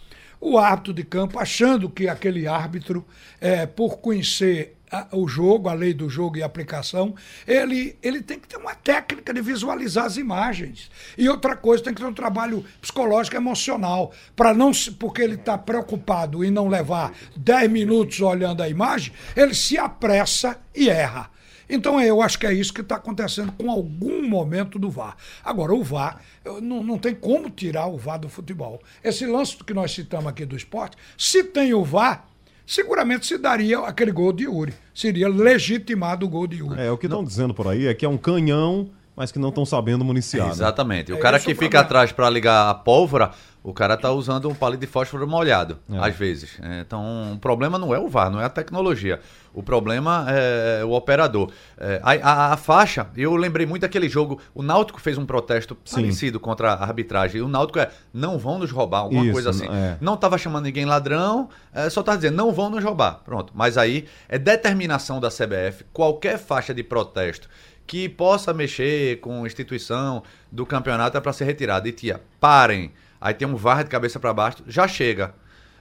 o 0.46 0.58
árbitro 0.58 0.92
de 0.92 1.02
campo 1.04 1.38
achando 1.38 1.88
que 1.88 2.08
aquele 2.08 2.46
árbitro, 2.46 3.04
é, 3.40 3.64
por 3.66 3.98
conhecer 3.98 4.76
a- 4.90 5.08
o 5.12 5.26
jogo, 5.26 5.68
a 5.68 5.72
lei 5.72 5.92
do 5.94 6.08
jogo 6.08 6.36
e 6.36 6.42
a 6.42 6.46
aplicação, 6.46 7.14
ele, 7.46 7.96
ele 8.02 8.20
tem 8.22 8.38
que 8.38 8.46
ter 8.46 8.58
uma 8.58 8.74
técnica 8.74 9.32
de 9.32 9.40
visualizar 9.40 10.04
as 10.04 10.16
imagens. 10.18 10.90
E 11.18 11.28
outra 11.28 11.56
coisa, 11.56 11.82
tem 11.82 11.94
que 11.94 12.00
ter 12.00 12.06
um 12.06 12.12
trabalho 12.14 12.64
psicológico 12.80 13.36
emocional, 13.36 14.12
para 14.36 14.52
não 14.54 14.72
se- 14.72 14.92
porque 14.92 15.22
ele 15.22 15.34
está 15.34 15.56
preocupado 15.56 16.44
em 16.44 16.50
não 16.50 16.68
levar 16.68 17.12
10 17.36 17.68
minutos 17.70 18.20
olhando 18.20 18.62
a 18.62 18.68
imagem, 18.68 19.12
ele 19.34 19.54
se 19.54 19.78
apressa 19.78 20.58
e 20.74 20.88
erra. 20.90 21.30
Então 21.68 22.00
eu 22.00 22.21
acho 22.21 22.38
que 22.38 22.47
é 22.47 22.52
isso 22.52 22.73
que 22.73 22.80
está 22.80 22.97
acontecendo 22.97 23.52
com 23.52 23.71
algum 23.71 24.28
momento 24.28 24.78
do 24.78 24.90
VAR. 24.90 25.16
Agora, 25.44 25.75
o 25.75 25.82
VAR, 25.82 26.21
não, 26.62 26.82
não 26.82 26.99
tem 26.99 27.15
como 27.15 27.50
tirar 27.50 27.86
o 27.86 27.97
VAR 27.97 28.19
do 28.19 28.28
futebol. 28.28 28.80
Esse 29.02 29.26
lance 29.26 29.56
que 29.56 29.75
nós 29.75 29.93
citamos 29.93 30.26
aqui 30.26 30.45
do 30.45 30.56
esporte, 30.56 30.97
se 31.17 31.45
tem 31.45 31.75
o 31.75 31.84
VAR, 31.84 32.26
seguramente 32.67 33.26
se 33.26 33.38
daria 33.38 33.80
aquele 33.80 34.12
gol 34.12 34.32
de 34.32 34.45
Yuri. 34.45 34.75
Seria 34.95 35.28
legitimado 35.28 36.26
o 36.26 36.28
gol 36.28 36.47
de 36.47 36.58
Yuri. 36.58 36.80
É, 36.80 36.91
o 36.91 36.99
que 36.99 37.06
estão 37.06 37.25
dizendo 37.25 37.54
por 37.54 37.69
aí 37.69 37.86
é 37.86 37.95
que 37.95 38.04
é 38.04 38.08
um 38.08 38.19
canhão, 38.19 38.91
mas 39.16 39.30
que 39.32 39.38
não 39.38 39.48
estão 39.50 39.64
sabendo 39.64 40.04
municiar. 40.04 40.46
né? 40.46 40.52
Exatamente. 40.52 41.12
O 41.12 41.16
É 41.16 41.18
cara 41.18 41.38
que 41.38 41.52
o 41.52 41.56
fica 41.56 41.80
atrás 41.80 42.12
para 42.12 42.28
ligar 42.30 42.70
a 42.70 42.74
pólvora, 42.74 43.30
o 43.62 43.72
cara 43.72 43.96
tá 43.96 44.10
usando 44.12 44.48
um 44.48 44.54
palito 44.54 44.80
de 44.82 44.86
fósforo 44.86 45.26
molhado, 45.26 45.78
É. 45.90 45.98
às 45.98 46.14
vezes. 46.14 46.58
É, 46.62 46.80
Então, 46.80 47.32
o 47.32 47.38
problema 47.38 47.78
não 47.78 47.94
é 47.94 47.98
o 47.98 48.08
VAR, 48.08 48.30
não 48.30 48.40
é 48.40 48.44
a 48.44 48.48
tecnologia. 48.50 49.20
O 49.54 49.62
problema 49.62 50.26
é 50.28 50.84
o 50.84 50.90
operador. 50.90 51.50
É, 51.78 52.00
a, 52.02 52.10
a- 52.12 52.52
a 52.52 52.56
faixa, 52.56 53.06
eu 53.16 53.34
lembrei 53.36 53.64
muito 53.64 53.82
daquele 53.82 54.08
jogo, 54.08 54.40
o 54.54 54.62
Náutico 54.62 55.00
fez 55.00 55.16
um 55.16 55.24
protesto 55.24 55.76
Sim. 55.84 55.96
parecido 56.02 56.38
contra 56.40 56.72
a 56.72 56.82
arbitragem. 56.82 57.38
E 57.38 57.42
o 57.42 57.48
Náutico 57.48 57.78
é, 57.78 57.88
não 58.12 58.36
vão 58.36 58.58
nos 58.58 58.70
roubar, 58.72 58.98
alguma 59.02 59.22
Isso, 59.24 59.32
coisa 59.32 59.50
assim. 59.50 59.66
é. 59.68 59.96
Não 60.00 60.16
tava 60.16 60.36
chamando 60.36 60.64
ninguém 60.64 60.84
ladrão, 60.84 61.48
é, 61.72 61.88
só 61.88 62.02
tá 62.02 62.16
dizendo, 62.16 62.34
não 62.36 62.52
vão 62.52 62.68
nos 62.68 62.82
roubar. 62.84 63.20
Pronto. 63.24 63.52
Mas 63.54 63.78
aí 63.78 64.06
é 64.28 64.36
determinação 64.38 65.20
da 65.20 65.28
CBF, 65.30 65.84
qualquer 65.92 66.36
faixa 66.38 66.74
de 66.74 66.82
protesto 66.82 67.48
que 67.86 68.08
possa 68.08 68.52
mexer 68.52 69.20
com 69.20 69.44
a 69.44 69.47
instituição 69.47 70.23
do 70.50 70.64
campeonato 70.64 71.16
é 71.16 71.20
para 71.20 71.32
ser 71.32 71.44
retirada. 71.44 71.88
E 71.88 71.92
tia, 71.92 72.20
parem. 72.40 72.92
Aí 73.20 73.34
tem 73.34 73.47
um 73.47 73.56
VAR 73.56 73.84
de 73.84 73.90
cabeça 73.90 74.18
para 74.20 74.32
baixo, 74.32 74.62
já 74.66 74.86
chega. 74.86 75.34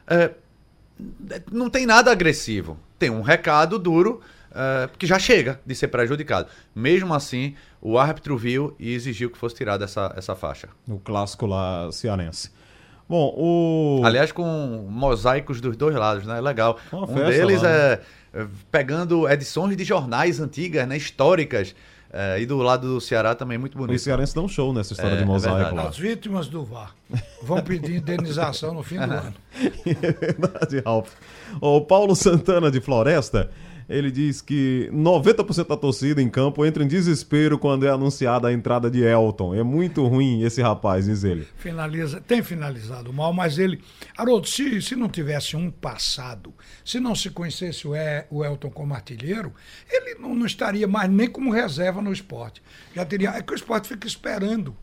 É, 0.07 0.31
não 1.51 1.69
tem 1.69 1.85
nada 1.85 2.11
agressivo. 2.11 2.77
Tem 2.97 3.09
um 3.09 3.21
recado 3.21 3.77
duro 3.77 4.21
é, 4.53 4.89
que 4.97 5.05
já 5.05 5.17
chega 5.17 5.59
de 5.65 5.75
ser 5.75 5.87
prejudicado. 5.87 6.47
Mesmo 6.75 7.13
assim, 7.13 7.55
o 7.81 7.97
árbitro 7.97 8.37
viu 8.37 8.75
e 8.79 8.93
exigiu 8.93 9.29
que 9.29 9.37
fosse 9.37 9.55
tirada 9.55 9.85
essa, 9.85 10.13
essa 10.15 10.35
faixa. 10.35 10.69
O 10.87 10.99
clássico 10.99 11.45
lá 11.45 11.91
cearense. 11.91 12.51
Bom, 13.07 13.33
o. 13.35 14.01
Aliás, 14.05 14.31
com 14.31 14.87
mosaicos 14.89 15.59
dos 15.59 15.75
dois 15.75 15.95
lados, 15.95 16.25
né? 16.25 16.39
Legal. 16.39 16.79
Uma 16.91 17.09
um 17.09 17.15
deles 17.15 17.61
lá, 17.61 17.69
né? 17.69 17.75
é, 17.75 18.41
é 18.41 18.47
pegando 18.71 19.27
edições 19.29 19.75
de 19.75 19.83
jornais 19.83 20.39
antigas, 20.39 20.87
né? 20.87 20.95
Históricas. 20.95 21.75
É, 22.13 22.39
e 22.39 22.45
do 22.45 22.57
lado 22.59 22.87
do 22.87 23.01
Ceará 23.01 23.33
também 23.33 23.57
muito 23.57 23.75
bonito. 23.77 23.95
Os 23.95 24.03
cearenses 24.03 24.35
dão 24.35 24.47
show 24.47 24.71
nessa 24.71 24.93
história 24.93 25.15
É, 25.15 25.17
de 25.17 25.23
é 25.23 25.25
mosaico 25.25 25.75
lá. 25.75 25.87
As 25.89 25.97
vítimas 25.97 26.47
do 26.47 26.63
VAR 26.63 26.93
vão 27.41 27.61
pedir 27.63 27.95
indenização 27.95 28.73
no 28.73 28.83
fim 28.83 28.97
do 28.97 29.01
ano. 29.11 29.33
É 29.85 30.11
verdade, 30.11 30.79
Ralf. 30.85 31.09
O 31.59 31.81
Paulo 31.81 32.15
Santana 32.15 32.69
de 32.69 32.79
Floresta, 32.79 33.49
ele 33.87 34.11
diz 34.11 34.41
que 34.41 34.89
90% 34.93 35.67
da 35.67 35.77
torcida 35.77 36.21
em 36.21 36.29
campo 36.29 36.65
entra 36.65 36.83
em 36.83 36.87
desespero 36.87 37.57
quando 37.57 37.85
é 37.85 37.89
anunciada 37.89 38.47
a 38.47 38.53
entrada 38.53 38.89
de 38.89 39.03
Elton. 39.03 39.53
É 39.53 39.63
muito 39.63 40.05
ruim 40.05 40.43
esse 40.43 40.61
rapaz, 40.61 41.05
diz 41.05 41.23
ele. 41.23 41.47
finaliza, 41.57 42.21
tem 42.21 42.41
finalizado 42.41 43.11
mal, 43.11 43.33
mas 43.33 43.57
ele. 43.57 43.81
Haroldo, 44.17 44.47
se, 44.47 44.81
se 44.81 44.95
não 44.95 45.09
tivesse 45.09 45.55
um 45.55 45.69
passado, 45.69 46.53
se 46.83 46.99
não 46.99 47.15
se 47.15 47.29
conhecesse 47.29 47.87
o, 47.87 47.93
o 48.29 48.43
Elton 48.43 48.69
como 48.69 48.93
artilheiro, 48.93 49.53
ele 49.89 50.15
não, 50.19 50.35
não 50.35 50.45
estaria 50.45 50.87
mais 50.87 51.09
nem 51.09 51.29
como 51.29 51.51
reserva 51.51 52.01
no 52.01 52.11
esporte. 52.11 52.61
Já 52.95 53.05
teria. 53.05 53.29
É 53.31 53.41
que 53.41 53.53
o 53.53 53.55
esporte 53.55 53.87
fica 53.87 54.07
esperando 54.07 54.75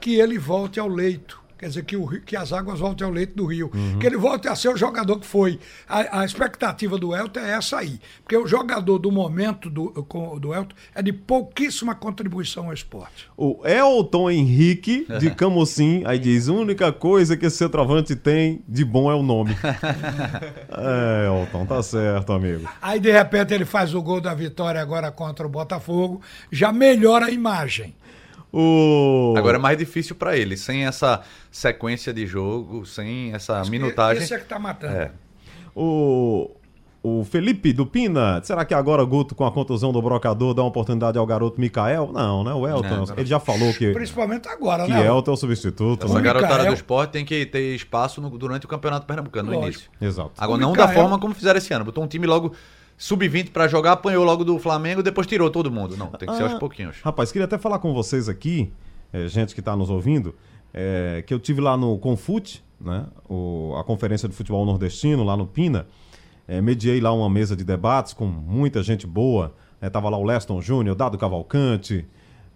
que 0.00 0.16
ele 0.16 0.38
volte 0.38 0.78
ao 0.78 0.88
leito. 0.88 1.43
Quer 1.58 1.68
dizer, 1.68 1.84
que, 1.84 1.96
o, 1.96 2.08
que 2.20 2.36
as 2.36 2.52
águas 2.52 2.80
voltem 2.80 3.06
ao 3.06 3.12
leito 3.12 3.36
do 3.36 3.46
rio. 3.46 3.70
Que 4.00 4.06
ele 4.06 4.16
volte 4.16 4.48
a 4.48 4.56
ser 4.56 4.68
o 4.68 4.76
jogador 4.76 5.18
que 5.18 5.26
foi. 5.26 5.58
A, 5.88 6.20
a 6.20 6.24
expectativa 6.24 6.98
do 6.98 7.14
Elton 7.14 7.40
é 7.40 7.52
essa 7.52 7.78
aí. 7.78 8.00
Porque 8.22 8.36
o 8.36 8.46
jogador 8.46 8.98
do 8.98 9.10
momento 9.10 9.70
do, 9.70 9.90
do 10.40 10.54
Elton 10.54 10.74
é 10.94 11.02
de 11.02 11.12
pouquíssima 11.12 11.94
contribuição 11.94 12.66
ao 12.66 12.72
esporte. 12.72 13.28
O 13.36 13.60
Elton 13.66 14.30
Henrique 14.30 15.06
de 15.18 15.30
Camocim, 15.34 16.02
aí 16.06 16.18
diz: 16.18 16.48
a 16.48 16.52
única 16.52 16.92
coisa 16.92 17.36
que 17.36 17.46
esse 17.46 17.56
centroavante 17.56 18.16
tem 18.16 18.62
de 18.68 18.84
bom 18.84 19.10
é 19.10 19.14
o 19.14 19.22
nome. 19.22 19.56
é, 19.62 21.26
Elton, 21.26 21.66
tá 21.66 21.82
certo, 21.82 22.32
amigo. 22.32 22.68
Aí, 22.82 22.98
de 22.98 23.10
repente, 23.10 23.54
ele 23.54 23.64
faz 23.64 23.94
o 23.94 24.02
gol 24.02 24.20
da 24.20 24.34
vitória 24.34 24.80
agora 24.80 25.10
contra 25.10 25.46
o 25.46 25.50
Botafogo, 25.50 26.20
já 26.50 26.72
melhora 26.72 27.26
a 27.26 27.30
imagem. 27.30 27.94
O... 28.56 29.34
Agora 29.36 29.56
é 29.56 29.60
mais 29.60 29.76
difícil 29.76 30.14
para 30.14 30.36
ele, 30.36 30.56
sem 30.56 30.86
essa 30.86 31.22
sequência 31.50 32.12
de 32.12 32.26
jogo, 32.26 32.86
sem 32.86 33.32
essa 33.32 33.62
minutagem. 33.64 34.22
Esse 34.22 34.34
é 34.34 34.38
que 34.38 34.44
tá 34.44 34.58
matando. 34.58 34.94
É. 34.94 35.10
O 35.74 36.50
O 37.02 37.22
Felipe 37.24 37.70
do 37.72 37.84
Pina, 37.84 38.40
será 38.44 38.64
que 38.64 38.72
agora 38.72 39.04
Guto, 39.04 39.34
com 39.34 39.44
a 39.44 39.52
contusão 39.52 39.92
do 39.92 40.00
brocador, 40.00 40.54
dá 40.54 40.62
uma 40.62 40.68
oportunidade 40.68 41.18
ao 41.18 41.26
garoto 41.26 41.60
Mikael? 41.60 42.10
Não, 42.12 42.42
né? 42.44 42.54
O 42.54 42.66
Elton, 42.66 42.88
Não, 43.04 43.04
ele 43.16 43.26
já 43.26 43.38
falou 43.38 43.74
que, 43.74 43.92
Principalmente 43.92 44.48
agora, 44.48 44.86
que 44.86 44.90
né? 44.92 45.06
Elton 45.06 45.32
é 45.32 45.34
o 45.34 45.36
substituto. 45.36 46.06
Essa 46.06 46.14
né? 46.14 46.22
garotada 46.22 46.54
Micael- 46.54 46.72
do 46.72 46.76
esporte 46.76 47.10
tem 47.10 47.24
que 47.24 47.44
ter 47.44 47.74
espaço 47.74 48.22
no- 48.22 48.30
durante 48.38 48.64
o 48.64 48.68
Campeonato 48.68 49.04
Pernambucano, 49.04 49.50
no 49.52 49.58
Lógico. 49.58 49.84
início. 49.84 49.90
Exato. 50.00 50.30
Agora, 50.38 50.58
O 50.58 50.60
não 50.62 50.72
da 50.72 50.86
Micael- 50.86 51.02
forma 51.02 51.18
como 51.18 51.34
fizeram 51.34 51.58
esse 51.58 51.74
ano. 51.74 51.84
Botou 51.84 52.02
um 52.02 52.06
time 52.06 52.26
logo 52.26 52.54
sub-20 52.96 53.50
pra 53.50 53.66
jogar, 53.68 53.92
apanhou 53.92 54.24
logo 54.24 54.44
do 54.44 54.58
Flamengo, 54.58 55.02
depois 55.02 55.26
tirou 55.26 55.50
todo 55.50 55.70
mundo. 55.70 55.96
Não, 55.96 56.08
tem 56.08 56.28
que 56.28 56.34
ser 56.36 56.42
aos 56.44 56.52
Ah, 56.54 56.58
pouquinhos. 56.58 57.00
Rapaz, 57.02 57.30
queria 57.32 57.44
até 57.46 57.58
falar 57.58 57.78
com 57.78 57.92
vocês 57.92 58.28
aqui, 58.28 58.72
eh, 59.12 59.26
gente 59.28 59.54
que 59.54 59.60
está 59.60 59.74
nos 59.76 59.90
ouvindo, 59.90 60.34
eh, 60.72 61.22
que 61.26 61.34
eu 61.34 61.38
tive 61.40 61.60
lá 61.60 61.76
no 61.76 61.98
Confute, 61.98 62.64
né, 62.80 63.06
o- 63.28 63.74
a 63.78 63.84
conferência 63.84 64.28
de 64.28 64.34
futebol 64.34 64.64
nordestino, 64.64 65.24
lá 65.24 65.36
no 65.36 65.46
Pina. 65.46 65.86
Eh, 66.46 66.60
mediei 66.60 67.00
lá 67.00 67.12
uma 67.12 67.28
mesa 67.30 67.56
de 67.56 67.64
debates 67.64 68.12
com 68.12 68.26
muita 68.26 68.82
gente 68.82 69.06
boa. 69.06 69.54
Eh, 69.80 69.88
tava 69.90 70.08
lá 70.08 70.16
o 70.18 70.24
Leston 70.24 70.60
Júnior, 70.60 70.94
Dado 70.94 71.16
Cavalcante, 71.18 72.06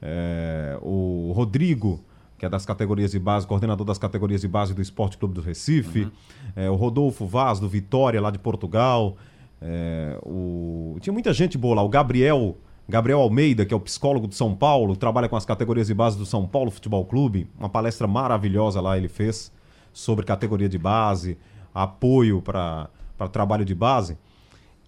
eh, 0.01 0.79
o 0.83 1.33
Rodrigo, 1.35 2.01
que 2.39 2.47
é 2.47 2.49
das 2.49 2.65
categorias 2.65 3.11
de 3.11 3.19
base, 3.19 3.47
coordenador 3.47 3.85
das 3.87 3.99
categorias 3.99 4.41
de 4.43 4.49
base 4.49 4.73
do 4.73 4.81
Esporte 4.81 5.19
Clube 5.19 5.35
do 5.35 5.41
Recife, 5.41 6.09
eh, 6.55 6.71
o 6.71 6.77
Rodolfo 6.77 7.27
Vaz, 7.27 7.59
do 7.59 7.69
Vitória, 7.69 8.21
lá 8.21 8.31
de 8.31 8.39
Portugal. 8.39 9.17
Eh, 9.61 10.19
o... 10.23 10.97
Tinha 11.01 11.13
muita 11.13 11.33
gente 11.33 11.59
boa 11.59 11.77
lá, 11.77 11.83
o 11.83 11.89
Gabriel. 11.89 12.57
Gabriel 12.89 13.21
Almeida, 13.21 13.67
que 13.67 13.75
é 13.75 13.77
o 13.77 13.81
psicólogo 13.81 14.27
de 14.27 14.35
São 14.35 14.55
Paulo, 14.55 14.97
trabalha 14.97 15.29
com 15.29 15.37
as 15.37 15.45
categorias 15.45 15.89
de 15.89 15.95
base 15.95 16.17
do 16.17 16.25
São 16.25 16.47
Paulo 16.47 16.71
Futebol 16.71 17.05
Clube. 17.05 17.47
Uma 17.59 17.69
palestra 17.69 18.07
maravilhosa 18.07 18.81
lá 18.81 18.97
ele 18.97 19.09
fez 19.09 19.53
sobre 19.93 20.25
categoria 20.25 20.71
de 20.71 20.79
base, 20.79 21.37
apoio 21.75 22.41
para 22.41 22.89
trabalho 23.31 23.65
de 23.65 23.75
base. 23.75 24.17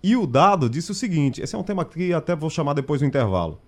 E 0.03 0.17
o 0.17 0.27
Dado 0.27 0.71
disse 0.71 0.91
o 0.91 0.95
seguinte: 0.95 1.43
esse 1.43 1.55
é 1.55 1.59
um 1.59 1.63
tema 1.63 1.85
que 1.85 2.15
até 2.15 2.35
vou 2.35 2.49
chamar 2.49 2.73
depois 2.73 3.03
do 3.03 3.07
intervalo. 3.07 3.61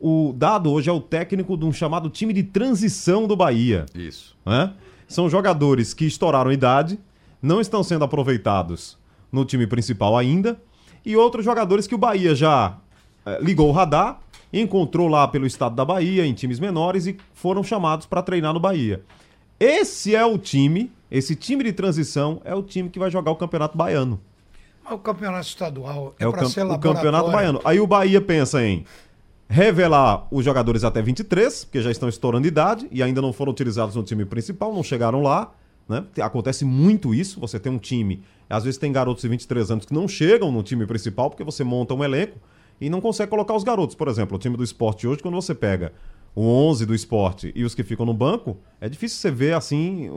O 0.00 0.32
Dado 0.34 0.70
hoje 0.72 0.88
é 0.88 0.92
o 0.92 1.00
técnico 1.00 1.54
de 1.54 1.66
um 1.66 1.72
chamado 1.72 2.08
time 2.08 2.32
de 2.32 2.44
transição 2.44 3.26
do 3.26 3.36
Bahia. 3.36 3.84
Isso. 3.94 4.34
né? 4.46 4.72
São 5.06 5.28
jogadores 5.28 5.92
que 5.92 6.06
estouraram 6.06 6.50
idade, 6.50 6.98
não 7.42 7.60
estão 7.60 7.82
sendo 7.82 8.04
aproveitados 8.04 8.97
no 9.30 9.44
time 9.44 9.66
principal 9.66 10.16
ainda, 10.16 10.60
e 11.04 11.16
outros 11.16 11.44
jogadores 11.44 11.86
que 11.86 11.94
o 11.94 11.98
Bahia 11.98 12.34
já 12.34 12.76
eh, 13.24 13.38
ligou 13.40 13.68
o 13.68 13.72
radar, 13.72 14.20
encontrou 14.52 15.08
lá 15.08 15.28
pelo 15.28 15.46
estado 15.46 15.74
da 15.74 15.84
Bahia, 15.84 16.26
em 16.26 16.32
times 16.32 16.58
menores, 16.58 17.06
e 17.06 17.16
foram 17.34 17.62
chamados 17.62 18.06
para 18.06 18.22
treinar 18.22 18.52
no 18.52 18.60
Bahia. 18.60 19.02
Esse 19.60 20.14
é 20.14 20.24
o 20.24 20.38
time, 20.38 20.90
esse 21.10 21.34
time 21.34 21.64
de 21.64 21.72
transição 21.72 22.40
é 22.44 22.54
o 22.54 22.62
time 22.62 22.88
que 22.88 22.98
vai 22.98 23.10
jogar 23.10 23.30
o 23.30 23.36
Campeonato 23.36 23.76
Baiano. 23.76 24.20
Mas 24.82 24.92
o 24.94 24.98
campeonato 24.98 25.46
estadual 25.46 26.14
é, 26.18 26.24
É 26.24 26.26
o, 26.26 26.32
para 26.32 26.46
ser 26.46 26.60
o 26.60 26.68
laboratório. 26.68 26.96
Campeonato 26.96 27.30
Baiano. 27.30 27.60
Aí 27.64 27.78
o 27.78 27.86
Bahia 27.86 28.20
pensa 28.20 28.64
em 28.64 28.84
revelar 29.48 30.26
os 30.30 30.44
jogadores 30.44 30.84
até 30.84 31.02
23, 31.02 31.64
porque 31.64 31.82
já 31.82 31.90
estão 31.90 32.08
estourando 32.08 32.46
idade 32.46 32.86
e 32.90 33.02
ainda 33.02 33.20
não 33.20 33.32
foram 33.32 33.52
utilizados 33.52 33.96
no 33.96 34.02
time 34.02 34.24
principal, 34.24 34.72
não 34.72 34.82
chegaram 34.82 35.22
lá. 35.22 35.50
Né? 35.88 36.04
Te- 36.14 36.20
Acontece 36.20 36.64
muito 36.64 37.14
isso. 37.14 37.40
Você 37.40 37.58
tem 37.58 37.72
um 37.72 37.78
time, 37.78 38.22
às 38.48 38.64
vezes 38.64 38.78
tem 38.78 38.92
garotos 38.92 39.22
de 39.22 39.28
23 39.28 39.70
anos 39.70 39.86
que 39.86 39.94
não 39.94 40.06
chegam 40.06 40.52
no 40.52 40.62
time 40.62 40.86
principal, 40.86 41.30
porque 41.30 41.42
você 41.44 41.64
monta 41.64 41.94
um 41.94 42.04
elenco 42.04 42.38
e 42.80 42.90
não 42.90 43.00
consegue 43.00 43.30
colocar 43.30 43.54
os 43.54 43.64
garotos. 43.64 43.96
Por 43.96 44.08
exemplo, 44.08 44.36
o 44.36 44.38
time 44.38 44.56
do 44.56 44.62
esporte 44.62 45.06
hoje, 45.06 45.22
quando 45.22 45.34
você 45.34 45.54
pega 45.54 45.92
o 46.34 46.42
11 46.42 46.86
do 46.86 46.94
esporte 46.94 47.50
e 47.56 47.64
os 47.64 47.74
que 47.74 47.82
ficam 47.82 48.06
no 48.06 48.12
banco, 48.14 48.58
é 48.80 48.88
difícil 48.88 49.18
você 49.18 49.30
ver 49.30 49.54
assim 49.54 50.08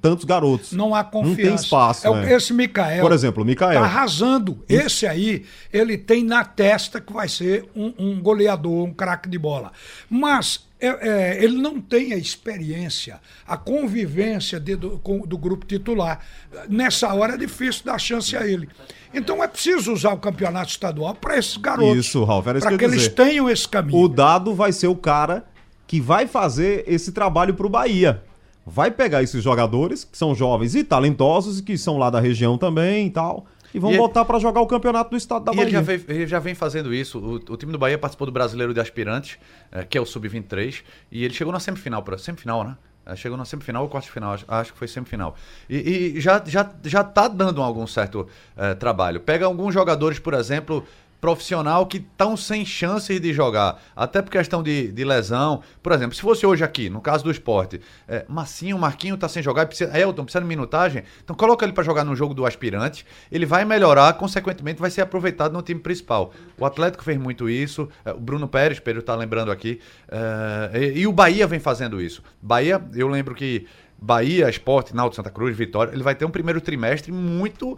tantos 0.00 0.24
garotos. 0.24 0.72
Não 0.72 0.92
há 0.94 1.04
confiança. 1.04 1.36
Não 1.40 1.44
tem 1.46 1.54
espaço. 1.54 2.06
É 2.08 2.10
né? 2.10 2.32
Esse 2.32 2.52
Mikael. 2.52 3.02
Por 3.02 3.12
exemplo, 3.12 3.42
o 3.44 3.46
Mikael. 3.46 3.78
Tá 3.80 3.86
arrasando. 3.86 4.64
Esse 4.68 5.06
aí, 5.06 5.44
ele 5.72 5.96
tem 5.96 6.24
na 6.24 6.44
testa 6.44 7.00
que 7.00 7.12
vai 7.12 7.28
ser 7.28 7.68
um, 7.76 7.92
um 7.98 8.20
goleador, 8.20 8.84
um 8.86 8.92
craque 8.94 9.28
de 9.28 9.38
bola. 9.38 9.70
Mas 10.10 10.66
é, 10.80 11.08
é, 11.08 11.44
ele 11.44 11.56
não 11.60 11.80
tem 11.80 12.12
a 12.12 12.16
experiência, 12.16 13.20
a 13.46 13.56
convivência 13.56 14.60
de- 14.60 14.76
do, 14.76 14.98
com- 14.98 15.20
do 15.26 15.36
grupo 15.36 15.66
titular. 15.66 16.20
Nessa 16.68 17.12
hora 17.14 17.34
é 17.34 17.36
difícil 17.36 17.82
dar 17.84 17.98
chance 17.98 18.36
a 18.36 18.46
ele. 18.46 18.68
Então 19.12 19.42
é 19.42 19.48
preciso 19.48 19.92
usar 19.92 20.12
o 20.12 20.18
campeonato 20.18 20.70
estadual 20.70 21.14
para 21.14 21.36
esses 21.38 21.56
garotos. 21.56 21.96
Isso, 22.06 22.22
Ralf, 22.24 22.46
era 22.46 22.60
Para 22.60 22.70
que 22.70 22.78
que, 22.78 22.84
eles 22.84 23.08
tenham 23.08 23.48
esse 23.48 23.66
caminho. 23.68 23.98
O 23.98 24.08
Dado 24.08 24.54
vai 24.54 24.70
ser 24.72 24.86
o 24.86 24.96
cara 24.96 25.44
que 25.86 26.00
vai 26.00 26.26
fazer 26.26 26.84
esse 26.86 27.12
trabalho 27.12 27.54
pro 27.54 27.68
Bahia. 27.68 28.22
Vai 28.66 28.90
pegar 28.90 29.22
esses 29.22 29.42
jogadores, 29.42 30.04
que 30.04 30.16
são 30.18 30.34
jovens 30.34 30.74
e 30.74 30.84
talentosos, 30.84 31.58
e 31.60 31.62
que 31.62 31.78
são 31.78 31.96
lá 31.96 32.10
da 32.10 32.20
região 32.20 32.58
também 32.58 33.06
e 33.06 33.10
tal, 33.10 33.46
e 33.78 33.80
vão 33.80 33.90
E 33.90 33.94
ele- 33.94 34.02
botar 34.02 34.24
pra 34.24 34.38
jogar 34.38 34.60
o 34.60 34.66
campeonato 34.66 35.10
do 35.10 35.16
estado 35.16 35.44
da 35.44 35.52
Bahia. 35.52 35.62
ele 35.62 35.70
já, 35.70 35.80
vem, 35.80 36.00
ele 36.08 36.26
já 36.26 36.38
vem 36.38 36.54
fazendo 36.54 36.92
isso. 36.92 37.18
O, 37.18 37.34
o 37.52 37.56
time 37.56 37.72
do 37.72 37.78
Bahia 37.78 37.96
participou 37.96 38.26
do 38.26 38.32
Brasileiro 38.32 38.74
de 38.74 38.80
Aspirantes, 38.80 39.38
eh, 39.72 39.84
que 39.84 39.96
é 39.96 40.00
o 40.00 40.04
Sub-23, 40.06 40.82
e 41.10 41.24
ele 41.24 41.32
chegou 41.32 41.52
na 41.52 41.60
semifinal, 41.60 42.02
pra, 42.02 42.18
semifinal, 42.18 42.64
né? 42.64 42.76
Eh, 43.06 43.16
Chegou 43.16 43.38
na 43.38 43.44
semifinal 43.46 43.82
ou 43.84 43.88
quarta 43.88 44.06
de 44.06 44.12
final, 44.12 44.36
acho, 44.46 44.72
que 44.72 44.78
foi 44.78 44.86
semifinal. 44.88 45.34
E, 45.70 46.14
e 46.16 46.20
já, 46.20 46.42
já, 46.44 46.70
já 46.84 47.02
tá 47.02 47.26
dando 47.28 47.62
algum 47.62 47.86
certo 47.86 48.26
eh, 48.56 48.74
trabalho. 48.74 49.18
Pega 49.20 49.46
alguns 49.46 49.72
jogadores, 49.72 50.18
por 50.18 50.34
exemplo, 50.34 50.84
profissional 51.20 51.86
que 51.86 51.98
estão 51.98 52.36
sem 52.36 52.64
chances 52.64 53.20
de 53.20 53.32
jogar, 53.32 53.82
até 53.94 54.22
por 54.22 54.30
questão 54.30 54.62
de, 54.62 54.92
de 54.92 55.04
lesão. 55.04 55.62
Por 55.82 55.92
exemplo, 55.92 56.14
se 56.14 56.22
fosse 56.22 56.46
hoje 56.46 56.62
aqui, 56.62 56.88
no 56.88 57.00
caso 57.00 57.24
do 57.24 57.30
esporte, 57.30 57.80
é, 58.06 58.24
Massinho, 58.28 58.78
Marquinho 58.78 59.16
tá 59.16 59.28
sem 59.28 59.42
jogar, 59.42 59.66
precisa, 59.66 59.96
Elton 59.98 60.24
precisa 60.24 60.42
de 60.42 60.46
minutagem, 60.46 61.02
então 61.22 61.34
coloca 61.34 61.64
ele 61.64 61.72
para 61.72 61.82
jogar 61.82 62.04
no 62.04 62.14
jogo 62.14 62.34
do 62.34 62.46
aspirante, 62.46 63.04
ele 63.30 63.46
vai 63.46 63.64
melhorar, 63.64 64.12
consequentemente 64.14 64.80
vai 64.80 64.90
ser 64.90 65.02
aproveitado 65.02 65.52
no 65.52 65.62
time 65.62 65.80
principal. 65.80 66.32
O 66.56 66.64
Atlético 66.64 67.02
fez 67.02 67.18
muito 67.18 67.48
isso, 67.48 67.88
é, 68.04 68.12
o 68.12 68.20
Bruno 68.20 68.48
Pérez, 68.48 68.78
Pedro 68.78 69.02
tá 69.02 69.14
lembrando 69.14 69.50
aqui, 69.50 69.80
é, 70.08 70.92
e, 70.94 71.00
e 71.00 71.06
o 71.06 71.12
Bahia 71.12 71.46
vem 71.46 71.58
fazendo 71.58 72.00
isso. 72.00 72.22
Bahia, 72.40 72.80
eu 72.94 73.08
lembro 73.08 73.34
que 73.34 73.66
Bahia, 74.00 74.48
Esporte, 74.48 74.94
Náutico, 74.94 75.16
Santa 75.16 75.30
Cruz, 75.30 75.56
Vitória, 75.56 75.92
ele 75.92 76.02
vai 76.02 76.14
ter 76.14 76.24
um 76.24 76.30
primeiro 76.30 76.60
trimestre 76.60 77.10
muito 77.10 77.76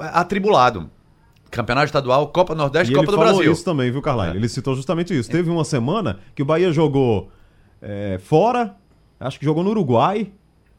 é, 0.00 0.04
atribulado. 0.12 0.90
Campeonato 1.50 1.86
Estadual, 1.86 2.28
Copa 2.28 2.54
Nordeste, 2.54 2.92
E 2.92 2.94
Copa 2.94 3.06
ele 3.06 3.12
do 3.12 3.18
falou 3.18 3.34
Brasil. 3.36 3.52
isso 3.52 3.64
também, 3.64 3.90
viu, 3.90 4.02
Carlyle? 4.02 4.34
É. 4.34 4.36
Ele 4.36 4.48
citou 4.48 4.74
justamente 4.74 5.16
isso. 5.18 5.30
Teve 5.30 5.50
uma 5.50 5.64
semana 5.64 6.18
que 6.34 6.42
o 6.42 6.44
Bahia 6.44 6.70
jogou 6.72 7.30
é, 7.80 8.18
fora, 8.22 8.74
acho 9.18 9.38
que 9.38 9.44
jogou 9.44 9.62
no 9.64 9.70
Uruguai. 9.70 10.30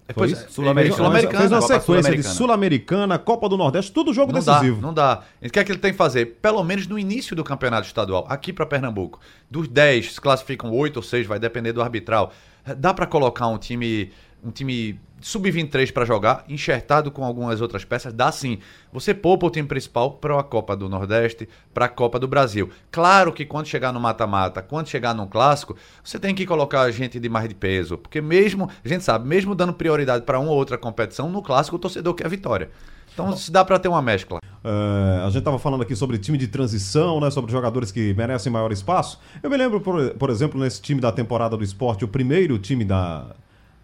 É, 0.07 0.13
Foi 0.13 0.27
pois 0.27 0.31
isso? 0.31 0.45
é, 0.45 0.49
Sul-Americana, 0.49 1.11
Fez 1.11 1.29
Fez 1.37 1.51
uma 1.51 1.61
sequência 1.61 2.15
de 2.15 2.23
Sul-Americana. 2.23 3.19
Copa 3.19 3.47
do 3.47 3.55
Nordeste, 3.57 3.91
tudo 3.91 4.11
jogo 4.13 4.31
Não 4.33 4.41
dá, 4.41 4.53
decisivo. 4.53 4.81
não 4.81 4.93
dá. 4.93 5.21
O 5.43 5.49
que 5.49 5.59
é 5.59 5.63
que 5.63 5.71
ele 5.71 5.79
tem 5.79 5.91
que 5.91 5.97
fazer? 5.97 6.37
Pelo 6.41 6.63
menos 6.63 6.87
no 6.87 6.97
início 6.97 7.35
do 7.35 7.43
campeonato 7.43 7.85
estadual, 7.85 8.25
aqui 8.27 8.51
para 8.51 8.65
Pernambuco. 8.65 9.19
Dos 9.51 9.67
10, 9.67 10.13
se 10.15 10.21
classificam 10.21 10.71
8 10.71 10.97
ou 10.97 11.03
6, 11.03 11.27
vai 11.27 11.37
depender 11.39 11.73
do 11.73 11.81
arbitral. 11.81 12.31
Dá 12.77 12.91
para 12.93 13.05
colocar 13.05 13.47
um 13.47 13.57
time 13.57 14.11
um 14.43 14.51
time 14.51 14.99
sub-23 15.21 15.91
para 15.91 16.05
jogar, 16.05 16.43
enxertado 16.47 17.11
com 17.11 17.23
algumas 17.23 17.61
outras 17.61 17.83
peças, 17.83 18.13
dá 18.13 18.31
sim. 18.31 18.59
Você 18.91 19.13
poupa 19.13 19.47
o 19.47 19.49
time 19.49 19.67
principal 19.67 20.11
para 20.13 20.39
a 20.39 20.43
Copa 20.43 20.75
do 20.75 20.89
Nordeste, 20.89 21.47
para 21.73 21.85
a 21.85 21.89
Copa 21.89 22.19
do 22.19 22.27
Brasil. 22.27 22.69
Claro 22.91 23.31
que 23.31 23.45
quando 23.45 23.67
chegar 23.67 23.91
no 23.91 23.99
mata-mata, 23.99 24.61
quando 24.61 24.87
chegar 24.87 25.13
num 25.13 25.27
clássico, 25.27 25.75
você 26.03 26.19
tem 26.19 26.33
que 26.33 26.45
colocar 26.45 26.89
gente 26.91 27.19
de 27.19 27.29
mais 27.29 27.47
de 27.47 27.55
peso, 27.55 27.97
porque 27.97 28.21
mesmo, 28.21 28.69
a 28.83 28.87
gente 28.87 29.03
sabe, 29.03 29.27
mesmo 29.27 29.53
dando 29.55 29.73
prioridade 29.73 30.23
para 30.25 30.39
uma 30.39 30.51
ou 30.51 30.57
outra 30.57 30.77
competição, 30.77 31.29
no 31.29 31.41
clássico 31.41 31.75
o 31.75 31.79
torcedor 31.79 32.13
quer 32.13 32.29
vitória. 32.29 32.69
Então 33.13 33.35
se 33.35 33.51
dá 33.51 33.65
para 33.65 33.77
ter 33.79 33.87
uma 33.87 34.01
mescla. 34.01 34.39
É, 34.63 35.21
a 35.21 35.25
gente 35.25 35.39
estava 35.39 35.59
falando 35.59 35.81
aqui 35.81 35.95
sobre 35.95 36.17
time 36.17 36.37
de 36.37 36.47
transição, 36.47 37.19
né, 37.19 37.29
sobre 37.29 37.51
jogadores 37.51 37.91
que 37.91 38.13
merecem 38.13 38.51
maior 38.51 38.71
espaço. 38.71 39.19
Eu 39.41 39.49
me 39.49 39.57
lembro, 39.57 39.81
por, 39.81 40.11
por 40.11 40.29
exemplo, 40.29 40.59
nesse 40.59 40.81
time 40.81 41.01
da 41.01 41.11
temporada 41.11 41.57
do 41.57 41.63
esporte, 41.63 42.05
o 42.05 42.07
primeiro 42.07 42.57
time 42.59 42.85
da, 42.85 43.35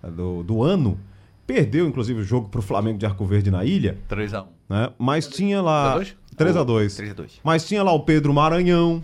do, 0.04 0.44
do 0.44 0.64
ano, 0.64 1.00
perdeu 1.46 1.88
inclusive 1.88 2.22
o 2.22 2.24
jogo 2.24 2.50
para 2.50 2.60
o 2.60 2.64
Flamengo 2.64 2.98
de 2.98 3.06
Arco 3.06 3.26
Verde 3.26 3.52
na 3.52 3.64
ilha, 3.64 3.98
3x1. 4.10 4.46
né, 4.70 4.90
mas 4.98 5.28
tinha 5.28 5.62
lá. 5.62 5.98
3x2? 6.00 6.16
3x2. 6.38 6.86
3x2. 7.16 7.30
Mas 7.44 7.66
tinha 7.68 7.82
lá 7.84 7.92
o 7.94 8.00
Pedro 8.02 8.34
Maranhão, 8.34 9.02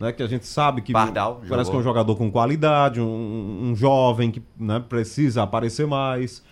né, 0.00 0.12
que 0.12 0.22
a 0.22 0.26
gente 0.26 0.46
sabe 0.46 0.80
que 0.82 0.92
Pardal, 0.92 1.42
parece 1.48 1.48
jogou. 1.48 1.70
que 1.72 1.76
é 1.76 1.80
um 1.80 1.82
jogador 1.82 2.16
com 2.16 2.30
qualidade, 2.30 3.00
um, 3.00 3.70
um 3.70 3.76
jovem 3.76 4.30
que 4.30 4.42
né, 4.58 4.82
precisa 4.88 5.42
aparecer 5.42 5.86
mais. 5.86 6.42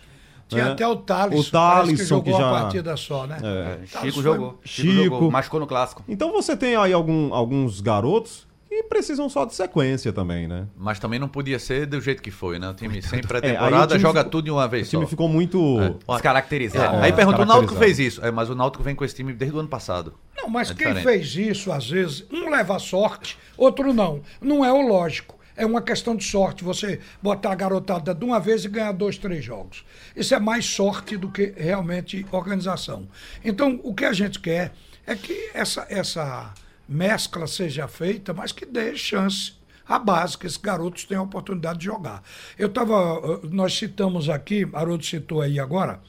Tinha 0.47 0.65
né? 0.67 0.71
até 0.73 0.87
o 0.87 0.95
Thales. 0.97 1.49
O 1.49 1.51
Thaleson, 1.51 1.97
que 1.97 2.05
jogou 2.05 2.25
que 2.25 2.31
já- 2.39 2.51
uma 2.53 2.61
partida 2.61 2.97
só, 2.99 3.27
né? 3.27 3.39
É. 3.43 3.65
Thales 3.91 3.91
Chico 3.91 4.13
foi- 4.13 4.23
jogou. 4.23 4.59
Chico, 4.63 4.89
Chico. 4.93 5.05
jogou. 5.05 5.31
Machucou 5.31 5.61
no 5.61 5.67
clássico. 5.67 6.05
Então 6.07 6.31
você 6.33 6.55
tem 6.55 6.77
aí 6.77 6.93
algum- 6.93 7.33
alguns 7.33 7.81
garotos 7.81 8.47
que 8.83 8.89
precisam 8.89 9.29
só 9.29 9.45
de 9.45 9.55
sequência 9.55 10.13
também, 10.13 10.47
né? 10.49 10.67
Mas 10.77 10.99
também 10.99 11.19
não 11.19 11.29
podia 11.29 11.59
ser 11.59 11.87
do 11.87 12.01
jeito 12.01 12.23
que 12.23 12.31
foi, 12.31 12.59
né? 12.59 12.69
O 12.71 12.75
time 12.75 13.01
sem 13.03 13.21
É, 13.21 13.23
pré-temporada 13.23 13.87
time 13.89 14.01
joga 14.01 14.21
ficou- 14.21 14.31
tudo 14.31 14.45
de 14.47 14.51
uma 14.51 14.67
vez 14.69 14.87
O 14.89 14.91
time 14.91 15.03
só. 15.05 15.09
ficou 15.09 15.29
muito. 15.29 15.59
É. 15.81 16.13
Descaracterizado. 16.15 16.97
É, 16.97 17.01
É, 17.01 17.03
aí 17.05 17.13
pergunta, 17.13 17.43
o 17.43 17.45
Náutico 17.45 17.75
fez 17.77 17.99
isso. 17.99 18.25
É, 18.25 18.31
mas 18.31 18.51
o 18.51 18.55
Náutico 18.55 18.83
vem 18.83 18.95
com 18.95 19.05
esse 19.05 19.15
time 19.15 19.33
desde 19.33 19.57
o 19.57 19.61
ano 19.61 19.69
passado. 19.69 20.15
Não, 20.37 20.49
mas 20.49 20.71
É 20.71 20.75
quem 20.75 20.89
diferente. 20.95 21.05
fez 21.05 21.35
isso, 21.37 21.71
às 21.73 21.89
vezes, 21.89 22.25
um 22.33 22.51
leva 22.51 22.79
sorte, 22.79 23.39
outro 23.57 23.93
não. 23.95 24.21
Não 24.41 24.65
é 24.65 24.73
o 24.73 24.81
lógico. 24.87 25.35
É 25.57 25.65
uma 25.65 25.81
questão 25.81 26.17
de 26.17 26.25
sorte. 26.25 26.65
Você 26.65 26.99
botar 27.23 27.53
a 27.53 27.55
garotada 27.55 28.13
de 28.13 28.25
uma 28.25 28.41
vez 28.41 28.65
e 28.65 28.69
ganhar 28.69 28.91
dois, 28.93 29.17
três 29.17 29.45
jogos. 29.45 29.85
Isso 30.17 30.35
é 30.35 30.41
mais 30.41 30.67
sorte 30.67 31.17
do 31.17 31.29
que 31.31 31.55
realmente 31.57 32.27
organização. 32.33 33.07
Então, 33.45 33.79
o 33.85 33.95
que 33.95 34.05
a 34.05 34.13
gente 34.13 34.41
quer 34.41 34.73
é 35.07 35.15
que 35.15 35.51
essa, 35.55 35.87
essa 35.89 36.53
mescla 36.89 37.47
seja 37.47 37.89
feita, 37.89 38.33
mas 38.33 38.53
que 38.53 38.67
dê 38.67 38.97
chance 38.97 39.55
à 39.87 39.99
base, 39.99 40.37
que 40.39 40.47
esses 40.47 40.57
garotos 40.57 41.05
tenham 41.05 41.23
a 41.23 41.27
oportunidade 41.27 41.81
de 41.81 41.87
jogar. 41.87 42.23
Eu 42.59 42.69
estava. 42.69 43.41
Nós 43.51 43.77
citamos 43.77 44.29
aqui, 44.29 44.69
Haroldo 44.73 45.05
citou 45.05 45.41
aí 45.41 45.59
agora, 45.59 46.01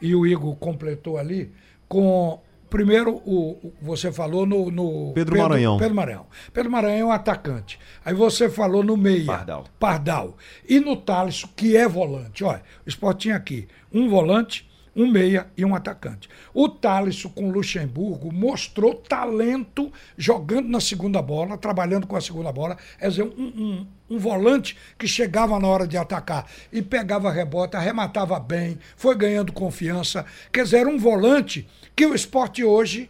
e 0.00 0.14
o 0.14 0.26
Igor 0.26 0.56
completou 0.56 1.18
ali, 1.18 1.52
com 1.88 2.40
Primeiro, 2.68 3.22
o, 3.24 3.72
você 3.80 4.12
falou 4.12 4.44
no, 4.44 4.70
no 4.70 5.12
Pedro, 5.14 5.32
Pedro, 5.32 5.38
Maranhão. 5.38 5.78
Pedro 5.78 5.94
Maranhão. 5.94 6.26
Pedro 6.52 6.70
Maranhão 6.70 6.98
é 6.98 7.04
um 7.06 7.12
atacante. 7.12 7.78
Aí 8.04 8.12
você 8.12 8.50
falou 8.50 8.84
no 8.84 8.96
meia. 8.96 9.24
Pardal. 9.24 9.64
Pardal. 9.78 10.36
E 10.68 10.78
no 10.78 10.94
Thales, 10.94 11.46
que 11.56 11.76
é 11.76 11.88
volante. 11.88 12.44
Olha, 12.44 12.62
o 12.84 12.88
Sport 12.88 13.20
tinha 13.20 13.36
aqui 13.36 13.66
um 13.92 14.08
volante, 14.08 14.67
um 14.98 15.06
meia 15.06 15.46
e 15.56 15.64
um 15.64 15.76
atacante. 15.76 16.28
O 16.52 16.68
Thales 16.68 17.22
com 17.22 17.48
o 17.48 17.52
Luxemburgo 17.52 18.32
mostrou 18.32 18.96
talento 18.96 19.92
jogando 20.16 20.68
na 20.68 20.80
segunda 20.80 21.22
bola, 21.22 21.56
trabalhando 21.56 22.04
com 22.04 22.16
a 22.16 22.20
segunda 22.20 22.50
bola. 22.50 22.76
É 22.98 23.08
dizer, 23.08 23.22
um, 23.22 23.28
um, 23.28 23.86
um 24.10 24.18
volante 24.18 24.76
que 24.98 25.06
chegava 25.06 25.58
na 25.60 25.68
hora 25.68 25.86
de 25.86 25.96
atacar 25.96 26.50
e 26.72 26.82
pegava 26.82 27.30
rebote, 27.30 27.76
arrematava 27.76 28.40
bem, 28.40 28.76
foi 28.96 29.14
ganhando 29.14 29.52
confiança. 29.52 30.26
Quer 30.52 30.64
dizer, 30.64 30.88
um 30.88 30.98
volante 30.98 31.68
que 31.94 32.04
o 32.04 32.14
esporte 32.14 32.64
hoje, 32.64 33.08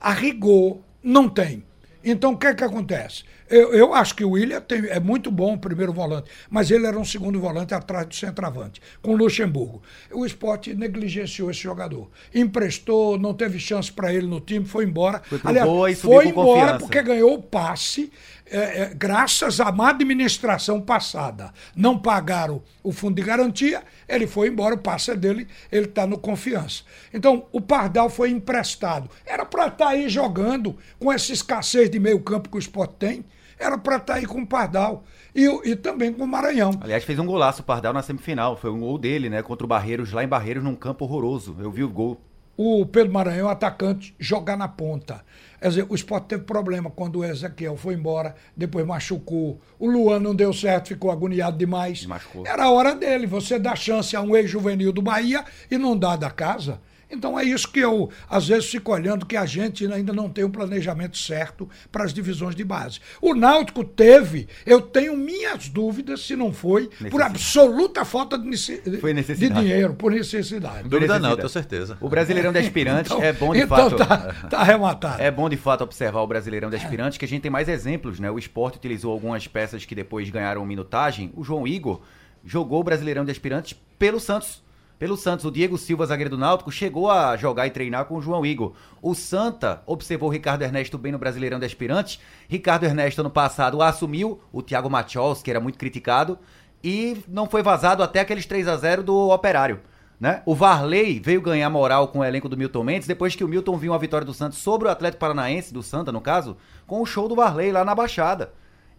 a 0.00 0.12
rigor, 0.12 0.80
não 1.00 1.28
tem. 1.28 1.62
Então, 2.02 2.32
o 2.32 2.36
que 2.36 2.48
é 2.48 2.54
que 2.54 2.64
acontece? 2.64 3.22
Eu, 3.50 3.72
eu 3.72 3.94
acho 3.94 4.14
que 4.14 4.24
o 4.24 4.30
William 4.30 4.60
tem, 4.60 4.86
é 4.86 5.00
muito 5.00 5.30
bom 5.30 5.54
o 5.54 5.58
primeiro 5.58 5.92
volante, 5.92 6.30
mas 6.50 6.70
ele 6.70 6.86
era 6.86 6.98
um 6.98 7.04
segundo 7.04 7.40
volante 7.40 7.74
atrás 7.74 8.06
do 8.06 8.14
centroavante, 8.14 8.80
com 9.00 9.12
o 9.12 9.16
Luxemburgo. 9.16 9.82
O 10.12 10.26
esporte 10.26 10.74
negligenciou 10.74 11.50
esse 11.50 11.60
jogador. 11.60 12.10
Emprestou, 12.34 13.18
não 13.18 13.34
teve 13.34 13.58
chance 13.58 13.90
para 13.90 14.12
ele 14.12 14.26
no 14.26 14.40
time, 14.40 14.64
foi 14.64 14.84
embora. 14.84 15.22
Foi 15.24 15.40
Aliás, 15.44 15.68
boa 15.68 15.90
e 15.90 15.94
foi 15.94 16.28
embora 16.28 16.60
confiança. 16.60 16.78
porque 16.78 17.02
ganhou 17.02 17.34
o 17.34 17.42
passe 17.42 18.10
é, 18.50 18.82
é, 18.82 18.94
graças 18.94 19.60
à 19.60 19.70
má 19.70 19.90
administração 19.90 20.80
passada. 20.80 21.52
Não 21.76 21.98
pagaram 21.98 22.62
o 22.82 22.92
fundo 22.92 23.16
de 23.16 23.22
garantia, 23.22 23.82
ele 24.08 24.26
foi 24.26 24.48
embora, 24.48 24.74
o 24.74 24.78
passe 24.78 25.10
é 25.10 25.16
dele, 25.16 25.46
ele 25.70 25.86
está 25.86 26.06
no 26.06 26.18
confiança. 26.18 26.82
Então, 27.12 27.46
o 27.52 27.60
Pardal 27.60 28.08
foi 28.08 28.30
emprestado. 28.30 29.10
Era 29.26 29.44
para 29.44 29.66
estar 29.66 29.86
tá 29.86 29.90
aí 29.90 30.08
jogando 30.08 30.76
com 30.98 31.12
essa 31.12 31.32
escassez 31.32 31.90
de 31.90 31.98
meio 31.98 32.20
campo 32.20 32.48
que 32.48 32.56
o 32.56 32.58
esporte 32.58 32.94
tem. 32.98 33.24
Era 33.58 33.76
para 33.76 33.96
estar 33.96 34.14
tá 34.14 34.18
aí 34.18 34.26
com 34.26 34.42
o 34.42 34.46
Pardal. 34.46 35.04
E, 35.34 35.44
e, 35.70 35.76
também 35.76 36.12
com 36.12 36.24
o 36.24 36.28
Maranhão. 36.28 36.72
Aliás, 36.80 37.04
fez 37.04 37.18
um 37.18 37.26
golaço 37.26 37.62
o 37.62 37.64
Pardal 37.64 37.92
na 37.92 38.02
semifinal. 38.02 38.56
Foi 38.56 38.70
um 38.70 38.80
gol 38.80 38.98
dele, 38.98 39.28
né? 39.28 39.42
Contra 39.42 39.64
o 39.64 39.68
Barreiros, 39.68 40.12
lá 40.12 40.22
em 40.22 40.28
Barreiros, 40.28 40.62
num 40.62 40.74
campo 40.74 41.04
horroroso. 41.04 41.56
Eu 41.58 41.70
vi 41.70 41.82
o 41.82 41.88
gol. 41.88 42.20
O 42.60 42.84
Pedro 42.84 43.12
Maranhão, 43.12 43.48
atacante, 43.48 44.16
jogar 44.18 44.56
na 44.56 44.66
ponta. 44.66 45.24
Quer 45.60 45.68
dizer, 45.68 45.86
o 45.88 45.94
esporte 45.94 46.24
teve 46.24 46.42
problema 46.42 46.90
quando 46.90 47.20
o 47.20 47.24
Ezequiel 47.24 47.76
foi 47.76 47.94
embora, 47.94 48.34
depois 48.56 48.84
machucou. 48.84 49.60
O 49.78 49.88
Luan 49.88 50.18
não 50.18 50.34
deu 50.34 50.52
certo, 50.52 50.88
ficou 50.88 51.12
agoniado 51.12 51.56
demais. 51.56 52.04
Machucou. 52.04 52.44
Era 52.44 52.64
a 52.64 52.70
hora 52.72 52.96
dele. 52.96 53.28
Você 53.28 53.60
dá 53.60 53.76
chance 53.76 54.16
a 54.16 54.20
um 54.20 54.34
ex-juvenil 54.34 54.92
do 54.92 55.00
Bahia 55.00 55.44
e 55.70 55.78
não 55.78 55.96
dá 55.96 56.16
da 56.16 56.30
casa. 56.30 56.80
Então 57.10 57.38
é 57.38 57.44
isso 57.44 57.68
que 57.70 57.80
eu, 57.80 58.10
às 58.28 58.48
vezes, 58.48 58.70
fico 58.70 58.92
olhando 58.92 59.24
que 59.24 59.36
a 59.36 59.46
gente 59.46 59.90
ainda 59.90 60.12
não 60.12 60.28
tem 60.28 60.44
um 60.44 60.50
planejamento 60.50 61.16
certo 61.16 61.68
para 61.90 62.04
as 62.04 62.12
divisões 62.12 62.54
de 62.54 62.62
base. 62.64 63.00
O 63.20 63.34
Náutico 63.34 63.82
teve, 63.82 64.46
eu 64.66 64.80
tenho 64.80 65.16
minhas 65.16 65.68
dúvidas 65.68 66.20
se 66.20 66.36
não 66.36 66.52
foi 66.52 66.88
por 67.10 67.22
absoluta 67.22 68.04
falta 68.04 68.38
de, 68.38 68.50
de 68.50 69.48
dinheiro, 69.48 69.94
por 69.94 70.12
necessidade. 70.12 70.88
Dúvida 70.88 71.18
não, 71.18 71.34
tenho 71.34 71.48
certeza. 71.48 71.96
O 72.00 72.08
Brasileirão 72.08 72.52
de 72.52 72.58
Aspirantes 72.58 73.10
então, 73.10 73.22
é 73.22 73.32
bom 73.32 73.52
de 73.52 73.60
então 73.60 73.90
fato. 73.90 73.96
Tá, 73.96 74.48
tá 74.48 74.58
arrematado. 74.58 75.22
É 75.22 75.30
bom 75.30 75.48
de 75.48 75.56
fato 75.56 75.82
observar 75.84 76.20
o 76.20 76.26
Brasileirão 76.26 76.68
de 76.68 76.76
Aspirantes, 76.76 77.16
que 77.16 77.24
a 77.24 77.28
gente 77.28 77.42
tem 77.42 77.50
mais 77.50 77.68
exemplos, 77.68 78.20
né? 78.20 78.30
O 78.30 78.38
esporte 78.38 78.76
utilizou 78.76 79.12
algumas 79.12 79.46
peças 79.46 79.84
que 79.84 79.94
depois 79.94 80.28
ganharam 80.28 80.64
minutagem. 80.66 81.32
O 81.34 81.42
João 81.42 81.66
Igor 81.66 82.02
jogou 82.44 82.80
o 82.80 82.84
Brasileirão 82.84 83.24
de 83.24 83.30
Aspirantes 83.30 83.78
pelo 83.98 84.20
Santos 84.20 84.62
pelo 84.98 85.16
Santos. 85.16 85.44
O 85.44 85.50
Diego 85.50 85.78
Silva, 85.78 86.06
zagueiro 86.06 86.30
do 86.30 86.38
Náutico, 86.38 86.72
chegou 86.72 87.10
a 87.10 87.36
jogar 87.36 87.66
e 87.66 87.70
treinar 87.70 88.06
com 88.06 88.16
o 88.16 88.20
João 88.20 88.44
Igor. 88.44 88.72
O 89.00 89.14
Santa 89.14 89.82
observou 89.86 90.28
Ricardo 90.28 90.62
Ernesto 90.62 90.98
bem 90.98 91.12
no 91.12 91.18
Brasileirão 91.18 91.58
de 91.58 91.66
Aspirantes. 91.66 92.20
Ricardo 92.48 92.84
Ernesto, 92.84 93.20
ano 93.20 93.30
passado, 93.30 93.80
assumiu 93.80 94.40
o 94.52 94.62
Thiago 94.62 94.90
Machos, 94.90 95.42
que 95.42 95.50
era 95.50 95.60
muito 95.60 95.78
criticado, 95.78 96.38
e 96.82 97.22
não 97.28 97.48
foi 97.48 97.62
vazado 97.62 98.02
até 98.02 98.20
aqueles 98.20 98.46
3 98.46 98.68
a 98.68 98.76
0 98.76 99.02
do 99.02 99.30
Operário. 99.30 99.80
Né? 100.20 100.42
O 100.44 100.52
Varley 100.52 101.20
veio 101.20 101.40
ganhar 101.40 101.70
moral 101.70 102.08
com 102.08 102.18
o 102.18 102.24
elenco 102.24 102.48
do 102.48 102.56
Milton 102.56 102.82
Mendes 102.82 103.06
depois 103.06 103.36
que 103.36 103.44
o 103.44 103.48
Milton 103.48 103.76
viu 103.76 103.92
uma 103.92 103.98
vitória 103.98 104.24
do 104.24 104.34
Santos 104.34 104.58
sobre 104.58 104.88
o 104.88 104.90
Atlético 104.90 105.20
Paranaense, 105.20 105.72
do 105.72 105.80
Santa 105.80 106.10
no 106.10 106.20
caso, 106.20 106.56
com 106.88 107.00
o 107.00 107.06
show 107.06 107.28
do 107.28 107.36
Varley 107.36 107.70
lá 107.70 107.84
na 107.84 107.94
Baixada. 107.94 108.52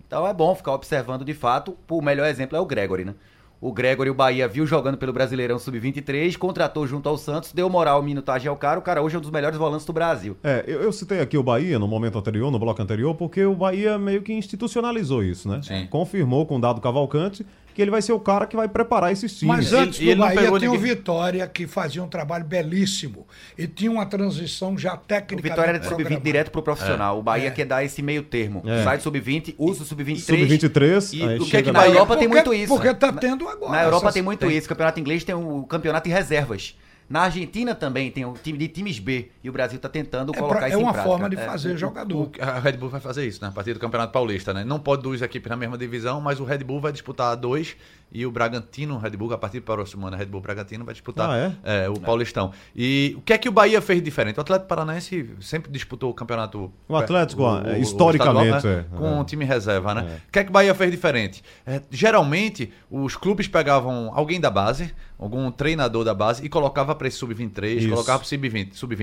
Então 0.08 0.26
é 0.26 0.34
bom 0.34 0.56
ficar 0.56 0.72
observando 0.72 1.26
de 1.26 1.34
fato. 1.34 1.78
O 1.90 2.02
melhor 2.02 2.26
exemplo 2.28 2.58
é 2.58 2.60
o 2.60 2.66
Gregory, 2.66 3.04
né? 3.04 3.16
O 3.62 3.74
Gregory, 3.74 4.10
o 4.10 4.14
Bahia, 4.14 4.48
viu 4.48 4.66
jogando 4.66 4.98
pelo 4.98 5.12
Brasileirão 5.12 5.60
Sub-23, 5.60 6.38
contratou 6.38 6.88
junto 6.88 7.10
ao 7.10 7.18
Santos, 7.18 7.52
deu 7.52 7.70
moral, 7.70 8.02
minutagem 8.02 8.48
ao 8.48 8.56
cara. 8.56 8.80
O 8.80 8.82
cara 8.82 9.02
hoje 9.02 9.16
é 9.16 9.20
um 9.20 9.22
dos 9.22 9.32
melhores 9.32 9.58
volantes 9.58 9.86
do 9.86 9.92
Brasil. 9.92 10.38
É, 10.42 10.64
eu, 10.66 10.82
eu, 10.82 10.94
citei 10.94 11.20
aqui 11.20 11.38
o 11.38 11.44
Bahia 11.44 11.78
no 11.78 11.86
momento 11.86 12.18
anterior, 12.18 12.50
no 12.50 12.58
bloco 12.58 12.82
anterior, 12.82 13.14
porque 13.16 13.44
o 13.44 13.54
Bahia 13.54 13.98
meio 13.98 14.22
que 14.22 14.32
institucionalizou 14.32 15.22
isso, 15.22 15.50
né? 15.50 15.60
Sim. 15.62 15.88
Confirmou 15.88 16.46
com 16.46 16.56
o 16.56 16.62
Dado 16.62 16.80
Cavalcante 16.80 17.46
que 17.74 17.82
ele 17.82 17.92
vai 17.92 18.02
ser 18.02 18.12
o 18.14 18.20
cara 18.20 18.46
que 18.46 18.56
vai 18.56 18.68
preparar 18.68 19.12
esses 19.12 19.38
times. 19.38 19.56
Mas 19.56 19.74
antes 19.74 20.00
ele, 20.00 20.16
do 20.16 20.22
Bahia 20.22 20.60
tinha 20.60 20.72
o 20.72 20.78
Vitória, 20.78 21.48
que 21.48 21.68
fazia 21.68 22.04
um 22.04 22.08
trabalho 22.08 22.46
belíssimo. 22.46 23.28
E 23.58 23.68
tinha 23.68 23.92
uma 23.92 24.06
transição 24.06 24.78
já 24.78 24.98
técnica. 24.98 25.40
O 25.40 25.44
Vitória 25.44 25.70
era 25.70 25.80
de 25.80 25.88
sub-20 25.88 26.22
direto 26.22 26.52
pro 26.52 26.62
profissional. 26.62 27.16
É. 27.16 27.20
O 27.20 27.24
Bahia 27.24 27.48
é. 27.48 27.52
quer 27.52 27.66
dar 27.66 27.84
esse 27.84 28.02
meio 28.02 28.24
termo. 28.24 28.64
É. 28.66 28.84
Sai 28.84 28.98
do 28.98 29.04
sub-20, 29.04 29.56
usa 29.58 29.84
o 29.84 29.86
sub-23. 29.86 30.20
Sub-23. 30.20 31.14
E 31.14 31.40
o 31.42 31.46
que 31.46 31.58
é 31.58 31.62
que 31.62 31.72
na 31.72 31.88
Europa 31.88 32.18
tem 32.18 32.28
muito 32.28 32.54
isso. 32.54 32.74
Porque 32.74 32.94
tá 32.94 33.14
tendo 33.14 33.48
agora. 33.48 33.72
Na 33.72 33.84
Europa 33.84 34.12
tem 34.12 34.22
muito 34.22 34.50
isso. 34.50 34.66
O 34.66 34.70
campeonato 34.70 35.00
inglês 35.00 35.24
tem 35.24 35.36
o 35.36 35.64
campeonato 35.64 36.10
em 36.10 36.12
reservas. 36.12 36.76
Na 37.10 37.22
Argentina 37.22 37.74
também 37.74 38.12
tem 38.12 38.24
o 38.24 38.34
time 38.34 38.58
de 38.58 38.68
times 38.68 39.00
B 39.00 39.32
e 39.44 39.50
o 39.50 39.52
Brasil 39.52 39.78
está 39.78 39.90
tentando 39.90 40.32
é 40.34 40.38
colocar 40.38 40.60
pra, 40.60 40.70
isso 40.70 40.78
É 40.78 40.80
uma 40.80 40.94
prática. 40.94 41.10
forma 41.10 41.30
de 41.30 41.38
é. 41.38 41.46
fazer 41.46 41.74
é, 41.74 41.78
jogador. 41.78 42.18
O, 42.18 42.32
a 42.40 42.60
Red 42.60 42.74
Bull 42.74 42.90
vai 42.90 43.02
fazer 43.02 43.26
isso, 43.26 43.42
né? 43.42 43.48
A 43.48 43.52
partir 43.52 43.74
do 43.74 43.80
Campeonato 43.80 44.14
Paulista, 44.14 44.54
né? 44.54 44.64
Não 44.64 44.80
pode 44.80 45.02
duas 45.02 45.22
equipes 45.22 45.50
na 45.50 45.56
mesma 45.56 45.78
divisão, 45.78 46.22
mas 46.22 46.40
o 46.40 46.44
Red 46.44 46.60
Bull 46.60 46.80
vai 46.80 46.92
disputar 46.92 47.36
dois 47.36 47.76
e 48.12 48.26
o 48.26 48.32
Bragantino, 48.32 48.96
o 48.96 48.98
Red 48.98 49.12
Bull, 49.12 49.32
a 49.34 49.38
partir 49.38 49.60
do 49.60 49.64
próximo 49.64 50.08
ano, 50.08 50.18
Red 50.18 50.26
Bull 50.26 50.42
Bragantino 50.42 50.84
vai 50.84 50.94
disputar 50.94 51.30
ah, 51.30 51.38
é? 51.38 51.84
É, 51.84 51.90
o 51.90 52.00
Paulistão. 52.00 52.52
E 52.76 53.14
o 53.18 53.22
que 53.22 53.34
é 53.34 53.38
que 53.38 53.48
o 53.48 53.52
Bahia 53.52 53.82
fez 53.82 54.02
diferente? 54.02 54.38
O 54.38 54.42
Atlético 54.42 54.68
Paranaense 54.68 55.30
sempre 55.40 55.72
disputou 55.72 56.10
o 56.10 56.14
campeonato. 56.14 56.72
O 56.88 56.96
Atlético, 56.96 57.44
o, 57.44 57.62
o, 57.62 57.78
historicamente, 57.78 58.58
estadual, 58.58 58.78
né? 58.78 58.86
com 58.96 59.20
o 59.20 59.24
time 59.24 59.46
reserva, 59.46 59.94
né? 59.94 60.20
O 60.28 60.32
que 60.32 60.40
é 60.40 60.44
que 60.44 60.50
o 60.50 60.54
Bahia 60.54 60.74
fez 60.74 60.90
diferente? 60.90 61.44
geralmente, 61.92 62.74
os 62.90 63.16
clubes 63.16 63.48
pegavam 63.48 64.12
alguém 64.14 64.40
da 64.40 64.50
base, 64.50 64.94
algum 65.18 65.52
treinador 65.52 66.04
da 66.04 66.14
base 66.14 66.44
e 66.44 66.50
colocava 66.50 66.96
para 66.96 67.08
esse 67.08 67.18
sub-23, 67.18 67.90
colocava 67.90 68.20
para 68.20 68.28
sub-20. 68.28 68.74
Sub 68.74 68.96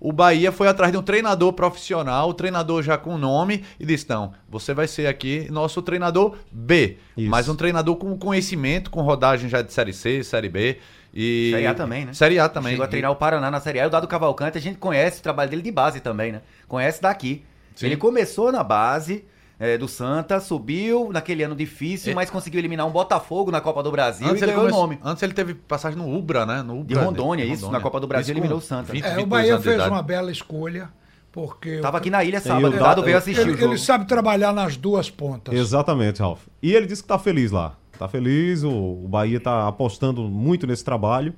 o 0.00 0.12
Bahia 0.12 0.52
foi 0.52 0.68
atrás 0.68 0.92
de 0.92 0.98
um 0.98 1.02
treinador 1.02 1.52
profissional, 1.52 2.28
o 2.28 2.34
treinador 2.34 2.82
já 2.82 2.96
com 2.96 3.18
nome, 3.18 3.64
e 3.80 3.86
disse: 3.86 4.08
não, 4.08 4.32
você 4.48 4.72
vai 4.72 4.88
ser 4.88 5.06
aqui 5.06 5.46
nosso 5.50 5.82
treinador 5.82 6.36
B. 6.50 6.96
Isso. 7.16 7.28
Mas 7.28 7.48
um 7.48 7.54
treinador 7.54 7.96
com 7.96 8.16
conhecimento, 8.16 8.90
com 8.90 9.02
rodagem 9.02 9.48
já 9.48 9.60
de 9.60 9.72
Série 9.72 9.92
C, 9.92 10.24
Série 10.24 10.48
B. 10.48 10.78
E... 11.12 11.50
Série 11.52 11.66
A 11.66 11.74
também, 11.74 12.04
né? 12.04 12.12
Série 12.12 12.38
A 12.38 12.48
também. 12.48 12.70
Chegou 12.72 12.84
a 12.84 12.88
treinar 12.88 13.10
o 13.10 13.16
Paraná 13.16 13.50
na 13.50 13.60
Série 13.60 13.80
A. 13.80 13.84
E 13.84 13.86
o 13.86 13.90
Dado 13.90 14.08
Cavalcante, 14.08 14.56
a 14.56 14.60
gente 14.60 14.78
conhece 14.78 15.20
o 15.20 15.22
trabalho 15.22 15.50
dele 15.50 15.62
de 15.62 15.70
base 15.70 16.00
também, 16.00 16.32
né? 16.32 16.42
Conhece 16.66 17.02
daqui. 17.02 17.44
Sim. 17.74 17.86
Ele 17.86 17.96
começou 17.96 18.50
na 18.50 18.62
base, 18.62 19.24
é, 19.58 19.76
do 19.76 19.88
Santa, 19.88 20.40
subiu 20.40 21.10
naquele 21.12 21.42
ano 21.42 21.54
difícil, 21.54 22.12
é. 22.12 22.14
mas 22.14 22.30
conseguiu 22.30 22.60
eliminar 22.60 22.86
um 22.86 22.90
Botafogo 22.90 23.50
na 23.50 23.60
Copa 23.60 23.82
do 23.82 23.90
Brasil 23.90 24.28
antes 24.28 24.42
e 24.42 24.46
ganhou 24.46 24.66
o 24.66 24.70
nome. 24.70 24.98
Antes 25.02 25.22
ele 25.22 25.32
teve 25.32 25.54
passagem 25.54 25.98
no 25.98 26.16
Ubra, 26.16 26.46
né? 26.46 26.62
No 26.62 26.80
Ubra, 26.80 26.86
de 26.86 26.94
Rondônia, 26.94 27.44
de, 27.44 27.52
isso, 27.52 27.62
Rondônia. 27.62 27.78
na 27.78 27.82
Copa 27.82 28.00
do 28.00 28.06
Brasil 28.06 28.32
isso 28.32 28.32
eliminou 28.32 28.58
o 28.58 28.60
Santa. 28.60 28.92
20, 28.92 29.04
é, 29.04 29.18
o 29.18 29.26
Bahia 29.26 29.60
fez 29.60 29.84
uma 29.86 30.02
bela 30.02 30.30
escolha. 30.30 30.88
Porque 31.38 31.78
Tava 31.78 31.98
aqui 31.98 32.10
na 32.10 32.24
ilha 32.24 32.40
sábado, 32.40 32.74
o 32.74 32.78
Dado 32.78 33.00
veio 33.00 33.16
assistir 33.16 33.42
ele, 33.42 33.52
o 33.52 33.56
jogo. 33.56 33.72
Ele 33.72 33.78
sabe 33.78 34.08
trabalhar 34.08 34.52
nas 34.52 34.76
duas 34.76 35.08
pontas. 35.08 35.54
Exatamente, 35.54 36.20
Ralf. 36.20 36.40
E 36.60 36.74
ele 36.74 36.84
disse 36.84 37.00
que 37.00 37.08
tá 37.08 37.16
feliz 37.16 37.52
lá. 37.52 37.76
Tá 37.96 38.08
feliz, 38.08 38.64
o, 38.64 38.70
o 38.70 39.06
Bahia 39.08 39.38
tá 39.38 39.68
apostando 39.68 40.22
muito 40.22 40.66
nesse 40.66 40.84
trabalho. 40.84 41.32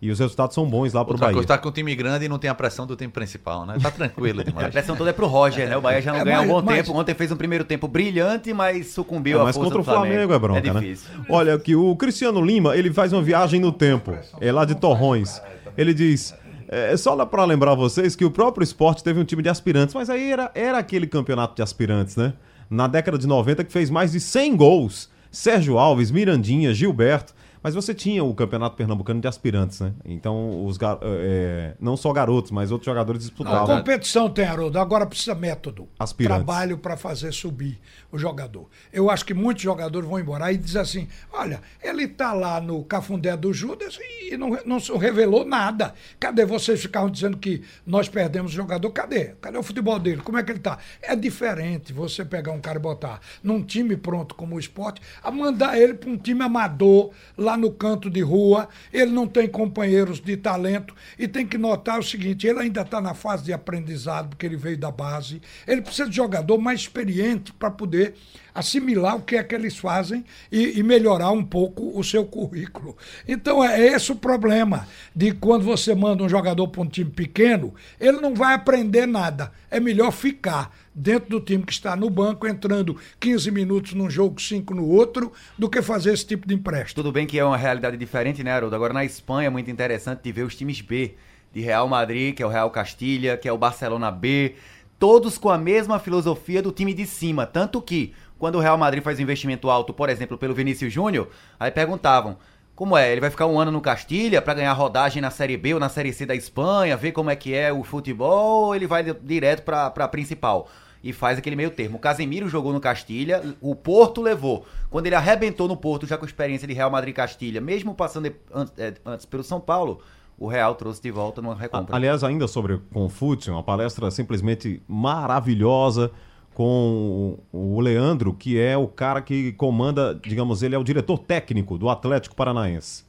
E 0.00 0.10
os 0.10 0.18
resultados 0.18 0.54
são 0.54 0.66
bons 0.68 0.94
lá 0.94 1.04
pro 1.04 1.12
Outra 1.12 1.26
Bahia. 1.26 1.34
Coisa, 1.34 1.48
tá 1.48 1.58
com 1.58 1.68
um 1.68 1.72
time 1.72 1.94
grande 1.94 2.24
e 2.24 2.28
não 2.28 2.38
tem 2.38 2.50
a 2.50 2.54
pressão 2.54 2.86
do 2.86 2.96
time 2.96 3.12
principal, 3.12 3.66
né? 3.66 3.76
Tá 3.80 3.90
tranquilo 3.90 4.42
demais. 4.42 4.68
a 4.68 4.70
pressão 4.70 4.96
toda 4.96 5.10
é 5.10 5.12
pro 5.12 5.26
Roger, 5.26 5.68
né? 5.68 5.76
O 5.76 5.82
Bahia 5.82 6.00
já 6.00 6.12
não 6.12 6.20
é, 6.20 6.24
ganha 6.24 6.38
há 6.38 6.40
um 6.40 6.48
bom 6.48 6.62
mas... 6.62 6.76
tempo. 6.78 6.98
Ontem 6.98 7.14
fez 7.14 7.30
um 7.30 7.36
primeiro 7.36 7.62
tempo 7.62 7.86
brilhante, 7.86 8.54
mas 8.54 8.88
sucumbiu 8.88 9.38
é, 9.38 9.44
mas 9.44 9.56
contra 9.56 9.80
o 9.80 9.84
Flamengo, 9.84 10.06
Flamengo, 10.06 10.32
é 10.32 10.38
bronca, 10.38 10.58
é 10.58 10.72
difícil. 10.72 11.18
né? 11.18 11.26
Olha 11.28 11.54
aqui, 11.54 11.76
o 11.76 11.94
Cristiano 11.94 12.40
Lima, 12.40 12.74
ele 12.74 12.92
faz 12.92 13.12
uma 13.12 13.22
viagem 13.22 13.60
no 13.60 13.70
tempo. 13.70 14.16
É 14.40 14.50
lá 14.50 14.64
de 14.64 14.74
Torrões. 14.74 15.40
Ele 15.76 15.94
diz... 15.94 16.34
É 16.74 16.96
só 16.96 17.14
para 17.26 17.44
lembrar 17.44 17.74
vocês 17.74 18.16
que 18.16 18.24
o 18.24 18.30
próprio 18.30 18.64
esporte 18.64 19.04
teve 19.04 19.20
um 19.20 19.24
time 19.24 19.42
de 19.42 19.50
aspirantes, 19.50 19.94
mas 19.94 20.08
aí 20.08 20.32
era, 20.32 20.50
era 20.54 20.78
aquele 20.78 21.06
campeonato 21.06 21.54
de 21.54 21.60
aspirantes, 21.60 22.16
né? 22.16 22.32
Na 22.70 22.86
década 22.86 23.18
de 23.18 23.26
90 23.26 23.62
que 23.62 23.70
fez 23.70 23.90
mais 23.90 24.12
de 24.12 24.20
100 24.20 24.56
gols. 24.56 25.10
Sérgio 25.30 25.76
Alves, 25.76 26.10
Mirandinha, 26.10 26.72
Gilberto. 26.72 27.34
Mas 27.62 27.74
você 27.74 27.94
tinha 27.94 28.24
o 28.24 28.34
Campeonato 28.34 28.76
Pernambucano 28.76 29.20
de 29.20 29.28
aspirantes, 29.28 29.80
né? 29.80 29.92
Então, 30.04 30.64
os 30.66 30.76
gar... 30.76 30.98
é, 31.02 31.74
não 31.80 31.96
só 31.96 32.12
garotos, 32.12 32.50
mas 32.50 32.70
outros 32.70 32.86
jogadores 32.86 33.22
A 33.22 33.28
disputavam. 33.28 33.76
competição 33.78 34.28
tem, 34.28 34.44
Haroldo, 34.44 34.78
agora 34.78 35.06
precisa 35.06 35.34
método. 35.34 35.88
Aspirantes. 35.98 36.44
Trabalho 36.44 36.78
para 36.78 36.96
fazer 36.96 37.32
subir 37.32 37.78
o 38.10 38.18
jogador. 38.18 38.68
Eu 38.92 39.10
acho 39.10 39.24
que 39.24 39.34
muitos 39.34 39.62
jogadores 39.62 40.08
vão 40.08 40.18
embora 40.18 40.52
e 40.52 40.56
dizem 40.56 40.82
assim: 40.82 41.08
olha, 41.32 41.60
ele 41.82 42.08
tá 42.08 42.32
lá 42.32 42.60
no 42.60 42.82
Cafundé 42.84 43.36
do 43.36 43.52
Judas 43.52 43.98
e 44.20 44.36
não, 44.36 44.58
não 44.66 44.78
revelou 44.98 45.44
nada. 45.44 45.94
Cadê 46.18 46.44
vocês 46.44 46.80
ficavam 46.80 47.10
dizendo 47.10 47.36
que 47.36 47.62
nós 47.86 48.08
perdemos 48.08 48.52
o 48.52 48.54
jogador? 48.54 48.90
Cadê? 48.90 49.34
Cadê 49.40 49.58
o 49.58 49.62
futebol 49.62 49.98
dele? 49.98 50.22
Como 50.22 50.38
é 50.38 50.42
que 50.42 50.50
ele 50.50 50.58
tá? 50.58 50.78
É 51.00 51.14
diferente 51.14 51.92
você 51.92 52.24
pegar 52.24 52.52
um 52.52 52.60
cara 52.60 52.78
e 52.78 52.82
botar 52.82 53.20
num 53.42 53.62
time 53.62 53.96
pronto 53.96 54.34
como 54.34 54.56
o 54.56 54.58
esporte, 54.58 55.00
a 55.22 55.30
mandar 55.30 55.78
ele 55.78 55.94
para 55.94 56.10
um 56.10 56.16
time 56.16 56.42
amador, 56.42 57.10
lá 57.36 57.51
no 57.56 57.70
canto 57.70 58.10
de 58.10 58.20
rua, 58.20 58.68
ele 58.92 59.10
não 59.10 59.26
tem 59.26 59.48
companheiros 59.48 60.20
de 60.20 60.36
talento 60.36 60.94
e 61.18 61.26
tem 61.28 61.46
que 61.46 61.58
notar 61.58 61.98
o 61.98 62.02
seguinte: 62.02 62.46
ele 62.46 62.60
ainda 62.60 62.82
está 62.82 63.00
na 63.00 63.14
fase 63.14 63.44
de 63.44 63.52
aprendizado, 63.52 64.30
porque 64.30 64.46
ele 64.46 64.56
veio 64.56 64.78
da 64.78 64.90
base, 64.90 65.40
ele 65.66 65.82
precisa 65.82 66.08
de 66.08 66.16
jogador 66.16 66.58
mais 66.58 66.80
experiente 66.80 67.52
para 67.52 67.70
poder 67.70 68.14
assimilar 68.54 69.16
o 69.16 69.22
que 69.22 69.36
é 69.36 69.42
que 69.42 69.54
eles 69.54 69.76
fazem 69.76 70.24
e, 70.50 70.78
e 70.78 70.82
melhorar 70.82 71.30
um 71.30 71.44
pouco 71.44 71.98
o 71.98 72.04
seu 72.04 72.24
currículo. 72.24 72.96
Então 73.26 73.64
é 73.64 73.80
esse 73.80 74.12
o 74.12 74.16
problema 74.16 74.86
de 75.14 75.32
quando 75.32 75.64
você 75.64 75.94
manda 75.94 76.22
um 76.22 76.28
jogador 76.28 76.68
para 76.68 76.82
um 76.82 76.86
time 76.86 77.10
pequeno, 77.10 77.74
ele 78.00 78.20
não 78.20 78.34
vai 78.34 78.54
aprender 78.54 79.06
nada. 79.06 79.52
É 79.70 79.80
melhor 79.80 80.10
ficar 80.12 80.74
dentro 80.94 81.30
do 81.30 81.40
time 81.40 81.64
que 81.64 81.72
está 81.72 81.96
no 81.96 82.10
banco, 82.10 82.46
entrando 82.46 82.98
15 83.18 83.50
minutos 83.50 83.94
num 83.94 84.10
jogo, 84.10 84.40
5 84.40 84.74
no 84.74 84.86
outro, 84.86 85.32
do 85.58 85.68
que 85.68 85.80
fazer 85.80 86.12
esse 86.12 86.26
tipo 86.26 86.46
de 86.46 86.54
empréstimo. 86.54 87.02
Tudo 87.02 87.12
bem 87.12 87.26
que 87.26 87.38
é 87.38 87.44
uma 87.44 87.56
realidade 87.56 87.96
diferente, 87.96 88.44
né, 88.44 88.52
Haroldo? 88.52 88.76
Agora 88.76 88.92
na 88.92 89.04
Espanha 89.04 89.46
é 89.46 89.50
muito 89.50 89.70
interessante 89.70 90.20
de 90.22 90.32
ver 90.32 90.42
os 90.42 90.54
times 90.54 90.80
B, 90.80 91.14
de 91.52 91.60
Real 91.60 91.88
Madrid, 91.88 92.34
que 92.34 92.42
é 92.42 92.46
o 92.46 92.48
Real 92.48 92.70
Castilha, 92.70 93.36
que 93.36 93.48
é 93.48 93.52
o 93.52 93.58
Barcelona 93.58 94.10
B, 94.10 94.54
todos 94.98 95.36
com 95.36 95.50
a 95.50 95.58
mesma 95.58 95.98
filosofia 95.98 96.62
do 96.62 96.70
time 96.70 96.94
de 96.94 97.06
cima. 97.06 97.44
Tanto 97.44 97.82
que, 97.82 98.14
quando 98.42 98.56
o 98.56 98.60
Real 98.60 98.76
Madrid 98.76 99.04
faz 99.04 99.20
um 99.20 99.22
investimento 99.22 99.70
alto, 99.70 99.94
por 99.94 100.08
exemplo, 100.08 100.36
pelo 100.36 100.52
Vinícius 100.52 100.92
Júnior, 100.92 101.28
aí 101.60 101.70
perguntavam. 101.70 102.36
Como 102.74 102.96
é? 102.96 103.12
Ele 103.12 103.20
vai 103.20 103.30
ficar 103.30 103.46
um 103.46 103.56
ano 103.56 103.70
no 103.70 103.80
Castilha 103.80 104.42
para 104.42 104.54
ganhar 104.54 104.72
rodagem 104.72 105.22
na 105.22 105.30
Série 105.30 105.56
B 105.56 105.74
ou 105.74 105.78
na 105.78 105.88
Série 105.88 106.12
C 106.12 106.26
da 106.26 106.34
Espanha, 106.34 106.96
ver 106.96 107.12
como 107.12 107.30
é 107.30 107.36
que 107.36 107.54
é 107.54 107.72
o 107.72 107.84
futebol, 107.84 108.64
ou 108.64 108.74
ele 108.74 108.84
vai 108.84 109.04
direto 109.04 109.62
para 109.62 109.86
a 109.86 110.08
principal? 110.08 110.68
e 111.04 111.12
faz 111.12 111.38
aquele 111.38 111.54
meio 111.54 111.70
termo. 111.70 111.98
O 111.98 112.00
Casemiro 112.00 112.48
jogou 112.48 112.72
no 112.72 112.80
Castilha, 112.80 113.42
o 113.60 113.76
Porto 113.76 114.20
levou. 114.20 114.64
Quando 114.90 115.06
ele 115.06 115.16
arrebentou 115.16 115.68
no 115.68 115.76
Porto, 115.76 116.06
já 116.06 116.16
com 116.16 116.24
experiência 116.24 116.66
de 116.66 116.74
Real 116.74 116.90
Madrid 116.90 117.14
Castilha, 117.14 117.60
mesmo 117.60 117.94
passando 117.94 118.26
é, 118.26 118.94
antes, 119.04 119.26
pelo 119.26 119.42
São 119.42 119.60
Paulo, 119.60 120.00
o 120.38 120.48
Real 120.48 120.74
trouxe 120.76 121.02
de 121.02 121.10
volta 121.10 121.42
numa 121.42 121.56
recompra. 121.56 121.94
Aliás, 121.94 122.22
ainda 122.22 122.46
sobre 122.46 122.78
Confúcio, 122.92 123.52
uma 123.52 123.64
palestra 123.64 124.10
simplesmente 124.12 124.80
maravilhosa 124.88 126.12
com 126.54 127.38
o 127.52 127.80
Leandro, 127.80 128.34
que 128.34 128.58
é 128.58 128.76
o 128.76 128.86
cara 128.86 129.22
que 129.22 129.52
comanda, 129.52 130.18
digamos, 130.22 130.62
ele 130.62 130.74
é 130.74 130.78
o 130.78 130.84
diretor 130.84 131.18
técnico 131.18 131.78
do 131.78 131.88
Atlético 131.88 132.36
Paranaense. 132.36 133.04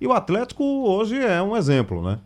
E 0.00 0.06
o 0.06 0.12
Atlético 0.12 0.62
hoje 0.62 1.16
é 1.16 1.42
um 1.42 1.56
exemplo, 1.56 2.02
né? 2.02 2.18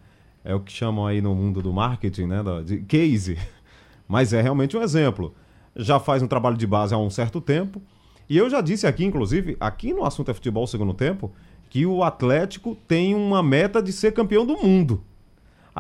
É 0.44 0.54
o 0.54 0.60
que 0.60 0.72
chamam 0.72 1.06
aí 1.06 1.20
no 1.20 1.34
mundo 1.34 1.62
do 1.62 1.72
marketing, 1.72 2.26
né? 2.26 2.42
De 2.64 2.78
case. 2.78 3.38
Mas 4.08 4.32
é 4.32 4.40
realmente 4.40 4.76
um 4.76 4.82
exemplo. 4.82 5.34
Já 5.76 6.00
faz 6.00 6.22
um 6.22 6.26
trabalho 6.26 6.56
de 6.56 6.66
base 6.66 6.92
há 6.92 6.98
um 6.98 7.10
certo 7.10 7.40
tempo. 7.40 7.80
E 8.28 8.36
eu 8.36 8.50
já 8.50 8.60
disse 8.60 8.86
aqui, 8.86 9.04
inclusive, 9.04 9.56
aqui 9.60 9.92
no 9.92 10.04
assunto 10.04 10.30
é 10.30 10.34
futebol 10.34 10.66
segundo 10.66 10.94
tempo, 10.94 11.30
que 11.68 11.86
o 11.86 12.02
Atlético 12.02 12.76
tem 12.88 13.14
uma 13.14 13.42
meta 13.42 13.80
de 13.80 13.92
ser 13.92 14.12
campeão 14.12 14.44
do 14.44 14.56
mundo. 14.56 15.04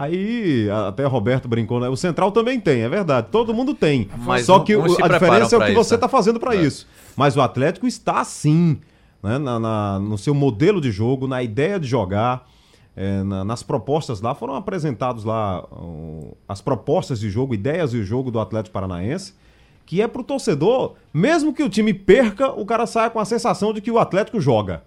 Aí, 0.00 0.66
até 0.88 1.04
Roberto 1.04 1.46
brincou, 1.46 1.78
né? 1.78 1.86
O 1.86 1.94
Central 1.94 2.32
também 2.32 2.58
tem, 2.58 2.80
é 2.80 2.88
verdade. 2.88 3.26
Todo 3.30 3.52
mundo 3.52 3.74
tem. 3.74 4.08
Mas 4.16 4.46
Só 4.46 4.60
que 4.60 4.74
o, 4.74 4.82
a 4.82 5.08
diferença 5.08 5.54
é 5.54 5.58
o 5.58 5.60
que 5.60 5.72
isso, 5.72 5.74
você 5.74 5.94
está 5.94 6.06
né? 6.06 6.10
fazendo 6.10 6.40
para 6.40 6.56
é. 6.56 6.62
isso. 6.62 6.88
Mas 7.14 7.36
o 7.36 7.40
Atlético 7.42 7.86
está 7.86 8.24
sim, 8.24 8.78
né? 9.22 9.36
Na, 9.36 9.60
na, 9.60 9.98
no 9.98 10.16
seu 10.16 10.32
modelo 10.32 10.80
de 10.80 10.90
jogo, 10.90 11.28
na 11.28 11.42
ideia 11.42 11.78
de 11.78 11.86
jogar. 11.86 12.48
É, 12.96 13.22
na, 13.22 13.44
nas 13.44 13.62
propostas 13.62 14.22
lá, 14.22 14.34
foram 14.34 14.54
apresentados 14.54 15.22
lá 15.22 15.64
uh, 15.70 16.34
as 16.48 16.62
propostas 16.62 17.20
de 17.20 17.28
jogo, 17.28 17.54
ideias 17.54 17.90
de 17.90 18.02
jogo 18.02 18.30
do 18.30 18.40
Atlético 18.40 18.72
Paranaense, 18.72 19.34
que 19.84 20.00
é 20.00 20.08
pro 20.08 20.24
torcedor, 20.24 20.94
mesmo 21.12 21.52
que 21.52 21.62
o 21.62 21.68
time 21.68 21.92
perca, 21.92 22.50
o 22.50 22.64
cara 22.64 22.86
saia 22.86 23.10
com 23.10 23.20
a 23.20 23.24
sensação 23.24 23.72
de 23.72 23.80
que 23.82 23.90
o 23.90 23.98
Atlético 23.98 24.40
joga. 24.40 24.82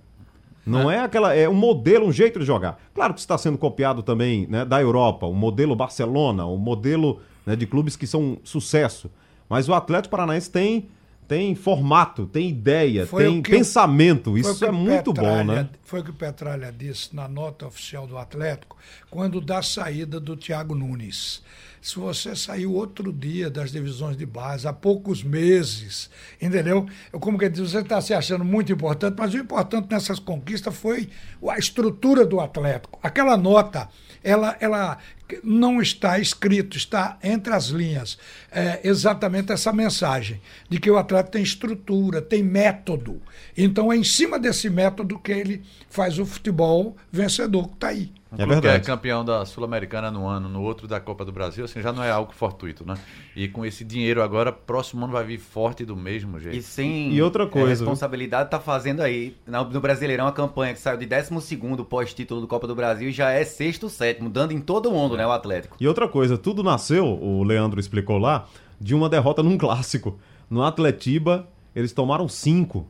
Não 0.66 0.90
é, 0.90 0.96
é 0.96 1.00
aquela. 1.00 1.34
É 1.34 1.48
um 1.50 1.54
modelo, 1.54 2.06
um 2.06 2.12
jeito 2.12 2.40
de 2.40 2.46
jogar. 2.46 2.80
Claro 2.94 3.14
que 3.14 3.20
está 3.20 3.38
sendo 3.38 3.58
copiado 3.58 4.02
também 4.02 4.48
né, 4.48 4.64
da 4.64 4.82
Europa, 4.82 5.26
o 5.26 5.34
modelo 5.34 5.76
Barcelona, 5.76 6.46
o 6.46 6.58
modelo 6.58 7.20
né, 7.46 7.56
de 7.56 7.66
clubes 7.68 7.96
que 7.96 8.08
são 8.08 8.38
sucesso. 8.44 9.12
Mas 9.50 9.68
o 9.68 9.74
Atlético 9.74 10.12
Paranaense 10.12 10.50
tem 10.50 10.88
tem 11.34 11.56
formato, 11.56 12.28
tem 12.28 12.48
ideia, 12.48 13.08
foi 13.08 13.24
tem 13.24 13.42
pensamento. 13.42 14.38
Isso 14.38 14.64
é 14.64 14.72
muito 14.72 15.12
Petralha, 15.12 15.44
bom, 15.44 15.52
né? 15.52 15.70
Foi 15.84 16.02
o 16.02 16.04
que 16.04 16.12
o 16.12 16.14
Petralha 16.14 16.72
disse 16.72 17.16
na 17.16 17.28
nota 17.28 17.66
oficial 17.66 18.06
do 18.06 18.20
Atlético, 18.20 18.78
quando 19.10 19.42
da 19.42 19.64
saída 19.64 20.20
do 20.20 20.38
Thiago 20.38 20.76
Nunes. 20.76 21.42
Se 21.82 21.98
você 21.98 22.36
saiu 22.36 22.76
outro 22.76 23.12
dia 23.12 23.50
das 23.50 23.72
divisões 23.72 24.16
de 24.16 24.28
base, 24.28 24.68
há 24.68 24.72
poucos 24.72 25.24
meses, 25.24 26.08
entendeu? 26.40 26.86
Eu, 27.12 27.20
como 27.20 27.38
que 27.38 27.50
diz, 27.50 27.72
você 27.72 27.80
está 27.80 28.00
se 28.00 28.14
achando 28.14 28.46
muito 28.46 28.72
importante, 28.72 29.16
mas 29.18 29.34
o 29.34 29.38
importante 29.38 29.88
nessas 29.90 30.20
conquistas 30.20 30.76
foi 30.76 31.10
a 31.50 31.58
estrutura 31.58 32.28
do 32.28 32.40
Atlético. 32.40 33.00
Aquela 33.02 33.36
nota, 33.36 33.90
ela, 34.24 34.56
ela 34.60 34.98
não 35.44 35.82
está 35.82 36.20
escrito, 36.20 36.78
está 36.78 37.18
entre 37.24 37.54
as 37.54 37.66
linhas. 37.68 38.18
É 38.52 38.80
exatamente 38.84 39.52
essa 39.52 39.74
mensagem 39.74 40.42
de 40.70 40.80
que 40.80 40.90
o 40.90 40.98
atleta 40.98 41.32
tem 41.32 41.44
estrutura, 41.44 42.22
tem 42.22 42.44
método. 42.44 43.22
Então 43.58 43.92
é 43.92 43.98
em 43.98 44.04
cima 44.04 44.40
desse 44.40 44.70
método 44.70 45.20
que 45.20 45.32
ele 45.32 45.64
faz 45.90 46.20
o 46.20 46.26
futebol 46.26 46.96
vencedor 47.12 47.68
que 47.70 47.74
está 47.76 47.88
aí. 47.90 48.12
Um 48.38 48.42
é 48.42 48.46
verdade. 48.46 48.84
que 48.84 48.92
é 48.92 48.96
campeão 48.96 49.24
da 49.24 49.46
Sul-Americana 49.46 50.10
no 50.10 50.28
ano, 50.28 50.50
no 50.50 50.62
outro 50.62 50.88
da 50.88 51.00
Copa 51.00 51.24
do 51.24 51.32
Brasil, 51.32 51.66
assim, 51.66 51.82
já 51.82 51.94
não 51.94 52.04
é 52.04 52.10
algo 52.10 52.34
fortuito, 52.34 52.86
né? 52.86 52.96
E 53.36 53.48
com 53.48 53.64
esse 53.66 53.84
dinheiro 53.84 54.24
agora, 54.24 54.52
próximo 54.52 55.04
ano 55.04 55.14
vai 55.14 55.24
vir 55.24 55.38
forte 55.38 55.86
do 55.86 55.96
mesmo 55.96 56.40
jeito. 56.40 56.58
E 56.58 56.62
sem 56.62 57.14
e 57.14 57.22
outra 57.22 57.46
coisa, 57.46 57.68
é, 57.68 57.70
responsabilidade 57.70 58.50
tá 58.50 58.60
fazendo 58.60 59.02
aí 59.02 59.36
no 59.48 59.80
Brasileirão 59.80 60.26
a 60.26 60.32
campanha 60.32 60.74
que 60.74 60.80
saiu 60.80 60.98
de 60.98 61.06
12 61.06 61.58
pós-título 61.88 62.42
do 62.42 62.48
Copa 62.48 62.66
do 62.66 62.74
Brasil 62.76 63.10
e 63.10 63.12
já 63.12 63.30
é 63.32 63.44
sexto, 63.46 63.90
sétimo, 63.90 64.30
dando 64.30 64.52
em 64.52 64.60
todo 64.60 64.92
mundo, 64.92 65.14
é. 65.16 65.20
né, 65.20 65.28
o 65.28 65.32
Atlético. 65.32 65.78
E 65.80 65.88
outra 65.88 66.08
coisa, 66.08 66.38
tudo 66.38 66.64
nasceu, 66.64 67.06
o 67.06 67.44
Leandro 67.44 67.80
explicou 67.80 68.18
lá, 68.18 68.48
de 68.80 68.96
uma 68.96 69.08
derrota 69.08 69.44
num 69.44 69.58
clássico. 69.60 70.18
No 70.50 70.64
Atletiba, 70.64 71.48
eles 71.76 71.92
tomaram 71.94 72.28
cinco 72.28 72.88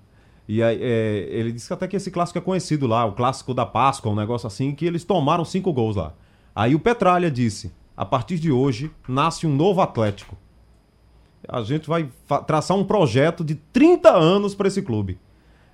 e 0.47 0.62
aí, 0.62 0.77
é, 0.82 1.27
ele 1.29 1.51
disse 1.51 1.71
até 1.73 1.88
que 1.88 1.95
esse 1.95 2.12
clássico 2.12 2.38
é 2.38 2.41
conhecido 2.41 2.86
lá, 2.86 3.06
o 3.06 3.13
clássico 3.13 3.53
da 3.53 3.65
Páscoa, 3.65 4.12
um 4.12 4.15
negócio 4.15 4.47
assim, 4.47 4.75
que 4.75 4.86
eles 4.86 5.03
tomaram 5.03 5.45
cinco 5.45 5.71
gols 5.71 5.95
lá. 5.95 6.13
Aí 6.56 6.75
o 6.75 6.79
Petralha 6.79 7.32
disse: 7.32 7.71
a 7.95 8.06
partir 8.06 8.38
de 8.38 8.51
hoje 8.51 8.91
nasce 9.08 9.47
um 9.47 9.56
novo 9.56 9.82
Atlético. 9.82 10.38
A 11.47 11.62
gente 11.62 11.88
vai 11.88 12.10
traçar 12.47 12.77
um 12.77 12.86
projeto 12.86 13.43
de 13.43 13.56
30 13.56 14.10
anos 14.10 14.56
para 14.56 14.67
esse 14.67 14.82
clube. 14.82 15.19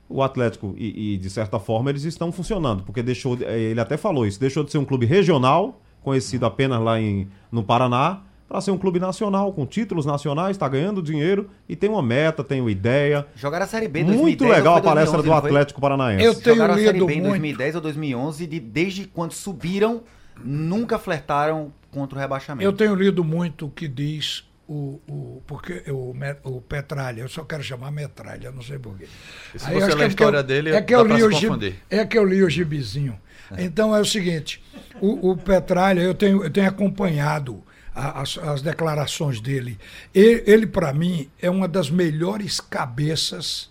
O 0.08 0.24
Atlético, 0.24 0.74
e, 0.76 1.14
e, 1.14 1.18
de 1.18 1.30
certa 1.30 1.60
forma, 1.60 1.92
eles 1.92 2.04
estão 2.04 2.32
funcionando, 2.32 2.82
porque 2.82 3.04
deixou, 3.04 3.38
ele 3.40 3.80
até 3.80 3.96
falou 3.96 4.26
isso, 4.26 4.40
deixou 4.40 4.64
de 4.64 4.72
ser 4.72 4.80
um 4.80 4.86
clube 4.86 5.06
regional, 5.06 5.80
conhecido 6.02 6.48
apenas 6.48 6.82
lá 6.82 7.00
em, 7.00 7.28
no 7.52 7.62
Paraná, 7.62 8.24
para 8.50 8.60
ser 8.62 8.72
um 8.72 8.78
clube 8.80 9.00
nacional, 9.00 9.54
com 9.54 9.64
títulos 9.64 10.08
nacionais, 10.08 10.58
está 10.58 10.68
ganhando 10.68 11.04
dinheiro 11.04 11.52
e 11.70 11.76
tem 11.76 11.88
uma 11.88 12.02
meta, 12.02 12.44
tem 12.44 12.60
uma 12.60 12.72
ideia. 12.72 13.28
Jogaram 13.36 13.66
a 13.66 13.68
Série 13.68 13.88
B 13.88 14.04
2010 14.04 14.22
Muito 14.22 14.44
legal 14.44 14.78
a 14.78 14.82
palestra 14.82 15.18
2011, 15.18 15.28
do 15.42 15.48
Atlético 15.48 15.80
Paranaense. 15.80 16.26
Eu 16.26 16.34
tenho 16.34 16.56
Jogaram 16.56 16.74
lido 16.74 16.90
a 16.90 16.92
Série 16.92 17.06
B 17.06 17.14
em 17.14 17.22
muito. 17.22 17.30
2010 17.30 17.76
ou 17.76 17.82
2011, 17.82 18.48
de, 18.48 18.60
desde 18.60 19.06
quando 19.06 19.34
subiram, 19.34 20.02
nunca 20.44 20.98
flertaram 20.98 21.72
contra 21.92 22.18
o 22.18 22.20
rebaixamento. 22.20 22.68
Eu 22.68 22.74
tenho 22.74 22.96
lido 22.96 23.24
muito 23.24 23.68
o 23.68 23.70
que 23.70 23.88
diz 23.88 24.44
o, 24.68 25.00
o, 25.08 25.44
porque 25.46 25.84
o, 25.88 26.16
o 26.46 26.62
Petralha, 26.62 27.22
eu 27.22 27.30
só 27.30 27.44
quero 27.44 27.62
chamar 27.62 27.92
Metralha, 27.92 28.52
não 28.52 28.64
sei 28.64 28.80
porquê. 28.80 29.08
Se 29.56 29.68
Aí, 29.68 29.80
você 29.80 29.94
ler 29.94 30.06
a 30.06 30.08
história 30.08 30.38
eu, 30.38 30.44
dele, 30.44 30.72
é 30.72 30.82
que 30.82 30.96
eu 30.96 31.06
li 31.06 31.24
o 31.24 31.32
gibi, 31.32 31.76
É 31.88 32.04
que 32.04 32.18
eu 32.18 32.26
li 32.26 32.42
o 32.42 32.50
gibizinho. 32.50 33.20
Então 33.58 33.96
é 33.96 34.00
o 34.00 34.06
seguinte, 34.06 34.64
o, 35.02 35.32
o 35.32 35.36
Petralha, 35.36 36.02
eu 36.02 36.14
tenho, 36.14 36.44
eu 36.44 36.52
tenho 36.52 36.68
acompanhado 36.68 37.64
as, 37.94 38.38
as 38.38 38.62
declarações 38.62 39.40
dele. 39.40 39.78
Ele, 40.14 40.44
ele 40.46 40.68
para 40.68 40.94
mim, 40.94 41.30
é 41.42 41.50
uma 41.50 41.68
das 41.68 41.90
melhores 41.90 42.60
cabeças 42.60 43.70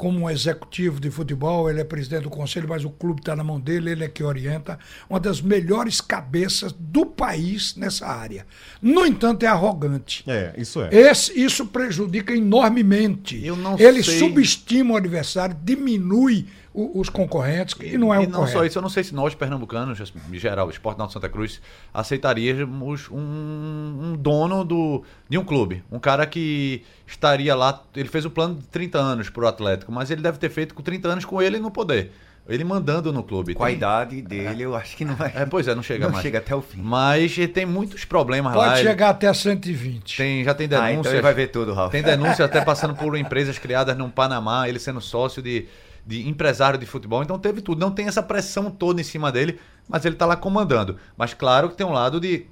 como 0.00 0.20
um 0.20 0.30
executivo 0.30 0.98
de 0.98 1.10
futebol, 1.10 1.68
ele 1.68 1.82
é 1.82 1.84
presidente 1.84 2.22
do 2.22 2.30
conselho, 2.30 2.66
mas 2.66 2.86
o 2.86 2.88
clube 2.88 3.20
está 3.20 3.36
na 3.36 3.44
mão 3.44 3.60
dele, 3.60 3.90
ele 3.90 4.02
é 4.02 4.08
que 4.08 4.24
orienta. 4.24 4.78
Uma 5.10 5.20
das 5.20 5.42
melhores 5.42 6.00
cabeças 6.00 6.72
do 6.72 7.04
país 7.04 7.76
nessa 7.76 8.06
área. 8.06 8.46
No 8.80 9.04
entanto, 9.04 9.42
é 9.42 9.46
arrogante. 9.46 10.24
É, 10.26 10.54
isso 10.56 10.80
é. 10.80 10.88
Esse, 10.90 11.38
isso 11.38 11.66
prejudica 11.66 12.34
enormemente. 12.34 13.44
Eu 13.44 13.54
não 13.54 13.78
ele 13.78 14.02
sei. 14.02 14.18
subestima 14.18 14.94
o 14.94 14.96
adversário, 14.96 15.54
diminui 15.62 16.46
os 16.72 17.08
concorrentes, 17.08 17.74
e 17.80 17.98
não 17.98 18.14
é 18.14 18.22
e 18.22 18.26
o 18.26 18.28
não 18.30 18.40
correto. 18.40 18.52
só 18.58 18.64
isso, 18.64 18.78
eu 18.78 18.82
não 18.82 18.88
sei 18.88 19.02
se 19.02 19.12
nós, 19.14 19.34
pernambucanos, 19.34 20.12
em 20.32 20.38
geral, 20.38 20.68
o 20.68 20.70
Esporte 20.70 20.98
Náutico 20.98 21.14
Santa 21.20 21.28
Cruz, 21.28 21.60
aceitaríamos 21.92 23.08
um, 23.10 23.16
um 23.16 24.16
dono 24.16 24.64
do, 24.64 25.02
de 25.28 25.38
um 25.38 25.44
clube. 25.44 25.82
Um 25.90 25.98
cara 25.98 26.26
que 26.26 26.82
estaria 27.06 27.54
lá, 27.54 27.82
ele 27.96 28.08
fez 28.08 28.24
o 28.24 28.30
plano 28.30 28.56
de 28.56 28.66
30 28.66 28.98
anos 28.98 29.30
pro 29.30 29.46
Atlético, 29.46 29.90
mas 29.90 30.10
ele 30.10 30.22
deve 30.22 30.38
ter 30.38 30.48
feito 30.50 30.74
com 30.74 30.82
30 30.82 31.08
anos 31.08 31.24
com 31.24 31.40
ele 31.40 31.58
no 31.58 31.70
poder. 31.70 32.12
Ele 32.48 32.64
mandando 32.64 33.12
no 33.12 33.22
clube. 33.22 33.54
Com 33.54 33.62
a 33.62 33.66
Tem- 33.66 33.76
idade 33.76 34.22
dele, 34.22 34.62
eu 34.64 34.74
acho 34.74 34.96
que 34.96 35.04
não 35.04 35.14
vai. 35.14 35.30
É, 35.36 35.46
pois 35.46 35.68
é, 35.68 35.74
não 35.74 35.82
chega 35.82 36.06
não 36.06 36.12
mais. 36.12 36.22
chega 36.22 36.38
até 36.38 36.54
o 36.54 36.60
fim. 36.62 36.80
Mas 36.80 37.36
ele 37.38 37.46
tem 37.48 37.64
muitos 37.66 38.04
problemas 38.04 38.54
lá. 38.54 38.64
Pode 38.70 38.80
ele 38.80 38.88
chegar 38.88 39.10
até 39.10 39.32
120. 39.32 40.16
Tem, 40.16 40.42
já 40.42 40.54
tem 40.54 40.64
Ah, 40.66 40.68
denúncias. 40.68 40.98
então 41.00 41.12
ele 41.12 41.22
vai 41.22 41.34
ver 41.34 41.48
tudo, 41.48 41.72
Ralf. 41.74 41.92
Tem 41.92 42.02
denúncia 42.02 42.44
até 42.44 42.60
passando 42.64 42.94
por 42.94 43.16
empresas 43.16 43.58
criadas 43.58 43.96
no 43.96 44.08
Panamá, 44.10 44.68
ele 44.68 44.78
sendo 44.80 45.00
sócio 45.00 45.40
de, 45.42 45.66
de 46.06 46.28
empresário 46.28 46.78
de 46.78 46.86
futebol. 46.86 47.22
Então 47.22 47.38
teve 47.38 47.60
tudo. 47.60 47.80
Não 47.80 47.90
tem 47.90 48.06
essa 48.06 48.22
pressão 48.22 48.70
toda 48.70 49.00
em 49.00 49.04
cima 49.04 49.30
dele, 49.30 49.58
mas 49.88 50.04
ele 50.04 50.14
está 50.14 50.26
lá 50.26 50.36
comandando. 50.36 50.96
Mas 51.16 51.34
claro 51.34 51.68
que 51.68 51.76
tem 51.76 51.86
um 51.86 51.92
lado 51.92 52.20
de, 52.20 52.46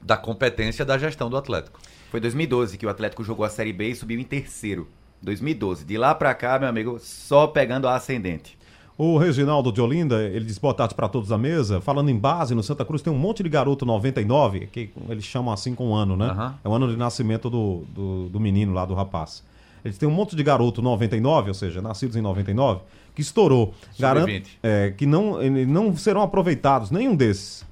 da 0.00 0.16
competência 0.16 0.84
da 0.84 0.98
gestão 0.98 1.28
do 1.30 1.36
Atlético. 1.36 1.80
Foi 2.10 2.20
2012 2.20 2.78
que 2.78 2.86
o 2.86 2.88
Atlético 2.88 3.22
jogou 3.22 3.44
a 3.44 3.50
Série 3.50 3.72
B 3.72 3.90
e 3.90 3.94
subiu 3.94 4.18
em 4.18 4.24
terceiro. 4.24 4.88
2012. 5.22 5.84
De 5.84 5.98
lá 5.98 6.14
pra 6.14 6.34
cá, 6.34 6.58
meu 6.58 6.68
amigo, 6.68 6.98
só 7.00 7.46
pegando 7.46 7.88
a 7.88 7.96
ascendente. 7.96 8.56
O 8.96 9.16
Reginaldo 9.16 9.70
de 9.70 9.80
Olinda, 9.80 10.20
ele 10.24 10.44
diz 10.44 10.58
boa 10.58 10.74
tarde 10.74 10.92
para 10.92 11.08
todos 11.08 11.28
da 11.28 11.38
mesa. 11.38 11.80
Falando 11.80 12.10
em 12.10 12.18
base, 12.18 12.52
no 12.52 12.64
Santa 12.64 12.84
Cruz 12.84 13.00
tem 13.00 13.12
um 13.12 13.16
monte 13.16 13.44
de 13.44 13.48
garoto 13.48 13.86
99, 13.86 14.66
que 14.72 14.90
eles 15.08 15.24
chamam 15.24 15.54
assim 15.54 15.72
com 15.72 15.90
um 15.90 15.94
ano, 15.94 16.16
né? 16.16 16.26
Aham. 16.26 16.58
É 16.64 16.68
o 16.68 16.72
ano 16.72 16.88
de 16.88 16.96
nascimento 16.96 17.48
do, 17.48 17.84
do, 17.94 18.28
do 18.28 18.40
menino 18.40 18.72
lá, 18.72 18.84
do 18.84 18.94
rapaz. 18.94 19.44
Eles 19.84 19.98
têm 19.98 20.08
um 20.08 20.12
monte 20.12 20.34
de 20.34 20.42
garoto 20.42 20.82
99, 20.82 21.48
ou 21.48 21.54
seja, 21.54 21.80
nascidos 21.80 22.16
em 22.16 22.20
99, 22.20 22.80
que 23.14 23.22
estourou. 23.22 23.74
Garanto 23.98 24.30
Sub-20. 24.30 24.46
é, 24.62 24.94
que 24.96 25.06
não, 25.06 25.38
não 25.66 25.96
serão 25.96 26.22
aproveitados, 26.22 26.90
nenhum 26.90 27.14
desses. 27.14 27.64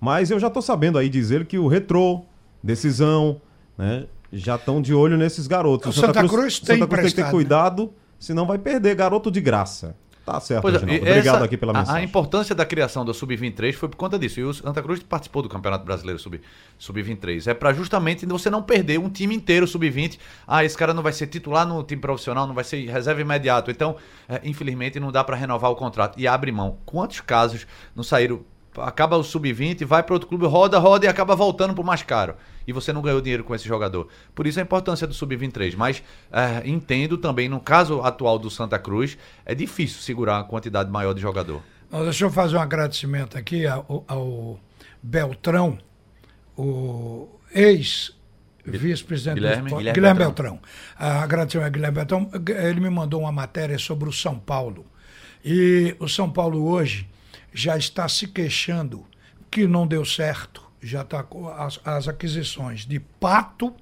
Mas 0.00 0.30
eu 0.30 0.38
já 0.38 0.50
tô 0.50 0.60
sabendo 0.60 0.98
aí 0.98 1.08
dizer 1.08 1.46
que 1.46 1.58
o 1.58 1.68
Retrô, 1.68 2.22
Decisão, 2.62 3.40
né? 3.76 4.06
Já 4.32 4.56
estão 4.56 4.82
de 4.82 4.92
olho 4.92 5.16
nesses 5.16 5.46
garotos. 5.46 5.96
O 5.96 6.00
Santa 6.00 6.26
Cruz 6.26 6.58
tem 6.58 6.78
Santa 6.78 6.86
Cruz 6.88 7.02
tem 7.02 7.10
que 7.10 7.16
ter 7.16 7.24
né? 7.24 7.30
cuidado, 7.30 7.92
senão 8.18 8.44
vai 8.44 8.58
perder 8.58 8.94
garoto 8.94 9.30
de 9.30 9.40
graça. 9.40 9.96
Tá 10.26 10.40
certo, 10.40 10.60
Pois 10.62 10.74
é, 10.74 10.78
Reginaldo. 10.78 11.08
Obrigado 11.08 11.34
essa- 11.36 11.44
aqui 11.44 11.56
pela 11.56 11.70
a- 11.72 11.78
mensagem. 11.78 12.00
A, 12.02 12.04
importância 12.04 12.52
da 12.52 12.66
criação 12.66 13.04
do 13.04 13.14
Sub-23 13.14 13.72
foi 13.74 13.88
por 13.88 13.94
conta 13.96 14.18
disso. 14.18 14.40
E 14.40 14.42
o 14.42 14.52
Santa 14.52 14.82
Cruz 14.82 15.00
participou 15.00 15.40
do 15.40 15.48
Campeonato 15.48 15.84
Brasileiro 15.84 16.18
Sub- 16.18 16.40
Sub-23. 16.76 17.46
é 17.46 17.54
para 17.54 17.72
justamente 17.72 18.26
você 18.26 18.50
não 18.50 18.60
perder 18.60 18.98
um 18.98 19.08
time 19.08 19.36
inteiro 19.36 19.68
Sub-20. 19.68 20.18
Ah, 20.46 20.64
esse 20.64 20.76
cara 20.76 20.92
não 20.92 21.02
vai 21.02 21.12
ser 21.12 21.28
titular 21.28 21.64
no 21.66 21.80
time 21.84 22.00
profissional, 22.00 22.44
não 22.46 22.54
vai 22.54 22.64
ser 22.64 22.84
reserva 22.90 23.20
imediato. 23.20 23.70
Então, 23.70 23.94
é, 24.28 24.40
infelizmente, 24.44 24.98
não 24.98 25.12
dá 25.12 25.22
para 25.22 25.36
renovar 25.36 25.70
o 25.70 25.76
contrato. 25.76 26.18
E 26.18 26.26
abre 26.26 26.50
mão. 26.50 26.78
Quantos 26.84 27.20
casos 27.20 27.64
não 27.94 28.02
saíram? 28.02 28.40
Acaba 28.78 29.16
o 29.16 29.22
Sub-20, 29.22 29.84
vai 29.86 30.02
para 30.02 30.12
outro 30.14 30.28
clube, 30.28 30.44
roda, 30.46 30.78
roda 30.78 31.06
e 31.06 31.08
acaba 31.08 31.34
voltando 31.34 31.72
pro 31.72 31.82
mais 31.84 32.02
caro. 32.02 32.34
E 32.66 32.72
você 32.72 32.92
não 32.92 33.00
ganhou 33.02 33.20
dinheiro 33.20 33.44
com 33.44 33.54
esse 33.54 33.66
jogador. 33.66 34.08
Por 34.34 34.46
isso 34.46 34.58
a 34.58 34.62
importância 34.62 35.06
do 35.06 35.14
Sub-23. 35.14 35.74
Mas 35.76 36.02
é, 36.32 36.68
entendo 36.68 37.16
também, 37.16 37.48
no 37.48 37.60
caso 37.60 38.00
atual 38.02 38.38
do 38.38 38.50
Santa 38.50 38.78
Cruz, 38.78 39.16
é 39.44 39.54
difícil 39.54 40.00
segurar 40.00 40.38
uma 40.38 40.44
quantidade 40.44 40.90
maior 40.90 41.12
de 41.14 41.20
jogador. 41.20 41.62
Deixa 41.90 42.24
eu 42.24 42.30
fazer 42.30 42.56
um 42.56 42.60
agradecimento 42.60 43.38
aqui 43.38 43.66
ao, 43.66 44.04
ao 44.08 44.58
Beltrão, 45.02 45.78
o 46.56 47.28
ex-vice-presidente 47.54 49.34
do 49.36 49.40
Guilherme- 49.40 49.70
Guilherme 49.70 49.92
Guilherme 49.94 50.18
Beltrão. 50.18 50.54
Beltrão. 50.56 50.70
Ah, 50.98 51.22
agradecimento 51.22 51.66
a 51.66 51.70
Guilherme 51.70 51.94
Beltrão. 51.96 52.30
Ele 52.68 52.80
me 52.80 52.90
mandou 52.90 53.20
uma 53.20 53.32
matéria 53.32 53.78
sobre 53.78 54.08
o 54.08 54.12
São 54.12 54.38
Paulo. 54.38 54.84
E 55.44 55.94
o 56.00 56.08
São 56.08 56.28
Paulo 56.28 56.66
hoje 56.68 57.08
já 57.54 57.76
está 57.76 58.08
se 58.08 58.26
queixando 58.26 59.04
que 59.50 59.66
não 59.66 59.86
deu 59.86 60.04
certo. 60.04 60.65
Já 60.86 61.02
está 61.02 61.22
com 61.22 61.48
as, 61.48 61.80
as 61.84 62.08
aquisições 62.08 62.86
de 62.86 63.00
Pato, 63.00 63.74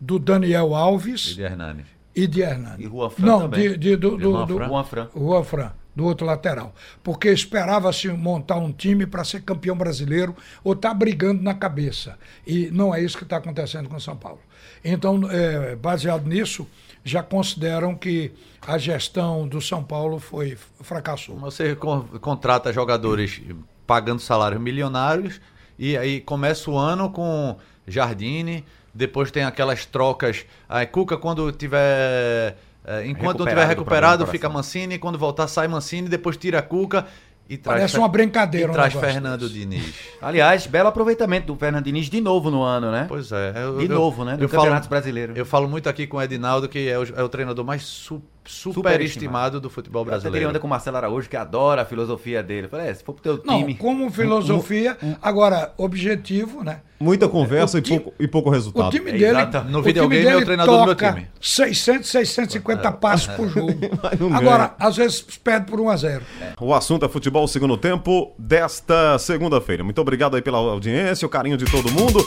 do 0.00 0.18
Daniel 0.18 0.74
Alves 0.74 1.30
Ele 1.32 1.42
é 1.42 1.46
Hernanes. 1.46 1.86
e 2.14 2.26
de 2.26 2.40
Hernani. 2.42 2.84
E 2.84 2.88
Juan 2.88 3.08
Fran 3.10 3.26
Não, 3.26 3.40
também. 3.42 3.60
de, 3.70 3.76
de- 3.78 3.96
do, 3.96 4.16
do, 4.16 4.30
Juan 4.32 4.46
do- 4.46 4.56
Fran? 4.56 4.68
Juan 4.68 4.84
Fran. 4.84 5.08
Juan 5.16 5.42
Fran, 5.44 5.72
do 5.94 6.04
outro 6.04 6.26
lateral. 6.26 6.74
Porque 7.02 7.30
esperava-se 7.30 8.08
montar 8.08 8.56
um 8.56 8.70
time 8.72 9.06
para 9.06 9.24
ser 9.24 9.42
campeão 9.42 9.76
brasileiro 9.76 10.36
ou 10.62 10.76
tá 10.76 10.92
brigando 10.92 11.42
na 11.42 11.54
cabeça. 11.54 12.18
E 12.46 12.70
não 12.70 12.94
é 12.94 13.00
isso 13.00 13.16
que 13.16 13.22
está 13.24 13.38
acontecendo 13.38 13.88
com 13.88 13.96
o 13.96 14.00
São 14.00 14.16
Paulo. 14.16 14.40
Então, 14.84 15.20
é, 15.30 15.74
baseado 15.76 16.26
nisso, 16.26 16.66
já 17.02 17.22
consideram 17.22 17.94
que 17.94 18.32
a 18.66 18.76
gestão 18.76 19.48
do 19.48 19.60
São 19.62 19.82
Paulo 19.82 20.18
foi 20.18 20.58
fracassou. 20.80 21.38
Você 21.38 21.74
con- 21.74 22.02
contrata 22.20 22.72
jogadores 22.72 23.40
pagando 23.86 24.20
salários 24.20 24.60
milionários 24.60 25.40
e 25.78 25.96
aí 25.96 26.20
começa 26.20 26.70
o 26.70 26.76
ano 26.78 27.10
com 27.10 27.56
Jardine, 27.86 28.64
depois 28.94 29.30
tem 29.30 29.44
aquelas 29.44 29.84
trocas. 29.86 30.44
Aí 30.68 30.86
Cuca 30.86 31.16
quando 31.16 31.50
tiver 31.52 32.56
eh, 32.84 33.06
enquanto 33.06 33.38
não 33.40 33.44
Recuperado 33.46 33.52
tiver 33.54 33.64
do 33.64 33.68
recuperado 33.68 34.26
fica. 34.26 34.48
Mancini, 34.48 34.98
quando 34.98 35.18
voltar 35.18 35.46
sai 35.48 35.68
Mancini, 35.68 36.08
depois 36.08 36.36
tira 36.36 36.62
Cuca 36.62 37.06
e 37.48 37.56
traz 37.56 37.78
Parece 37.78 37.98
uma 37.98 38.08
brincadeira 38.08 38.70
e 38.70 38.72
traz 38.72 38.92
Fernando. 38.94 39.48
Diniz. 39.48 39.94
Aliás, 40.20 40.66
belo 40.66 40.88
aproveitamento 40.88 41.46
do 41.46 41.56
Fernando 41.56 41.84
Diniz 41.84 42.10
de 42.10 42.20
novo 42.20 42.50
no 42.50 42.62
ano, 42.62 42.90
né? 42.90 43.04
Pois 43.08 43.30
é. 43.30 43.52
eu- 43.56 43.78
De 43.78 43.84
eu- 43.84 43.88
novo, 43.94 44.24
né? 44.24 44.36
No 44.36 44.42
eu 44.44 44.48
falo- 44.48 44.62
Campeonato 44.62 44.88
Brasileiro. 44.88 45.32
Eu 45.36 45.46
falo 45.46 45.68
muito 45.68 45.88
aqui 45.88 46.06
com 46.08 46.16
o 46.16 46.22
Edinaldo, 46.22 46.68
que 46.68 46.88
é 46.88 46.98
o, 46.98 47.04
é 47.04 47.22
o 47.22 47.28
treinador 47.28 47.64
mais 47.64 47.82
su- 47.84 48.22
superestimado 48.48 49.60
do 49.60 49.68
futebol 49.70 50.02
Eu 50.02 50.06
brasileiro. 50.06 50.48
onda 50.48 50.58
com 50.58 50.66
o 50.66 50.70
Marcelo 50.70 50.96
Araújo, 50.96 51.28
que 51.28 51.36
adora 51.36 51.82
a 51.82 51.84
filosofia 51.84 52.42
dele. 52.42 52.68
Falei, 52.68 52.88
é, 52.88 52.94
se 52.94 53.02
for 53.04 53.12
pro 53.12 53.22
teu 53.22 53.40
Não, 53.44 53.58
time. 53.58 53.74
como 53.74 54.10
filosofia, 54.10 54.96
agora, 55.20 55.72
objetivo, 55.76 56.62
né? 56.64 56.80
Muita 56.98 57.28
conversa 57.28 57.76
o 57.76 57.80
e, 57.80 57.82
time- 57.82 58.00
pouco, 58.00 58.22
e 58.22 58.26
pouco 58.28 58.48
resultado. 58.50 58.88
O 58.88 58.90
time 58.90 59.10
É, 59.10 59.12
dele, 59.12 59.24
exata. 59.26 59.60
No 59.62 59.80
o 59.80 59.82
videogame 59.82 60.22
time 60.24 60.34
é 60.34 60.36
o 60.38 60.44
treinador 60.44 60.78
do 60.80 60.86
meu 60.86 60.94
toca 60.96 61.12
time. 61.12 61.28
600, 61.40 62.08
650 62.08 62.92
passos 62.92 63.26
por 63.36 63.48
jogo. 63.52 63.72
Não 64.18 64.34
Agora, 64.34 64.74
às 64.78 64.96
vezes 64.96 65.20
perde 65.44 65.66
por 65.66 65.78
1 65.78 65.90
a 65.90 65.96
0. 65.96 66.24
O 66.58 66.72
assunto 66.72 67.04
é 67.04 67.08
futebol 67.08 67.46
segundo 67.46 67.76
tempo 67.76 68.32
desta 68.38 69.18
segunda-feira. 69.18 69.84
Muito 69.84 70.00
obrigado 70.00 70.36
aí 70.36 70.42
pela 70.42 70.56
audiência, 70.58 71.26
o 71.26 71.28
carinho 71.28 71.58
de 71.58 71.66
todo 71.66 71.90
mundo. 71.92 72.26